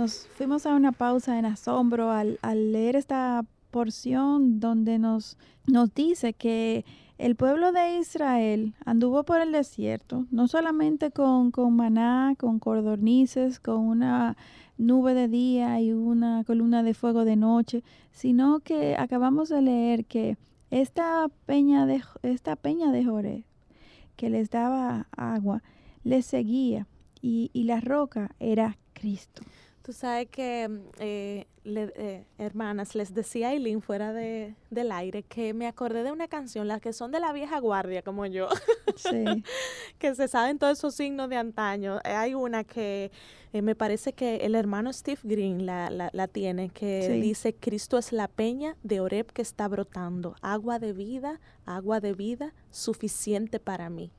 Nos 0.00 0.26
fuimos 0.28 0.64
a 0.64 0.74
una 0.74 0.92
pausa 0.92 1.38
en 1.38 1.44
asombro 1.44 2.10
al, 2.10 2.38
leer 2.72 2.96
esta 2.96 3.44
porción 3.70 4.58
donde 4.58 4.98
nos, 4.98 5.36
nos 5.66 5.92
dice 5.92 6.32
que 6.32 6.86
el 7.18 7.36
pueblo 7.36 7.70
de 7.70 7.98
Israel 7.98 8.72
anduvo 8.86 9.24
por 9.24 9.42
el 9.42 9.52
desierto, 9.52 10.24
no 10.30 10.48
solamente 10.48 11.10
con, 11.10 11.50
con 11.50 11.76
maná, 11.76 12.34
con 12.38 12.60
cordornices, 12.60 13.60
con 13.60 13.80
una 13.80 14.38
nube 14.78 15.12
de 15.12 15.28
día 15.28 15.78
y 15.82 15.92
una 15.92 16.44
columna 16.44 16.82
de 16.82 16.94
fuego 16.94 17.26
de 17.26 17.36
noche, 17.36 17.84
sino 18.10 18.60
que 18.60 18.96
acabamos 18.96 19.50
de 19.50 19.60
leer 19.60 20.06
que 20.06 20.38
esta 20.70 21.28
peña 21.44 21.84
de, 21.84 22.02
esta 22.22 22.56
peña 22.56 22.90
de 22.90 23.04
Joré, 23.04 23.44
que 24.16 24.30
les 24.30 24.48
daba 24.48 25.08
agua, 25.14 25.62
les 26.04 26.24
seguía 26.24 26.86
y, 27.20 27.50
y 27.52 27.64
la 27.64 27.82
roca 27.82 28.30
era 28.40 28.78
Cristo. 28.94 29.42
Tú 29.90 29.94
sabes 29.96 30.28
que, 30.28 30.68
mm, 30.68 30.78
eh, 31.00 31.46
le- 31.64 31.92
eh, 31.96 32.24
hermanas, 32.38 32.94
les 32.94 33.12
decía 33.12 33.48
a 33.48 33.52
Eileen 33.54 33.82
fuera 33.82 34.12
de, 34.12 34.54
del 34.70 34.92
aire 34.92 35.24
que 35.24 35.52
me 35.52 35.66
acordé 35.66 36.04
de 36.04 36.12
una 36.12 36.28
canción, 36.28 36.68
las 36.68 36.80
que 36.80 36.92
son 36.92 37.10
de 37.10 37.18
la 37.18 37.32
vieja 37.32 37.58
guardia 37.58 38.00
como 38.02 38.24
yo, 38.26 38.46
Sí. 38.96 39.42
que 39.98 40.14
se 40.14 40.28
saben 40.28 40.60
todos 40.60 40.78
esos 40.78 40.94
signos 40.94 41.28
de 41.28 41.38
antaño. 41.38 41.98
Eh, 42.04 42.10
Hay 42.12 42.34
una 42.34 42.62
que 42.62 43.10
eh, 43.52 43.62
me 43.62 43.74
parece 43.74 44.12
que 44.12 44.36
el 44.36 44.54
hermano 44.54 44.92
Steve 44.92 45.18
Green 45.24 45.66
la, 45.66 45.90
la, 45.90 46.08
la 46.12 46.28
tiene, 46.28 46.68
que 46.68 47.08
Sí. 47.12 47.20
dice, 47.20 47.52
Cristo 47.56 47.98
es 47.98 48.12
la 48.12 48.28
peña 48.28 48.76
de 48.84 49.00
Oreb 49.00 49.26
que 49.32 49.42
está 49.42 49.66
brotando, 49.66 50.36
agua 50.40 50.78
de 50.78 50.92
vida, 50.92 51.40
agua 51.66 51.98
de 51.98 52.12
vida, 52.12 52.54
suficiente 52.70 53.58
para 53.58 53.90
mí. 53.90 54.12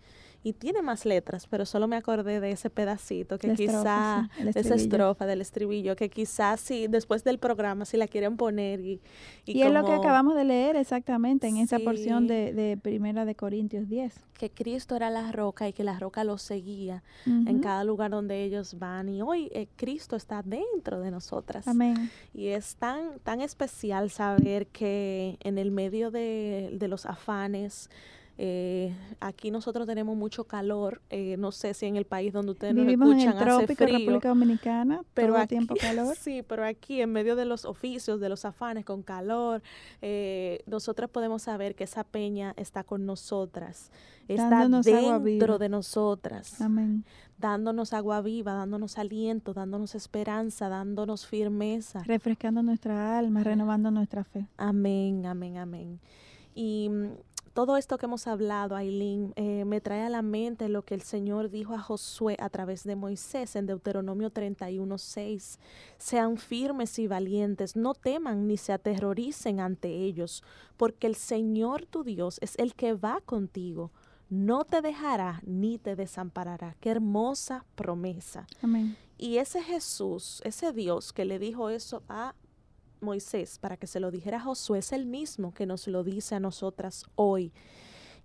Y 0.44 0.54
tiene 0.54 0.82
más 0.82 1.06
letras, 1.06 1.46
pero 1.48 1.66
solo 1.68 1.88
me 1.88 1.96
acordé 1.96 2.40
de 2.40 2.50
ese 2.52 2.72
pedacito 2.72 3.38
que 3.38 3.48
La 3.48 3.54
estrofa, 3.54 4.28
quizá, 4.28 4.30
sí, 4.36 4.42
el 4.42 4.52
de 4.54 4.60
esa 4.60 4.76
estrofa 4.76 5.26
del 5.28 5.40
estribillo, 5.42 5.96
que 5.96 6.10
quizás 6.10 6.60
si 6.60 6.88
después 6.88 7.24
del 7.24 7.38
programa, 7.38 7.86
si 7.86 7.96
la 7.98 8.08
quieren 8.08 8.38
poner 8.38 8.80
y... 8.80 9.00
Y, 9.46 9.62
es 9.62 9.72
lo 9.72 9.82
que 9.82 9.88
como 9.92 10.02
acabamos 10.02 10.36
de 10.36 10.44
leer 10.46 10.76
exactamente 10.78 11.48
en 11.48 11.58
esa 11.58 11.78
porción 11.80 12.24
Sí. 12.24 12.28
de, 12.34 12.54
de 12.54 12.78
Primera 12.78 13.26
de 13.26 13.36
Corintios 13.36 13.88
10. 13.88 14.14
Que 14.38 14.50
Cristo 14.50 14.96
era 14.96 15.10
la 15.12 15.32
roca 15.32 15.68
y 15.68 15.74
que 15.74 15.84
la 15.84 16.00
roca 16.00 16.24
los 16.24 16.42
seguía 16.42 17.04
en 17.28 17.48
Ujú. 17.48 17.62
cada 17.62 17.84
lugar 17.84 18.10
donde 18.12 18.44
ellos 18.44 18.80
van. 18.80 19.10
Y 19.10 19.22
hoy 19.22 19.50
eh, 19.54 19.68
Cristo 19.76 20.16
está 20.16 20.42
dentro 20.44 21.00
de 21.02 21.12
nosotras. 21.12 21.68
Amén. 21.68 22.10
Y 22.34 22.48
es 22.48 22.76
tan, 22.78 23.20
tan 23.20 23.42
especial 23.42 24.10
saber 24.10 24.66
que 24.68 25.38
en 25.42 25.60
el 25.60 25.70
medio 25.72 26.10
de, 26.10 26.72
de 26.74 26.88
los 26.88 27.06
afanes, 27.06 27.90
eh, 28.38 28.96
aquí 29.20 29.52
nosotros 29.52 29.86
tenemos 29.86 30.16
mucho 30.16 30.46
calor. 30.46 31.02
eh, 31.10 31.36
no 31.38 31.52
sé 31.52 31.74
si 31.74 31.86
en 31.86 31.96
el 31.96 32.06
país 32.06 32.34
donde 32.34 32.54
ustedes 32.54 32.74
nos 32.74 32.86
Vivimos 32.86 33.12
en 33.12 33.20
escuchan 33.20 33.38
el 33.38 33.44
hace 33.50 33.58
trópico, 33.68 33.84
frío. 33.84 33.98
República 34.00 34.30
Dominicana, 34.30 35.02
pero 35.14 35.28
todo 35.30 35.38
el 35.38 35.44
aquí, 35.44 35.50
tiempo 35.56 35.76
calor. 35.80 36.16
Sí, 36.16 36.44
pero 36.48 36.66
aquí 36.66 37.02
en 37.02 37.12
medio 37.12 37.36
de 37.36 37.46
los 37.46 37.66
oficios, 37.66 38.20
de 38.20 38.30
los 38.30 38.46
afanes, 38.46 38.86
con 38.86 39.04
calor, 39.04 39.62
eh, 40.02 40.64
nosotros 40.66 41.10
podemos 41.10 41.44
saber 41.44 41.76
que 41.76 41.84
esa 41.84 42.04
peña 42.04 42.54
está 42.58 42.84
con 42.84 43.06
nosotras, 43.06 43.92
está 44.28 44.50
Dándonos 44.50 44.86
dentro 44.86 45.58
de 45.60 45.70
nosotras, 45.70 46.62
Amén. 46.62 47.04
dándonos 47.38 47.94
agua 47.94 48.22
viva, 48.22 48.54
dándonos 48.54 48.98
aliento, 48.98 49.54
dándonos 49.54 49.94
esperanza, 49.96 50.70
dándonos 50.70 51.28
firmeza. 51.28 52.02
Refrescando 52.04 52.64
nuestra 52.64 53.18
alma, 53.18 53.44
renovando 53.44 53.92
nuestra 53.92 54.24
fe. 54.24 54.48
Amén, 54.58 55.26
amén, 55.26 55.58
amén. 55.58 56.00
Y 56.54 56.90
mm, 56.90 57.12
todo 57.54 57.78
esto 57.78 57.98
que 57.98 58.06
hemos 58.06 58.28
hablado, 58.28 58.76
Aileen, 58.76 59.34
eh, 59.36 59.66
me 59.66 59.82
trae 59.82 60.04
a 60.04 60.10
la 60.10 60.22
mente 60.22 60.70
lo 60.70 60.84
que 60.84 60.94
el 60.94 61.02
Señor 61.02 61.50
dijo 61.50 61.74
a 61.74 61.80
Josué 61.80 62.38
a 62.40 62.50
través 62.50 62.84
de 62.84 62.96
Moisés 62.96 63.56
en 63.56 63.66
Deuteronomio 63.66 64.30
31, 64.30 64.98
6. 64.98 65.60
Sean 65.98 66.38
firmes 66.38 66.98
y 67.00 67.08
valientes, 67.08 67.76
no 67.76 67.94
teman 67.94 68.48
ni 68.48 68.58
se 68.58 68.74
aterroricen 68.74 69.60
ante 69.60 69.90
ellos, 69.90 70.44
porque 70.78 71.08
el 71.08 71.16
Señor 71.16 71.86
tu 71.86 72.04
Dios 72.04 72.38
es 72.42 72.58
el 72.58 72.74
que 72.74 72.94
va 72.94 73.20
contigo. 73.22 73.92
No 74.30 74.64
te 74.64 74.82
dejará 74.82 75.42
ni 75.46 75.78
te 75.78 75.98
desamparará. 75.98 76.78
Qué 76.80 76.90
hermosa 76.90 77.66
promesa. 77.76 78.48
Amén. 78.62 78.96
Y 79.18 79.38
ese 79.38 79.62
Jesús, 79.62 80.42
ese 80.46 80.72
Dios 80.72 81.12
que 81.12 81.26
le 81.26 81.38
dijo 81.38 81.70
eso 81.70 82.02
a 82.08 82.34
Moisés 83.02 83.58
para 83.60 83.78
que 83.78 83.88
se 83.88 84.00
lo 84.00 84.12
dijera 84.12 84.38
a 84.38 84.42
Josué, 84.42 84.80
es 84.80 84.92
el 84.92 85.06
mismo 85.06 85.54
que 85.54 85.66
nos 85.66 85.88
lo 85.88 86.04
dice 86.04 86.36
a 86.36 86.40
nosotras 86.40 87.06
hoy. 87.16 87.52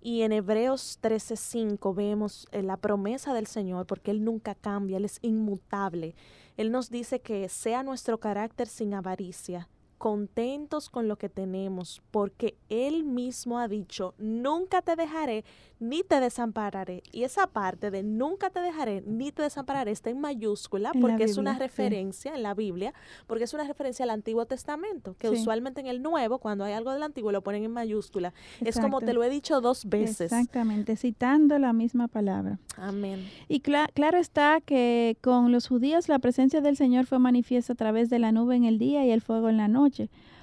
Y 0.01 0.22
en 0.22 0.33
Hebreos 0.33 0.99
13:5 1.01 1.95
vemos 1.95 2.47
eh, 2.53 2.62
la 2.62 2.77
promesa 2.77 3.35
del 3.35 3.47
Señor, 3.47 3.87
porque 3.87 4.11
Él 4.11 4.24
nunca 4.24 4.55
cambia, 4.55 4.99
Él 4.99 5.05
es 5.05 5.18
inmutable. 5.22 6.14
Él 6.57 6.70
nos 6.70 6.91
dice 6.91 7.20
que 7.20 7.49
sea 7.49 7.83
nuestro 7.83 8.18
carácter 8.20 8.68
sin 8.68 8.95
avaricia, 8.95 9.68
contentos 9.99 10.88
con 10.90 11.09
lo 11.09 11.16
que 11.16 11.28
tenemos, 11.28 12.03
porque 12.11 12.57
Él 12.68 13.05
mismo 13.05 13.59
ha 13.59 13.68
dicho, 13.68 14.14
nunca 14.18 14.82
te 14.82 14.97
dejaré 14.97 15.44
ni 15.78 16.03
te 16.03 16.20
desampararé. 16.20 17.03
Y 17.12 17.24
esa 17.24 17.47
parte 17.49 17.90
de 17.90 18.03
nunca 18.03 18.49
te 18.51 18.61
dejaré 18.61 19.03
ni 19.07 19.30
te 19.30 19.42
desampararé 19.42 19.90
está 19.90 20.09
en 20.11 20.20
mayúscula 20.20 20.90
En 20.94 21.01
porque 21.03 21.24
es 21.24 21.36
una 21.36 21.53
sí. 21.55 21.61
referencia 21.61 22.34
en 22.34 22.42
la 22.42 22.55
Biblia, 22.55 22.94
porque 23.26 23.44
es 23.44 23.53
una 23.53 23.64
referencia 23.64 24.05
al 24.05 24.11
Antiguo 24.11 24.47
Testamento, 24.47 25.14
que 25.18 25.28
Sí. 25.28 25.34
usualmente 25.34 25.80
en 25.80 25.86
el 25.86 26.03
Nuevo, 26.03 26.38
cuando 26.38 26.64
hay 26.64 26.72
algo 26.72 26.92
del 26.92 27.03
Antiguo, 27.03 27.30
lo 27.32 27.42
ponen 27.42 27.64
en 27.64 27.72
mayúscula. 27.72 28.32
Es 28.61 28.78
como 28.80 29.01
te 29.01 29.12
lo 29.12 29.22
he 29.22 29.28
dicho 29.28 29.61
dos 29.61 29.84
veces. 29.86 30.32
Exactamente, 30.32 30.97
citando 30.97 31.59
la 31.59 31.72
misma 31.72 32.09
palabra. 32.09 32.59
Amén. 32.76 33.26
Y 33.49 33.61
cla- 33.61 33.90
claro 33.92 34.18
está 34.18 34.61
que 34.61 35.16
con 35.22 35.53
los 35.53 35.68
judíos 35.68 36.09
la 36.09 36.18
presencia 36.18 36.61
del 36.61 36.76
Señor 36.76 37.07
fue 37.07 37.18
manifiesta 37.18 37.74
a 37.74 37.76
través 37.76 38.09
de 38.09 38.18
la 38.18 38.32
nube 38.32 38.57
en 38.57 38.64
el 38.64 38.78
día 38.78 39.05
y 39.05 39.11
el 39.11 39.20
fuego 39.20 39.49
en 39.51 39.57
la 39.59 39.68
noche. 39.68 39.86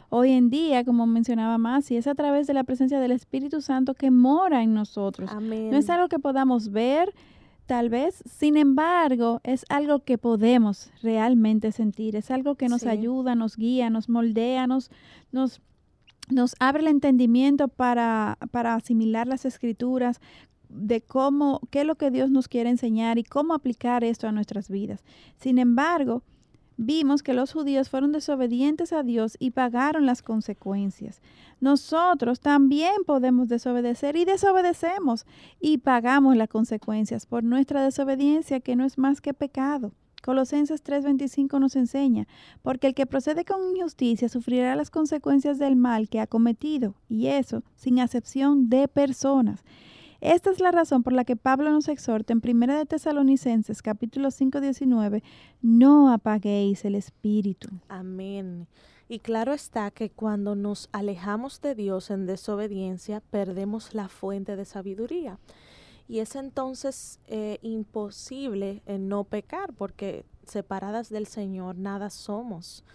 Hoy 0.09 0.31
en 0.31 0.49
día, 0.49 0.83
como 0.85 1.07
mencionaba 1.07 1.57
más, 1.57 1.89
y 1.89 1.97
es 1.97 2.05
a 2.07 2.13
través 2.15 2.45
de 2.47 2.53
la 2.53 2.63
presencia 2.63 2.99
del 2.99 3.11
Espíritu 3.11 3.61
Santo 3.61 3.95
que 3.95 4.11
mora 4.11 4.61
en 4.61 4.73
nosotros. 4.73 5.31
Amén. 5.31 5.71
No 5.71 5.77
es 5.77 5.89
algo 5.89 6.07
que 6.07 6.19
podamos 6.19 6.69
ver, 6.71 7.13
tal 7.65 7.89
vez, 7.89 8.21
sin 8.25 8.55
embargo, 8.57 9.41
es 9.43 9.65
algo 9.69 10.03
que 10.03 10.17
podemos 10.19 10.91
realmente 11.01 11.71
sentir, 11.71 12.15
es 12.15 12.29
algo 12.29 12.55
que 12.55 12.69
nos 12.69 12.81
Sí. 12.81 12.89
ayuda, 12.89 13.33
nos 13.33 13.57
guía, 13.57 13.89
nos 13.89 14.07
moldea, 14.07 14.67
nos, 14.67 14.91
nos, 15.31 15.61
nos 16.29 16.55
abre 16.59 16.81
el 16.81 16.89
entendimiento 16.89 17.67
para, 17.67 18.37
para 18.51 18.75
asimilar 18.75 19.27
las 19.27 19.45
escrituras 19.45 20.19
de 20.69 21.01
cómo, 21.01 21.59
qué 21.71 21.81
es 21.81 21.87
lo 21.87 21.95
que 21.95 22.11
Dios 22.11 22.29
nos 22.31 22.47
quiere 22.47 22.69
enseñar 22.69 23.17
y 23.17 23.23
cómo 23.23 23.53
aplicar 23.55 24.03
esto 24.03 24.27
a 24.27 24.31
nuestras 24.31 24.69
vidas. 24.69 25.03
Sin 25.37 25.57
embargo, 25.57 26.21
vimos 26.77 27.23
que 27.23 27.33
los 27.33 27.53
judíos 27.53 27.89
fueron 27.89 28.11
desobedientes 28.11 28.93
a 28.93 29.03
Dios 29.03 29.35
y 29.39 29.51
pagaron 29.51 30.05
las 30.05 30.21
consecuencias. 30.21 31.21
Nosotros 31.59 32.39
también 32.39 33.03
podemos 33.05 33.47
desobedecer 33.47 34.15
y 34.15 34.25
desobedecemos 34.25 35.25
y 35.59 35.79
pagamos 35.79 36.35
las 36.35 36.49
consecuencias 36.49 37.25
por 37.25 37.43
nuestra 37.43 37.83
desobediencia 37.83 38.59
que 38.59 38.75
no 38.75 38.85
es 38.85 38.97
más 38.97 39.21
que 39.21 39.33
pecado. 39.33 39.93
Colosenses 40.23 40.81
3:25 40.81 41.59
nos 41.59 41.75
enseña, 41.75 42.27
porque 42.61 42.87
el 42.87 42.93
que 42.93 43.05
procede 43.05 43.43
con 43.43 43.75
injusticia 43.75 44.29
sufrirá 44.29 44.73
las 44.77 44.89
consecuencias 44.89 45.59
del 45.59 45.75
mal 45.75 46.07
que 46.07 46.21
ha 46.21 46.27
cometido, 46.27 46.95
y 47.09 47.27
eso 47.27 47.61
sin 47.75 47.99
acepción 47.99 48.69
de 48.69 48.87
personas. 48.87 49.65
Esta 50.23 50.51
es 50.51 50.61
la 50.61 50.71
razón 50.71 51.03
por 51.03 51.11
la 51.11 51.25
que 51.25 51.35
Pablo 51.35 51.69
nos 51.69 51.89
exhorta 51.89 52.31
en 52.31 52.41
1 52.41 52.77
de 52.77 52.85
Tesalonicenses 52.85 53.81
capítulo 53.81 54.31
5, 54.31 54.61
19, 54.61 55.21
no 55.61 56.13
apaguéis 56.13 56.85
el 56.85 56.95
espíritu. 56.95 57.67
Amén. 57.89 58.69
Y 59.09 59.19
claro 59.19 59.51
está 59.51 59.91
que 59.91 60.11
cuando 60.11 60.55
nos 60.55 60.87
alejamos 60.93 61.59
de 61.59 61.75
Dios 61.75 62.09
en 62.09 62.25
desobediencia, 62.25 63.19
perdemos 63.19 63.93
la 63.93 64.07
fuente 64.07 64.55
de 64.55 64.63
sabiduría. 64.63 65.39
Y 66.07 66.19
es 66.19 66.37
entonces 66.37 67.19
eh, 67.27 67.59
imposible 67.61 68.81
eh, 68.85 68.99
no 68.99 69.25
pecar, 69.25 69.73
porque 69.73 70.23
separadas 70.45 71.09
del 71.09 71.27
Señor 71.27 71.75
nada 71.75 72.09
somos. 72.09 72.85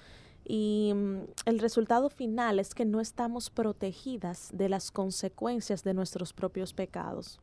Y 0.48 0.92
mm, 0.94 1.18
el 1.44 1.58
resultado 1.60 2.08
final 2.08 2.58
es 2.58 2.74
que 2.74 2.84
no 2.86 3.00
estamos 3.00 3.50
protegidas 3.50 4.50
de 4.52 4.68
las 4.68 4.90
consecuencias 4.90 5.84
de 5.84 5.94
nuestros 5.94 6.32
propios 6.32 6.72
pecados. 6.72 7.38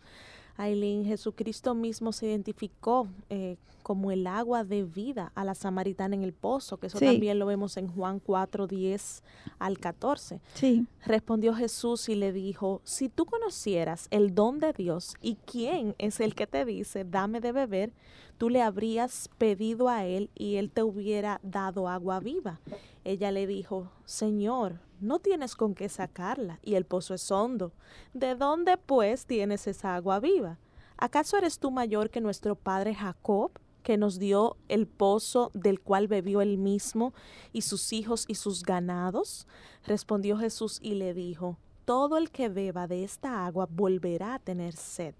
Aileen, 0.58 1.06
Jesucristo 1.06 1.76
mismo 1.76 2.12
se 2.14 2.28
identificó 2.28 3.08
eh, 3.30 3.58
como 3.84 4.10
el 4.10 4.26
agua 4.26 4.64
de 4.64 4.84
vida 4.84 5.32
a 5.36 5.43
la 5.43 5.53
samaritana 5.53 6.16
en 6.16 6.24
el 6.24 6.32
pozo, 6.34 6.78
que 6.78 6.88
eso 6.88 6.97
Sí. 6.97 7.06
también 7.06 7.38
lo 7.38 7.45
vemos 7.45 7.76
en 7.78 7.88
Juan 7.89 8.20
4, 8.20 8.66
10 8.66 9.22
al 9.60 9.78
14. 9.78 10.39
Sí, 10.56 10.88
Respondió 11.06 11.53
Jesús 11.53 12.08
y 12.10 12.16
le 12.16 12.32
dijo, 12.32 12.82
si 12.86 13.10
tú 13.10 13.26
conocieras 13.26 14.08
el 14.12 14.34
don 14.34 14.60
de 14.60 14.72
Dios 14.74 15.14
y 15.22 15.36
quién 15.45 15.93
es 15.99 16.20
el 16.22 16.34
que 16.34 16.47
te 16.47 16.64
dice, 16.66 17.03
dame 17.03 17.41
de 17.41 17.51
beber, 17.51 17.91
tú 18.38 18.50
le 18.50 18.62
habrías 18.62 19.30
pedido 19.38 19.90
a 19.90 20.06
él 20.06 20.30
y 20.36 20.56
él 20.56 20.72
te 20.72 20.84
hubiera 20.84 21.40
dado 21.44 21.88
agua 21.88 22.20
viva. 22.20 22.60
Ella 23.04 23.32
le 23.32 23.48
dijo, 23.48 23.92
Señor, 24.06 24.80
no 25.00 25.20
tienes 25.20 25.56
con 25.56 25.76
qué 25.76 25.90
sacarla 25.90 26.60
y 26.64 26.76
el 26.76 26.86
pozo 26.86 27.14
es 27.14 27.30
hondo. 27.32 27.74
¿De 28.14 28.36
dónde 28.36 28.78
pues 28.78 29.26
tienes 29.26 29.68
esa 29.68 29.96
agua 29.96 30.20
viva? 30.20 30.58
¿Acaso 30.98 31.38
eres 31.38 31.60
tú 31.60 31.72
mayor 31.72 32.10
que 32.10 32.22
nuestro 32.22 32.56
padre 32.56 32.96
Jacob, 32.96 33.52
que 33.84 33.98
nos 33.98 34.18
dio 34.18 34.58
el 34.70 34.88
pozo 34.88 35.52
del 35.54 35.80
cual 35.82 36.08
bebió 36.08 36.42
él 36.42 36.58
mismo 36.58 37.14
y 37.52 37.62
sus 37.62 37.92
hijos 37.94 38.26
y 38.28 38.36
sus 38.36 38.64
ganados? 38.64 39.48
Respondió 39.86 40.38
Jesús 40.38 40.80
y 40.82 40.96
le 40.96 41.14
dijo, 41.14 41.58
Todo 41.84 42.18
el 42.18 42.32
que 42.32 42.50
beba 42.50 42.88
de 42.88 43.04
esta 43.04 43.46
agua 43.46 43.68
volverá 43.70 44.36
a 44.36 44.40
tener 44.40 44.76
sed, 44.76 45.14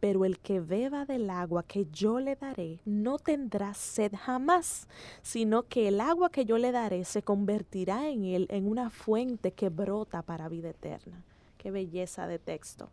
pero 0.00 0.24
el 0.24 0.38
que 0.38 0.60
beba 0.60 1.04
del 1.04 1.30
agua 1.30 1.62
que 1.62 1.86
yo 1.92 2.18
le 2.18 2.34
daré 2.34 2.80
no 2.84 3.18
tendrá 3.18 3.74
sed 3.74 4.12
jamás, 4.16 4.88
sino 5.22 5.62
que 5.64 5.88
el 5.88 6.00
agua 6.00 6.30
que 6.30 6.44
yo 6.44 6.58
le 6.58 6.72
daré 6.72 7.04
se 7.04 7.22
convertirá 7.22 8.08
en 8.08 8.24
él 8.24 8.46
en 8.50 8.66
una 8.66 8.90
fuente 8.90 9.52
que 9.52 9.68
brota 9.68 10.22
para 10.22 10.48
vida 10.48 10.70
eterna. 10.70 11.22
Qué 11.58 11.70
belleza 11.70 12.26
de 12.26 12.38
texto. 12.38 12.90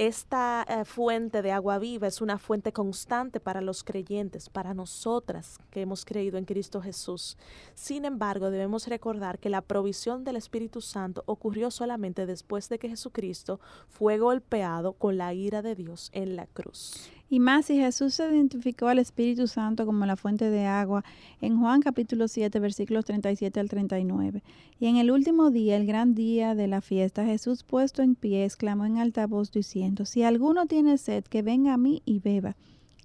Esta 0.00 0.64
eh, 0.66 0.86
fuente 0.86 1.42
de 1.42 1.52
agua 1.52 1.78
viva 1.78 2.06
es 2.06 2.22
una 2.22 2.38
fuente 2.38 2.72
constante 2.72 3.38
para 3.38 3.60
los 3.60 3.84
creyentes, 3.84 4.48
para 4.48 4.72
nosotras 4.72 5.58
que 5.70 5.82
hemos 5.82 6.06
creído 6.06 6.38
en 6.38 6.46
Cristo 6.46 6.80
Jesús. 6.80 7.36
Sin 7.74 8.06
embargo, 8.06 8.50
debemos 8.50 8.88
recordar 8.88 9.38
que 9.38 9.50
la 9.50 9.60
provisión 9.60 10.24
del 10.24 10.36
Espíritu 10.36 10.80
Santo 10.80 11.22
ocurrió 11.26 11.70
solamente 11.70 12.24
después 12.24 12.70
de 12.70 12.78
que 12.78 12.88
Jesucristo 12.88 13.60
fue 13.90 14.16
golpeado 14.16 14.94
con 14.94 15.18
la 15.18 15.34
ira 15.34 15.60
de 15.60 15.74
Dios 15.74 16.08
en 16.14 16.34
la 16.34 16.46
cruz. 16.46 17.10
Y 17.32 17.38
más 17.38 17.66
si 17.66 17.76
Jesús 17.76 18.14
se 18.14 18.28
identificó 18.28 18.88
al 18.88 18.98
Espíritu 18.98 19.46
Santo 19.46 19.86
como 19.86 20.04
la 20.04 20.16
fuente 20.16 20.50
de 20.50 20.66
agua 20.66 21.04
en 21.40 21.60
Juan 21.60 21.80
capítulo 21.80 22.26
7 22.26 22.58
versículos 22.58 23.04
37 23.04 23.60
al 23.60 23.68
39. 23.68 24.42
Y 24.80 24.86
en 24.86 24.96
el 24.96 25.12
último 25.12 25.52
día, 25.52 25.76
el 25.76 25.86
gran 25.86 26.16
día 26.16 26.56
de 26.56 26.66
la 26.66 26.80
fiesta, 26.80 27.24
Jesús 27.24 27.62
puesto 27.62 28.02
en 28.02 28.16
pie 28.16 28.44
exclamó 28.44 28.84
en 28.84 28.98
alta 28.98 29.28
voz 29.28 29.52
diciendo, 29.52 30.06
si 30.06 30.24
alguno 30.24 30.66
tiene 30.66 30.98
sed, 30.98 31.22
que 31.22 31.42
venga 31.42 31.72
a 31.72 31.76
mí 31.76 32.02
y 32.04 32.18
beba. 32.18 32.56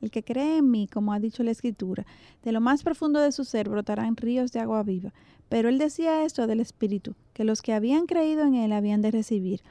El 0.02 0.10
que 0.10 0.24
cree 0.24 0.58
en 0.58 0.72
mí, 0.72 0.88
como 0.92 1.14
ha 1.14 1.20
dicho 1.20 1.44
la 1.44 1.52
Escritura, 1.52 2.08
de 2.44 2.52
lo 2.52 2.62
más 2.62 2.82
profundo 2.82 3.20
de 3.20 3.32
su 3.32 3.46
ser 3.46 3.70
brotarán 3.70 4.18
ríos 4.18 4.52
de 4.52 4.60
agua 4.60 4.82
viva. 4.82 5.14
Pero 5.50 5.70
él 5.70 5.78
decía 5.78 6.26
esto 6.26 6.48
del 6.48 6.62
Espíritu, 6.62 7.14
que 7.34 7.44
los 7.44 7.62
que 7.62 7.74
habían 7.74 8.08
creído 8.08 8.42
en 8.42 8.56
él 8.56 8.72
habían 8.72 9.04
de 9.04 9.12
recibir, 9.12 9.62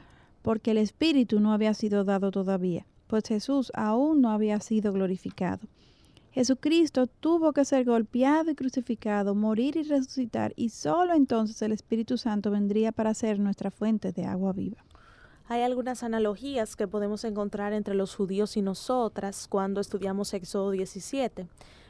porque 0.41 0.71
el 0.71 0.77
Espíritu 0.77 1.41
no 1.41 1.51
había 1.51 1.73
sido 1.73 2.05
dado 2.05 2.31
todavía 2.31 2.85
pues 3.07 3.23
Jesús 3.27 3.71
aún 3.75 4.21
no 4.21 4.29
había 4.29 4.59
sido 4.59 4.91
glorificado. 4.93 5.67
Jesucristo 6.31 7.07
tuvo 7.07 7.53
que 7.53 7.63
ser 7.63 7.85
golpeado 7.85 8.51
y 8.51 8.55
crucificado, 8.55 9.35
morir 9.35 9.77
y 9.77 9.83
resucitar, 9.83 10.51
y 10.57 10.69
solo 10.69 11.13
entonces 11.13 11.61
el 11.61 11.71
Espíritu 11.71 12.17
Santo 12.17 12.51
vendría 12.51 12.91
para 12.91 13.13
ser 13.13 13.39
nuestra 13.39 13.71
fuente 13.71 14.11
de 14.11 14.25
agua 14.25 14.51
viva. 14.51 14.83
Hay 15.47 15.61
algunas 15.61 16.03
analogías 16.03 16.75
que 16.75 16.87
podemos 16.87 17.23
encontrar 17.23 17.71
entre 17.71 17.93
los 17.93 18.15
judíos 18.15 18.57
y 18.57 18.61
nosotras 18.61 19.47
cuando 19.47 19.79
estudiamos 19.79 20.33
Éxodo 20.33 20.71
17. 20.71 21.47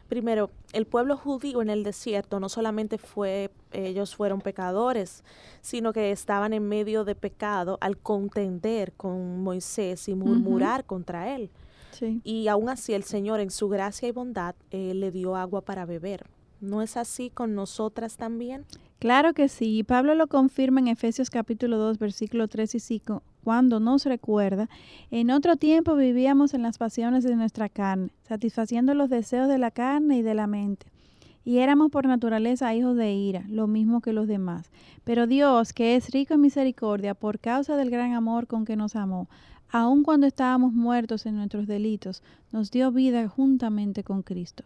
Primero, 0.08 0.52
el 0.74 0.86
pueblo 0.86 1.18
judío 1.18 1.62
en 1.62 1.70
el 1.70 1.84
desierto 1.84 2.40
no 2.40 2.48
solamente 2.48 2.98
fue, 2.98 3.50
ellos 3.72 4.16
fueron 4.16 4.40
pecadores, 4.40 5.24
sino 5.62 5.94
que 5.94 6.12
estaban 6.12 6.54
en 6.54 6.68
medio 6.68 7.06
de 7.06 7.16
pecado 7.16 7.80
al 7.82 7.98
contender 7.98 8.94
con 8.94 9.42
Moisés 9.42 10.08
y 10.08 10.14
murmurar 10.14 10.86
contra 10.86 11.36
él. 11.36 11.50
Sí. 11.92 12.22
Y 12.24 12.48
aún 12.50 12.70
así 12.70 12.94
el 12.94 13.04
Señor 13.04 13.40
en 13.40 13.50
su 13.50 13.68
gracia 13.68 14.08
y 14.08 14.12
bondad 14.12 14.54
eh, 14.70 14.94
le 14.94 15.12
dio 15.12 15.36
agua 15.36 15.62
para 15.62 15.86
beber. 15.86 16.28
¿No 16.62 16.82
es 16.82 16.98
así 16.98 17.30
con 17.30 17.56
nosotras 17.56 18.16
también? 18.16 18.66
Claro 19.00 19.34
que 19.34 19.50
sí, 19.50 19.80
y 19.80 19.84
Pablo 19.84 20.16
lo 20.16 20.28
confirma 20.28 20.80
en 20.80 20.88
Efesios 20.88 21.30
capítulo 21.30 21.78
2, 21.78 22.00
versículo 22.00 22.48
3 22.48 22.76
y 22.76 22.80
5, 22.80 23.24
cuando 23.46 23.80
nos 23.80 24.06
recuerda, 24.06 24.70
en 25.12 25.30
otro 25.30 25.56
tiempo 25.56 25.94
vivíamos 25.96 26.56
en 26.56 26.64
las 26.64 26.80
pasiones 26.80 27.24
de 27.24 27.36
nuestra 27.36 27.70
carne, 27.70 28.10
satisfaciendo 28.24 28.96
los 28.96 29.12
deseos 29.12 29.48
de 29.48 29.60
la 29.60 29.70
carne 29.70 30.18
y 30.18 30.22
de 30.24 30.34
la 30.34 30.48
mente. 30.48 30.88
Y 31.44 31.60
éramos 31.60 31.92
por 31.92 32.08
naturaleza 32.08 32.74
hijos 32.74 32.98
de 32.98 33.14
ira, 33.14 33.46
lo 33.48 33.68
mismo 33.68 34.02
que 34.02 34.14
los 34.14 34.28
demás. 34.28 34.72
Pero 35.04 35.28
Dios, 35.28 35.74
que 35.74 35.96
es 35.96 36.10
rico 36.10 36.34
en 36.34 36.42
misericordia, 36.42 37.14
por 37.14 37.38
causa 37.38 37.78
del 37.78 37.92
gran 37.92 38.14
amor 38.14 38.48
con 38.48 38.66
que 38.66 38.76
nos 38.76 38.96
amó, 38.96 39.30
aun 39.70 40.02
cuando 40.02 40.26
estábamos 40.26 40.74
muertos 40.74 41.28
en 41.28 41.36
nuestros 41.36 41.68
delitos, 41.68 42.24
nos 42.52 42.72
dio 42.72 42.92
vida 42.92 43.28
juntamente 43.28 44.04
con 44.04 44.24
Cristo. 44.24 44.64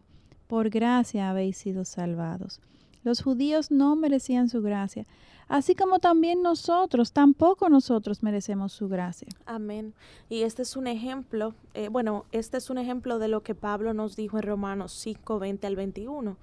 Por 0.47 0.69
gracia 0.69 1.29
habéis 1.29 1.57
sido 1.57 1.83
salvados. 1.83 2.61
Los 3.03 3.21
judíos 3.21 3.71
no 3.71 3.95
merecían 3.95 4.49
su 4.49 4.61
gracia, 4.61 5.05
así 5.47 5.73
como 5.75 5.99
también 5.99 6.41
nosotros, 6.41 7.11
tampoco 7.11 7.69
nosotros 7.69 8.23
merecemos 8.23 8.73
su 8.73 8.89
gracia. 8.89 9.29
Amén. 9.45 9.93
Y 10.29 10.41
este 10.41 10.63
es 10.63 10.75
un 10.75 10.87
ejemplo, 10.87 11.53
eh, 11.73 11.87
bueno, 11.89 12.25
este 12.31 12.57
es 12.57 12.69
un 12.69 12.77
ejemplo 12.77 13.19
de 13.19 13.29
lo 13.29 13.41
que 13.41 13.55
Pablo 13.55 13.93
nos 13.93 14.15
dijo 14.15 14.37
en 14.37 14.43
Romanos 14.43 14.91
5, 14.93 15.39
20 15.39 15.67
al 15.67 15.75
21. 15.75 16.37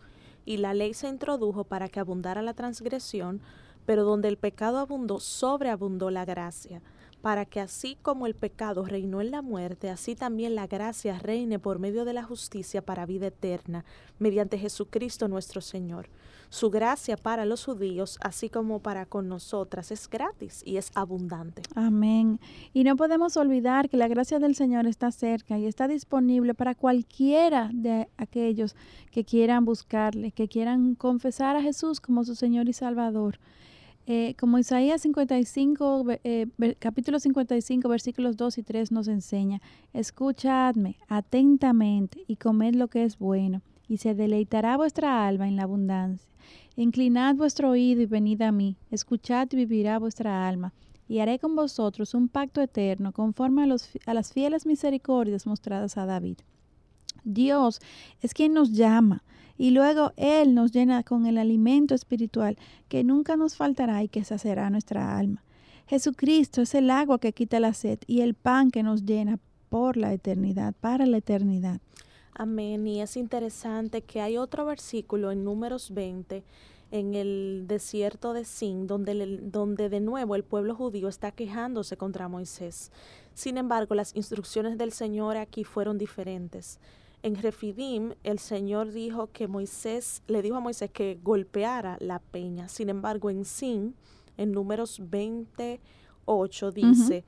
Y 0.45 0.59
la 0.59 0.75
ley 0.75 0.95
se 0.95 1.09
introdujo 1.09 1.65
para 1.65 1.89
que 1.89 2.01
abundara 2.01 2.41
la 2.41 2.55
transgresión, 2.55 3.41
pero 3.85 4.05
donde 4.05 4.29
el 4.29 4.37
pecado 4.37 4.79
abundó, 4.79 5.21
sobreabundó 5.21 6.11
la 6.11 6.25
gracia, 6.25 6.83
para 7.23 7.45
que 7.45 7.61
así 7.61 7.97
como 8.03 8.27
el 8.27 8.35
pecado 8.35 8.85
reinó 8.85 9.21
en 9.21 9.31
la 9.31 9.43
muerte, 9.43 9.91
así 9.91 10.15
también 10.15 10.55
la 10.55 10.67
gracia 10.67 11.19
reine 11.19 11.59
por 11.59 11.79
medio 11.79 12.05
de 12.05 12.13
la 12.13 12.23
justicia 12.23 12.83
para 12.83 13.07
vida 13.07 13.29
eterna, 13.29 13.85
mediante 14.19 14.59
Jesucristo 14.59 15.29
nuestro 15.29 15.61
Señor. 15.61 16.09
Su 16.49 16.71
gracia 16.71 17.17
para 17.17 17.45
los 17.45 17.65
judíos, 17.65 18.19
así 18.23 18.49
como 18.49 18.81
para 18.81 19.07
con 19.07 19.29
nosotras, 19.29 19.91
es 19.91 20.09
gratis 20.09 20.63
y 20.65 20.77
es 20.77 20.91
abundante. 20.95 21.63
Amén. 21.75 22.39
Y 22.73 22.85
no 22.85 22.97
podemos 22.97 23.37
olvidar 23.37 23.89
que 23.89 23.97
la 23.97 24.09
gracia 24.09 24.39
del 24.39 24.55
Señor 24.55 24.87
está 24.87 25.11
cerca 25.11 25.59
y 25.59 25.67
está 25.67 25.89
disponible 25.89 26.55
para 26.55 26.75
cualquiera 26.75 27.71
de 27.73 28.09
aquellos 28.17 28.77
que 29.11 29.25
quieran 29.25 29.65
buscarle, 29.65 30.31
que 30.31 30.49
quieran 30.49 30.95
confesar 30.95 31.57
a 31.57 31.63
Jesús 31.63 32.01
como 32.01 32.25
su 32.25 32.37
Señor 32.37 32.69
y 32.69 32.73
Salvador. 32.73 33.41
Eh, 34.09 34.37
como 34.39 34.57
Isaías 34.59 35.03
55, 35.03 36.05
eh, 36.23 36.47
capítulo 36.79 37.19
55, 37.19 37.89
versículos 37.89 38.37
2 38.37 38.59
y 38.59 38.63
3 38.63 38.93
nos 38.93 39.09
enseña, 39.09 39.61
escuchadme 39.93 40.97
atentamente 41.09 42.23
y 42.29 42.37
comed 42.37 42.77
lo 42.77 42.87
que 42.87 43.03
es 43.03 43.19
bueno, 43.19 43.63
y 43.89 43.97
se 43.97 44.15
deleitará 44.15 44.77
vuestra 44.77 45.27
alma 45.27 45.49
en 45.49 45.57
la 45.57 45.65
abundancia. 45.65 46.31
Inclinad 46.77 47.35
vuestro 47.35 47.71
oído 47.71 48.01
y 48.01 48.07
venid 48.07 48.43
a 48.43 48.53
mí, 48.53 48.77
escuchad 48.93 49.49
y 49.51 49.57
vivirá 49.57 49.99
vuestra 49.99 50.47
alma, 50.47 50.73
y 51.09 51.19
haré 51.19 51.41
con 51.41 51.57
vosotros 51.57 52.15
un 52.15 52.29
pacto 52.29 52.61
eterno 52.61 53.11
conforme 53.11 53.65
a, 53.65 53.67
los, 53.67 53.91
a 54.07 54.15
las 54.15 54.33
fieles 54.33 54.67
misericordias 54.67 55.49
mostradas 55.49 55.97
a 55.97 56.07
David. 56.07 56.39
Dios 57.25 57.81
es 58.23 58.35
quien 58.35 58.55
nos 58.55 58.71
llama 58.71 59.25
y 59.59 59.71
luego 59.71 60.13
Él 60.17 60.55
nos 60.55 60.73
llena 60.73 61.03
con 61.03 61.27
el 61.27 61.39
alimento 61.39 61.95
espiritual 61.95 62.57
que 62.89 63.05
nunca 63.05 63.37
nos 63.37 63.57
faltará 63.57 64.03
y 64.03 64.09
que 64.09 64.25
saciará 64.25 64.71
nuestra 64.71 65.19
alma. 65.19 65.43
Jesucristo 65.87 66.63
es 66.63 66.75
el 66.75 66.91
agua 66.91 67.19
que 67.19 67.33
quita 67.33 67.61
la 67.61 67.73
sed 67.73 67.99
y 68.07 68.21
el 68.21 68.35
pan 68.35 68.71
que 68.71 68.83
nos 68.83 69.05
llena 69.05 69.39
por 69.69 69.97
la 69.97 70.13
eternidad, 70.13 70.75
para 70.81 71.07
la 71.07 71.19
eternidad. 71.19 71.81
Amén. 72.35 72.87
Y 72.87 73.01
es 73.01 73.17
interesante 73.17 74.03
que 74.03 74.21
hay 74.21 74.37
otro 74.37 74.67
versículo 74.67 75.31
en 75.31 75.45
números 75.45 75.93
20 75.93 76.43
en 76.91 77.15
el 77.15 77.65
desierto 77.67 78.33
de 78.33 78.45
Sin, 78.45 78.87
donde, 78.87 79.39
donde 79.43 79.89
de 79.89 80.01
nuevo 80.01 80.37
el 80.37 80.45
pueblo 80.45 80.75
judío 80.75 81.09
está 81.09 81.33
quejándose 81.33 81.97
contra 81.97 82.29
Moisés. 82.29 82.93
Sin 83.35 83.59
embargo, 83.59 83.95
las 83.95 84.15
instrucciones 84.15 84.79
del 84.79 84.93
Señor 84.93 85.37
aquí 85.37 85.65
fueron 85.65 85.99
diferentes. 85.99 86.79
En 87.23 87.35
Refidim, 87.35 88.15
el 88.23 88.39
Señor 88.39 88.93
dijo 88.93 89.33
que 89.33 89.49
Moisés, 89.49 90.23
le 90.27 90.43
dijo 90.43 90.57
a 90.57 90.61
Moisés 90.61 90.91
que 90.91 91.19
golpeara 91.23 91.97
la 92.01 92.19
peña. 92.21 92.69
Sin 92.69 92.89
embargo, 92.89 93.31
en 93.31 93.45
Sin, 93.45 93.97
en 94.37 94.53
números 94.53 95.01
28, 95.03 96.71
dice, 96.73 97.25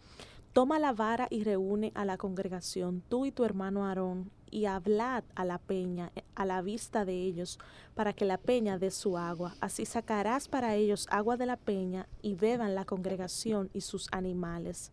toma 0.53 0.79
la 0.79 0.93
vara 0.93 1.27
y 1.31 1.43
reúne 1.43 1.93
a 1.95 2.05
la 2.05 2.17
congregación, 2.17 3.03
tú 3.09 3.27
y 3.27 3.33
tu 3.33 3.45
hermano 3.45 3.87
Aarón, 3.87 4.31
y 4.51 4.65
hablad 4.65 5.25
a 5.35 5.45
la 5.45 5.59
peña 5.59 6.11
eh, 6.17 6.23
a 6.35 6.45
la 6.45 6.63
vista 6.63 7.05
de 7.05 7.15
ellos, 7.15 7.59
para 7.95 8.13
que 8.13 8.25
la 8.25 8.39
peña 8.39 8.79
dé 8.79 8.91
su 8.91 9.19
agua. 9.19 9.55
Así 9.61 9.85
sacarás 9.85 10.49
para 10.49 10.75
ellos 10.75 11.07
agua 11.11 11.37
de 11.37 11.47
la 11.47 11.57
peña 11.57 12.09
y 12.23 12.35
beban 12.35 12.75
la 12.75 12.85
congregación 12.85 13.71
y 13.73 13.81
sus 13.81 14.09
animales. 14.13 14.93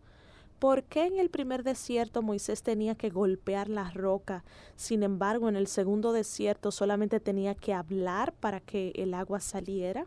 ¿Por 0.58 0.84
qué 0.84 1.04
en 1.04 1.18
el 1.18 1.28
primer 1.28 1.62
desierto 1.64 2.22
Moisés 2.22 2.62
tenía 2.62 2.94
que 2.94 3.10
golpear 3.10 3.68
la 3.68 3.90
roca? 3.90 4.42
Sin 4.74 5.02
embargo, 5.02 5.50
en 5.50 5.56
el 5.56 5.66
segundo 5.66 6.12
desierto 6.12 6.70
solamente 6.70 7.20
tenía 7.20 7.54
que 7.54 7.74
hablar 7.74 8.32
para 8.32 8.60
que 8.60 8.92
el 8.96 9.12
agua 9.12 9.40
saliera. 9.40 10.06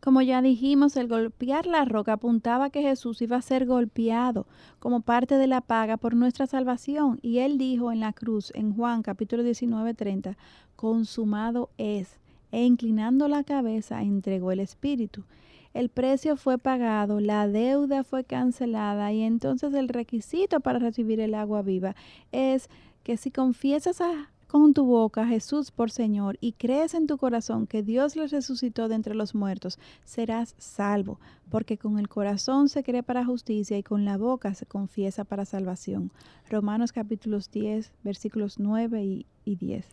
Como 0.00 0.22
ya 0.22 0.40
dijimos, 0.40 0.96
el 0.96 1.08
golpear 1.08 1.66
la 1.66 1.84
roca 1.84 2.14
apuntaba 2.14 2.70
que 2.70 2.80
Jesús 2.80 3.20
iba 3.20 3.36
a 3.36 3.42
ser 3.42 3.66
golpeado 3.66 4.46
como 4.78 5.00
parte 5.00 5.36
de 5.36 5.46
la 5.46 5.60
paga 5.60 5.98
por 5.98 6.14
nuestra 6.14 6.46
salvación. 6.46 7.18
Y 7.20 7.38
él 7.38 7.58
dijo 7.58 7.92
en 7.92 8.00
la 8.00 8.14
cruz, 8.14 8.52
en 8.54 8.74
Juan 8.74 9.02
capítulo 9.02 9.42
19, 9.42 9.92
30, 9.92 10.38
consumado 10.74 11.68
es. 11.76 12.18
E 12.50 12.64
inclinando 12.64 13.28
la 13.28 13.44
cabeza 13.44 14.00
entregó 14.02 14.52
el 14.52 14.60
Espíritu 14.60 15.24
el 15.76 15.90
precio 15.90 16.38
fue 16.38 16.56
pagado, 16.56 17.20
la 17.20 17.46
deuda 17.46 18.02
fue 18.02 18.24
cancelada 18.24 19.12
y 19.12 19.20
entonces 19.20 19.74
el 19.74 19.88
requisito 19.88 20.60
para 20.60 20.78
recibir 20.78 21.20
el 21.20 21.34
agua 21.34 21.60
viva 21.60 21.94
es 22.32 22.70
que 23.02 23.18
si 23.18 23.30
confiesas 23.30 24.00
con 24.46 24.72
tu 24.72 24.86
boca 24.86 25.26
Jesús 25.26 25.70
por 25.70 25.90
Señor 25.90 26.38
y 26.40 26.52
crees 26.52 26.94
en 26.94 27.06
tu 27.06 27.18
corazón 27.18 27.66
que 27.66 27.82
Dios 27.82 28.16
le 28.16 28.26
resucitó 28.26 28.88
de 28.88 28.94
entre 28.94 29.14
los 29.14 29.34
muertos, 29.34 29.78
serás 30.02 30.54
salvo, 30.56 31.20
porque 31.50 31.76
con 31.76 31.98
el 31.98 32.08
corazón 32.08 32.70
se 32.70 32.82
cree 32.82 33.02
para 33.02 33.26
justicia 33.26 33.76
y 33.76 33.82
con 33.82 34.06
la 34.06 34.16
boca 34.16 34.54
se 34.54 34.64
confiesa 34.64 35.24
para 35.24 35.44
salvación. 35.44 36.10
Romanos 36.48 36.92
capítulos 36.92 37.50
10, 37.50 37.92
versículos 38.02 38.58
9 38.58 39.04
y, 39.04 39.26
y 39.44 39.56
10. 39.56 39.86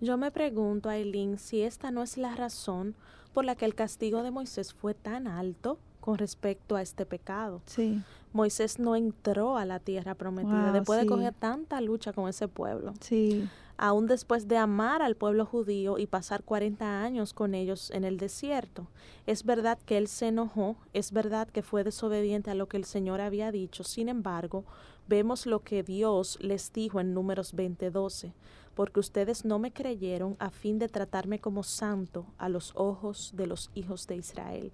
Yo 0.00 0.16
me 0.16 0.30
pregunto, 0.30 0.88
Aileen, 0.88 1.38
si 1.38 1.62
esta 1.62 1.90
no 1.90 2.02
es 2.02 2.16
la 2.16 2.34
razón 2.34 2.94
por 3.32 3.44
la 3.44 3.56
que 3.56 3.64
el 3.64 3.74
castigo 3.74 4.22
de 4.22 4.30
Moisés 4.30 4.72
fue 4.72 4.94
tan 4.94 5.26
alto 5.26 5.78
con 6.00 6.18
respecto 6.18 6.76
a 6.76 6.82
este 6.82 7.04
pecado. 7.04 7.62
Sí. 7.66 8.02
Moisés 8.32 8.78
no 8.78 8.94
entró 8.96 9.56
a 9.56 9.64
la 9.64 9.80
tierra 9.80 10.14
prometida 10.14 10.72
después 10.72 11.00
de 11.00 11.06
coger 11.06 11.34
tanta 11.34 11.80
lucha 11.80 12.12
con 12.12 12.28
ese 12.28 12.48
pueblo. 12.48 12.94
Sí. 13.00 13.48
Aún 13.78 14.06
después 14.06 14.48
de 14.48 14.56
amar 14.58 15.00
al 15.00 15.16
pueblo 15.16 15.46
judío 15.46 15.98
y 15.98 16.06
pasar 16.06 16.42
40 16.42 17.02
años 17.02 17.32
con 17.32 17.54
ellos 17.54 17.90
en 17.92 18.04
el 18.04 18.18
desierto. 18.18 18.88
Es 19.26 19.44
verdad 19.44 19.78
que 19.86 19.96
él 19.96 20.08
se 20.08 20.28
enojó, 20.28 20.76
es 20.92 21.12
verdad 21.12 21.48
que 21.48 21.62
fue 21.62 21.84
desobediente 21.84 22.50
a 22.50 22.54
lo 22.54 22.68
que 22.68 22.76
el 22.76 22.84
Señor 22.84 23.20
había 23.20 23.52
dicho. 23.52 23.84
Sin 23.84 24.08
embargo, 24.08 24.64
vemos 25.06 25.46
lo 25.46 25.60
que 25.60 25.82
Dios 25.82 26.38
les 26.40 26.72
dijo 26.72 27.00
en 27.00 27.14
Números 27.14 27.54
20:12 27.54 28.34
porque 28.74 29.00
ustedes 29.00 29.44
no 29.44 29.58
me 29.58 29.72
creyeron 29.72 30.36
a 30.38 30.50
fin 30.50 30.78
de 30.78 30.88
tratarme 30.88 31.40
como 31.40 31.64
santo 31.64 32.26
a 32.38 32.48
los 32.48 32.70
ojos 32.76 33.32
de 33.34 33.48
los 33.48 33.72
hijos 33.74 34.06
de 34.06 34.14
Israel. 34.14 34.70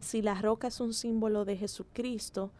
Si 0.00 0.20
la 0.20 0.34
roca 0.34 0.66
es 0.66 0.80
un 0.80 0.92
símbolo 0.92 1.44
de 1.44 1.56
Jesucristo 1.56 2.50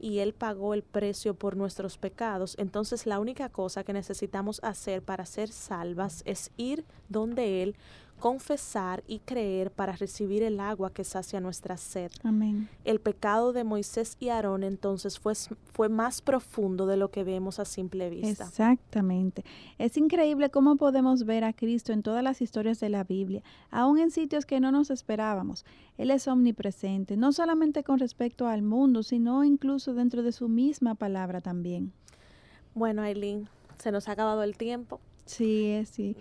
y 0.00 0.18
Él 0.18 0.32
pagó 0.32 0.74
el 0.74 0.82
precio 0.82 1.34
por 1.34 1.56
nuestros 1.56 1.98
pecados, 1.98 2.56
entonces 2.58 3.06
la 3.06 3.20
única 3.20 3.50
cosa 3.50 3.84
que 3.84 3.92
necesitamos 3.92 4.60
hacer 4.64 5.02
para 5.02 5.26
ser 5.26 5.50
salvas 5.50 6.22
es 6.24 6.50
ir 6.56 6.84
donde 7.08 7.62
Él 7.62 7.76
confesar 8.20 9.02
y 9.08 9.18
creer 9.18 9.72
para 9.72 9.96
recibir 9.96 10.42
el 10.42 10.60
agua 10.60 10.92
que 10.92 11.02
sacia 11.02 11.40
nuestra 11.40 11.76
sed. 11.76 12.12
Amén. 12.22 12.68
El 12.84 13.00
pecado 13.00 13.52
de 13.52 13.64
Moisés 13.64 14.16
y 14.20 14.28
Aarón 14.28 14.62
entonces 14.62 15.18
fue, 15.18 15.34
fue 15.72 15.88
más 15.88 16.22
profundo 16.22 16.86
de 16.86 16.96
lo 16.96 17.10
que 17.10 17.24
vemos 17.24 17.58
a 17.58 17.64
simple 17.64 18.10
vista. 18.10 18.44
Exactamente. 18.44 19.44
Es 19.78 19.96
increíble 19.96 20.50
cómo 20.50 20.76
podemos 20.76 21.24
ver 21.24 21.44
a 21.44 21.52
Cristo 21.52 21.92
en 21.92 22.02
todas 22.02 22.22
las 22.22 22.42
historias 22.42 22.78
de 22.78 22.90
la 22.90 23.02
Biblia, 23.02 23.42
aún 23.70 23.98
en 23.98 24.10
sitios 24.10 24.46
que 24.46 24.60
no 24.60 24.70
nos 24.70 24.90
esperábamos. 24.90 25.64
Él 25.96 26.10
es 26.10 26.28
omnipresente, 26.28 27.16
no 27.16 27.32
solamente 27.32 27.82
con 27.82 27.98
respecto 27.98 28.46
al 28.46 28.62
mundo, 28.62 29.02
sino 29.02 29.42
incluso 29.44 29.94
dentro 29.94 30.22
de 30.22 30.32
su 30.32 30.48
misma 30.48 30.94
palabra 30.94 31.40
también. 31.40 31.92
Bueno, 32.74 33.02
Aileen, 33.02 33.48
se 33.78 33.90
nos 33.90 34.08
ha 34.08 34.12
acabado 34.12 34.42
el 34.42 34.56
tiempo. 34.56 35.00
Sí, 35.30 35.82
sí. 35.90 36.16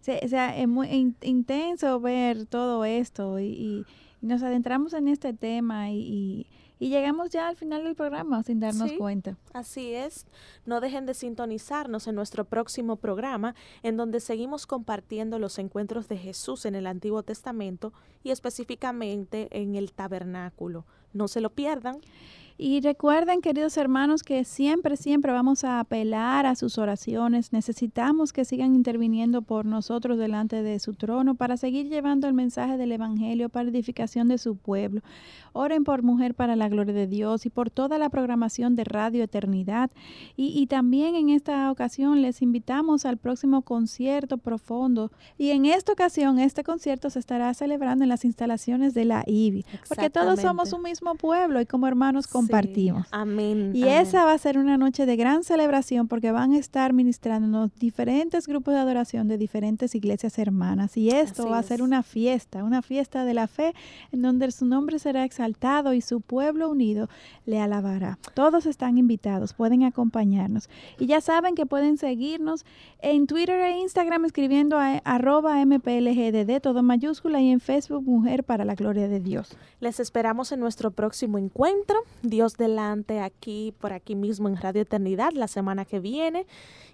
O 0.00 0.28
sea, 0.28 0.56
es 0.56 0.68
muy 0.68 1.14
intenso 1.22 2.00
ver 2.00 2.46
todo 2.46 2.84
esto 2.84 3.40
y, 3.40 3.84
nos 4.20 4.42
adentramos 4.44 4.92
en 4.92 5.08
este 5.08 5.32
tema 5.32 5.90
y, 5.90 6.46
llegamos 6.78 7.30
ya 7.30 7.46
al 7.46 7.56
final 7.56 7.84
del 7.84 7.94
programa 7.94 8.42
sin 8.42 8.58
darnos 8.58 8.92
cuenta. 8.92 9.36
Así 9.52 9.94
es. 9.94 10.26
No 10.66 10.80
dejen 10.80 11.06
de 11.06 11.14
sintonizarnos 11.14 12.08
en 12.08 12.16
nuestro 12.16 12.44
próximo 12.44 12.96
programa, 12.96 13.54
en 13.84 13.96
donde 13.96 14.18
seguimos 14.18 14.66
compartiendo 14.66 15.38
los 15.38 15.58
encuentros 15.58 16.08
de 16.08 16.16
Jesús 16.16 16.66
en 16.66 16.74
el 16.74 16.88
Antiguo 16.88 17.22
Testamento 17.22 17.92
y 18.24 18.30
específicamente 18.30 19.48
en 19.52 19.76
el 19.76 19.92
tabernáculo. 19.92 20.84
No 21.12 21.28
se 21.28 21.40
lo 21.40 21.50
pierdan. 21.50 22.00
Y 22.58 22.80
recuerden, 22.80 23.40
queridos 23.40 23.76
hermanos, 23.76 24.22
que 24.22 24.44
siempre, 24.44 24.96
siempre 24.96 25.32
vamos 25.32 25.64
a 25.64 25.80
apelar 25.80 26.46
a 26.46 26.54
sus 26.54 26.78
oraciones. 26.78 27.52
Necesitamos 27.52 28.32
que 28.32 28.44
sigan 28.44 28.74
interviniendo 28.74 29.42
por 29.42 29.66
nosotros 29.66 30.18
delante 30.18 30.62
de 30.62 30.78
su 30.78 30.94
trono 30.94 31.34
para 31.34 31.56
seguir 31.56 31.88
llevando 31.88 32.26
el 32.26 32.34
mensaje 32.34 32.76
del 32.76 32.92
Evangelio 32.92 33.48
para 33.48 33.68
edificación 33.68 34.28
de 34.28 34.38
su 34.38 34.56
pueblo. 34.56 35.02
Oren 35.52 35.84
por 35.84 36.02
Mujer 36.02 36.34
para 36.34 36.56
la 36.56 36.68
Gloria 36.68 36.94
de 36.94 37.06
Dios 37.06 37.46
y 37.46 37.50
por 37.50 37.70
toda 37.70 37.98
la 37.98 38.08
programación 38.08 38.74
de 38.74 38.84
Radio 38.84 39.24
Eternidad. 39.24 39.90
Y, 40.36 40.66
también 40.66 41.14
en 41.14 41.28
esta 41.28 41.70
ocasión 41.70 42.22
les 42.22 42.40
invitamos 42.40 43.04
al 43.04 43.18
próximo 43.18 43.62
concierto 43.62 44.38
profundo. 44.38 45.10
Y 45.36 45.50
en 45.50 45.66
esta 45.66 45.92
ocasión, 45.92 46.38
este 46.38 46.64
concierto 46.64 47.10
se 47.10 47.18
estará 47.18 47.52
celebrando 47.54 48.04
en 48.04 48.08
las 48.08 48.24
instalaciones 48.24 48.94
de 48.94 49.04
la 49.04 49.24
IBI. 49.26 49.64
Porque 49.88 50.08
todos 50.08 50.40
somos 50.40 50.72
un 50.72 50.82
mismo 50.82 51.14
pueblo 51.16 51.60
y 51.60 51.66
como 51.66 51.86
hermanos 51.86 52.26
compartimos. 52.42 53.06
amén. 53.10 53.72
Y 53.74 53.84
esa 53.84 54.24
va 54.24 54.32
a 54.32 54.38
ser 54.38 54.58
una 54.58 54.76
noche 54.76 55.06
de 55.06 55.16
gran 55.16 55.44
celebración 55.44 56.08
porque 56.08 56.32
van 56.32 56.52
a 56.52 56.58
estar 56.58 56.92
ministrándonos 56.92 57.70
diferentes 57.78 58.46
grupos 58.46 58.74
de 58.74 58.80
adoración 58.80 59.28
de 59.28 59.38
diferentes 59.38 59.94
iglesias 59.94 60.38
hermanas. 60.38 60.96
Y 60.96 61.10
esto 61.10 61.48
va 61.48 61.58
a 61.58 61.62
ser 61.62 61.82
una 61.82 62.02
fiesta, 62.02 62.64
una 62.64 62.82
fiesta 62.82 63.24
de 63.24 63.34
la 63.34 63.46
fe 63.46 63.74
en 64.12 64.22
donde 64.22 64.50
su 64.50 64.66
nombre 64.66 64.98
será 64.98 65.24
exaltado 65.24 65.94
y 65.94 66.00
su 66.00 66.20
pueblo 66.20 66.70
unido 66.70 67.08
le 67.46 67.60
alabará. 67.60 68.18
Todos 68.34 68.66
están 68.66 68.98
invitados, 68.98 69.54
pueden 69.54 69.84
acompañarnos. 69.84 70.68
Y 70.98 71.06
ya 71.06 71.20
saben 71.20 71.54
que 71.54 71.66
pueden 71.66 71.96
seguirnos 71.96 72.64
en 73.00 73.26
Twitter 73.26 73.60
e 73.60 73.78
Instagram 73.78 74.24
escribiendo 74.24 74.78
a 74.78 74.98
arroba 75.04 75.64
mplgdd, 75.64 76.60
todo 76.60 76.82
mayúscula, 76.82 77.40
y 77.40 77.50
en 77.50 77.60
Facebook 77.60 78.04
Mujer 78.04 78.44
para 78.44 78.64
la 78.64 78.74
Gloria 78.74 79.08
de 79.08 79.20
Dios. 79.20 79.56
Les 79.80 80.00
esperamos 80.00 80.52
en 80.52 80.60
nuestro 80.60 80.90
próximo 80.90 81.38
encuentro. 81.38 81.98
Dios 82.32 82.56
delante 82.56 83.20
aquí, 83.20 83.74
por 83.78 83.92
aquí 83.92 84.14
mismo 84.14 84.48
en 84.48 84.56
Radio 84.56 84.80
Eternidad 84.80 85.32
la 85.34 85.48
semana 85.48 85.84
que 85.84 86.00
viene 86.00 86.46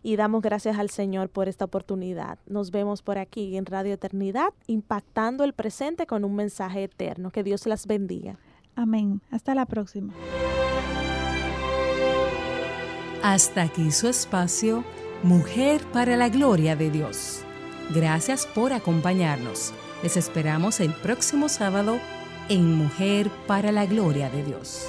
y 0.03 0.17
damos 0.17 0.43
gracias 0.43 0.81
al 0.81 0.91
Señor 0.91 1.29
por 1.29 1.47
esta 1.47 1.65
oportunidad. 1.65 2.41
Nos 2.49 2.73
vemos 2.73 3.03
por 3.03 3.19
aquí 3.19 3.57
en 3.57 3.65
Radio 3.65 3.95
Eternidad 3.95 4.53
impactando 4.67 5.45
el 5.45 5.53
presente 5.53 6.09
con 6.09 6.25
un 6.25 6.35
mensaje 6.35 6.83
eterno. 6.83 7.31
Que 7.31 7.45
Dios 7.45 7.69
las 7.69 7.87
bendiga. 7.87 8.37
Amén. 8.75 9.21
Hasta 9.31 9.55
la 9.55 9.65
próxima. 9.65 10.13
Hasta 13.23 13.63
aquí 13.63 13.93
su 13.93 14.09
espacio, 14.09 14.83
Mujer 15.23 15.83
para 15.93 16.17
la 16.17 16.31
Gloria 16.31 16.75
de 16.75 16.91
Dios. 16.91 17.43
Gracias 17.95 18.45
por 18.45 18.73
acompañarnos. 18.73 19.73
Les 20.03 20.17
esperamos 20.17 20.81
el 20.81 20.93
próximo 20.95 21.49
sábado 21.49 22.01
en 22.49 22.75
Mujer 22.75 23.31
para 23.47 23.71
la 23.71 23.87
Gloria 23.87 24.31
de 24.31 24.43
Dios. 24.43 24.89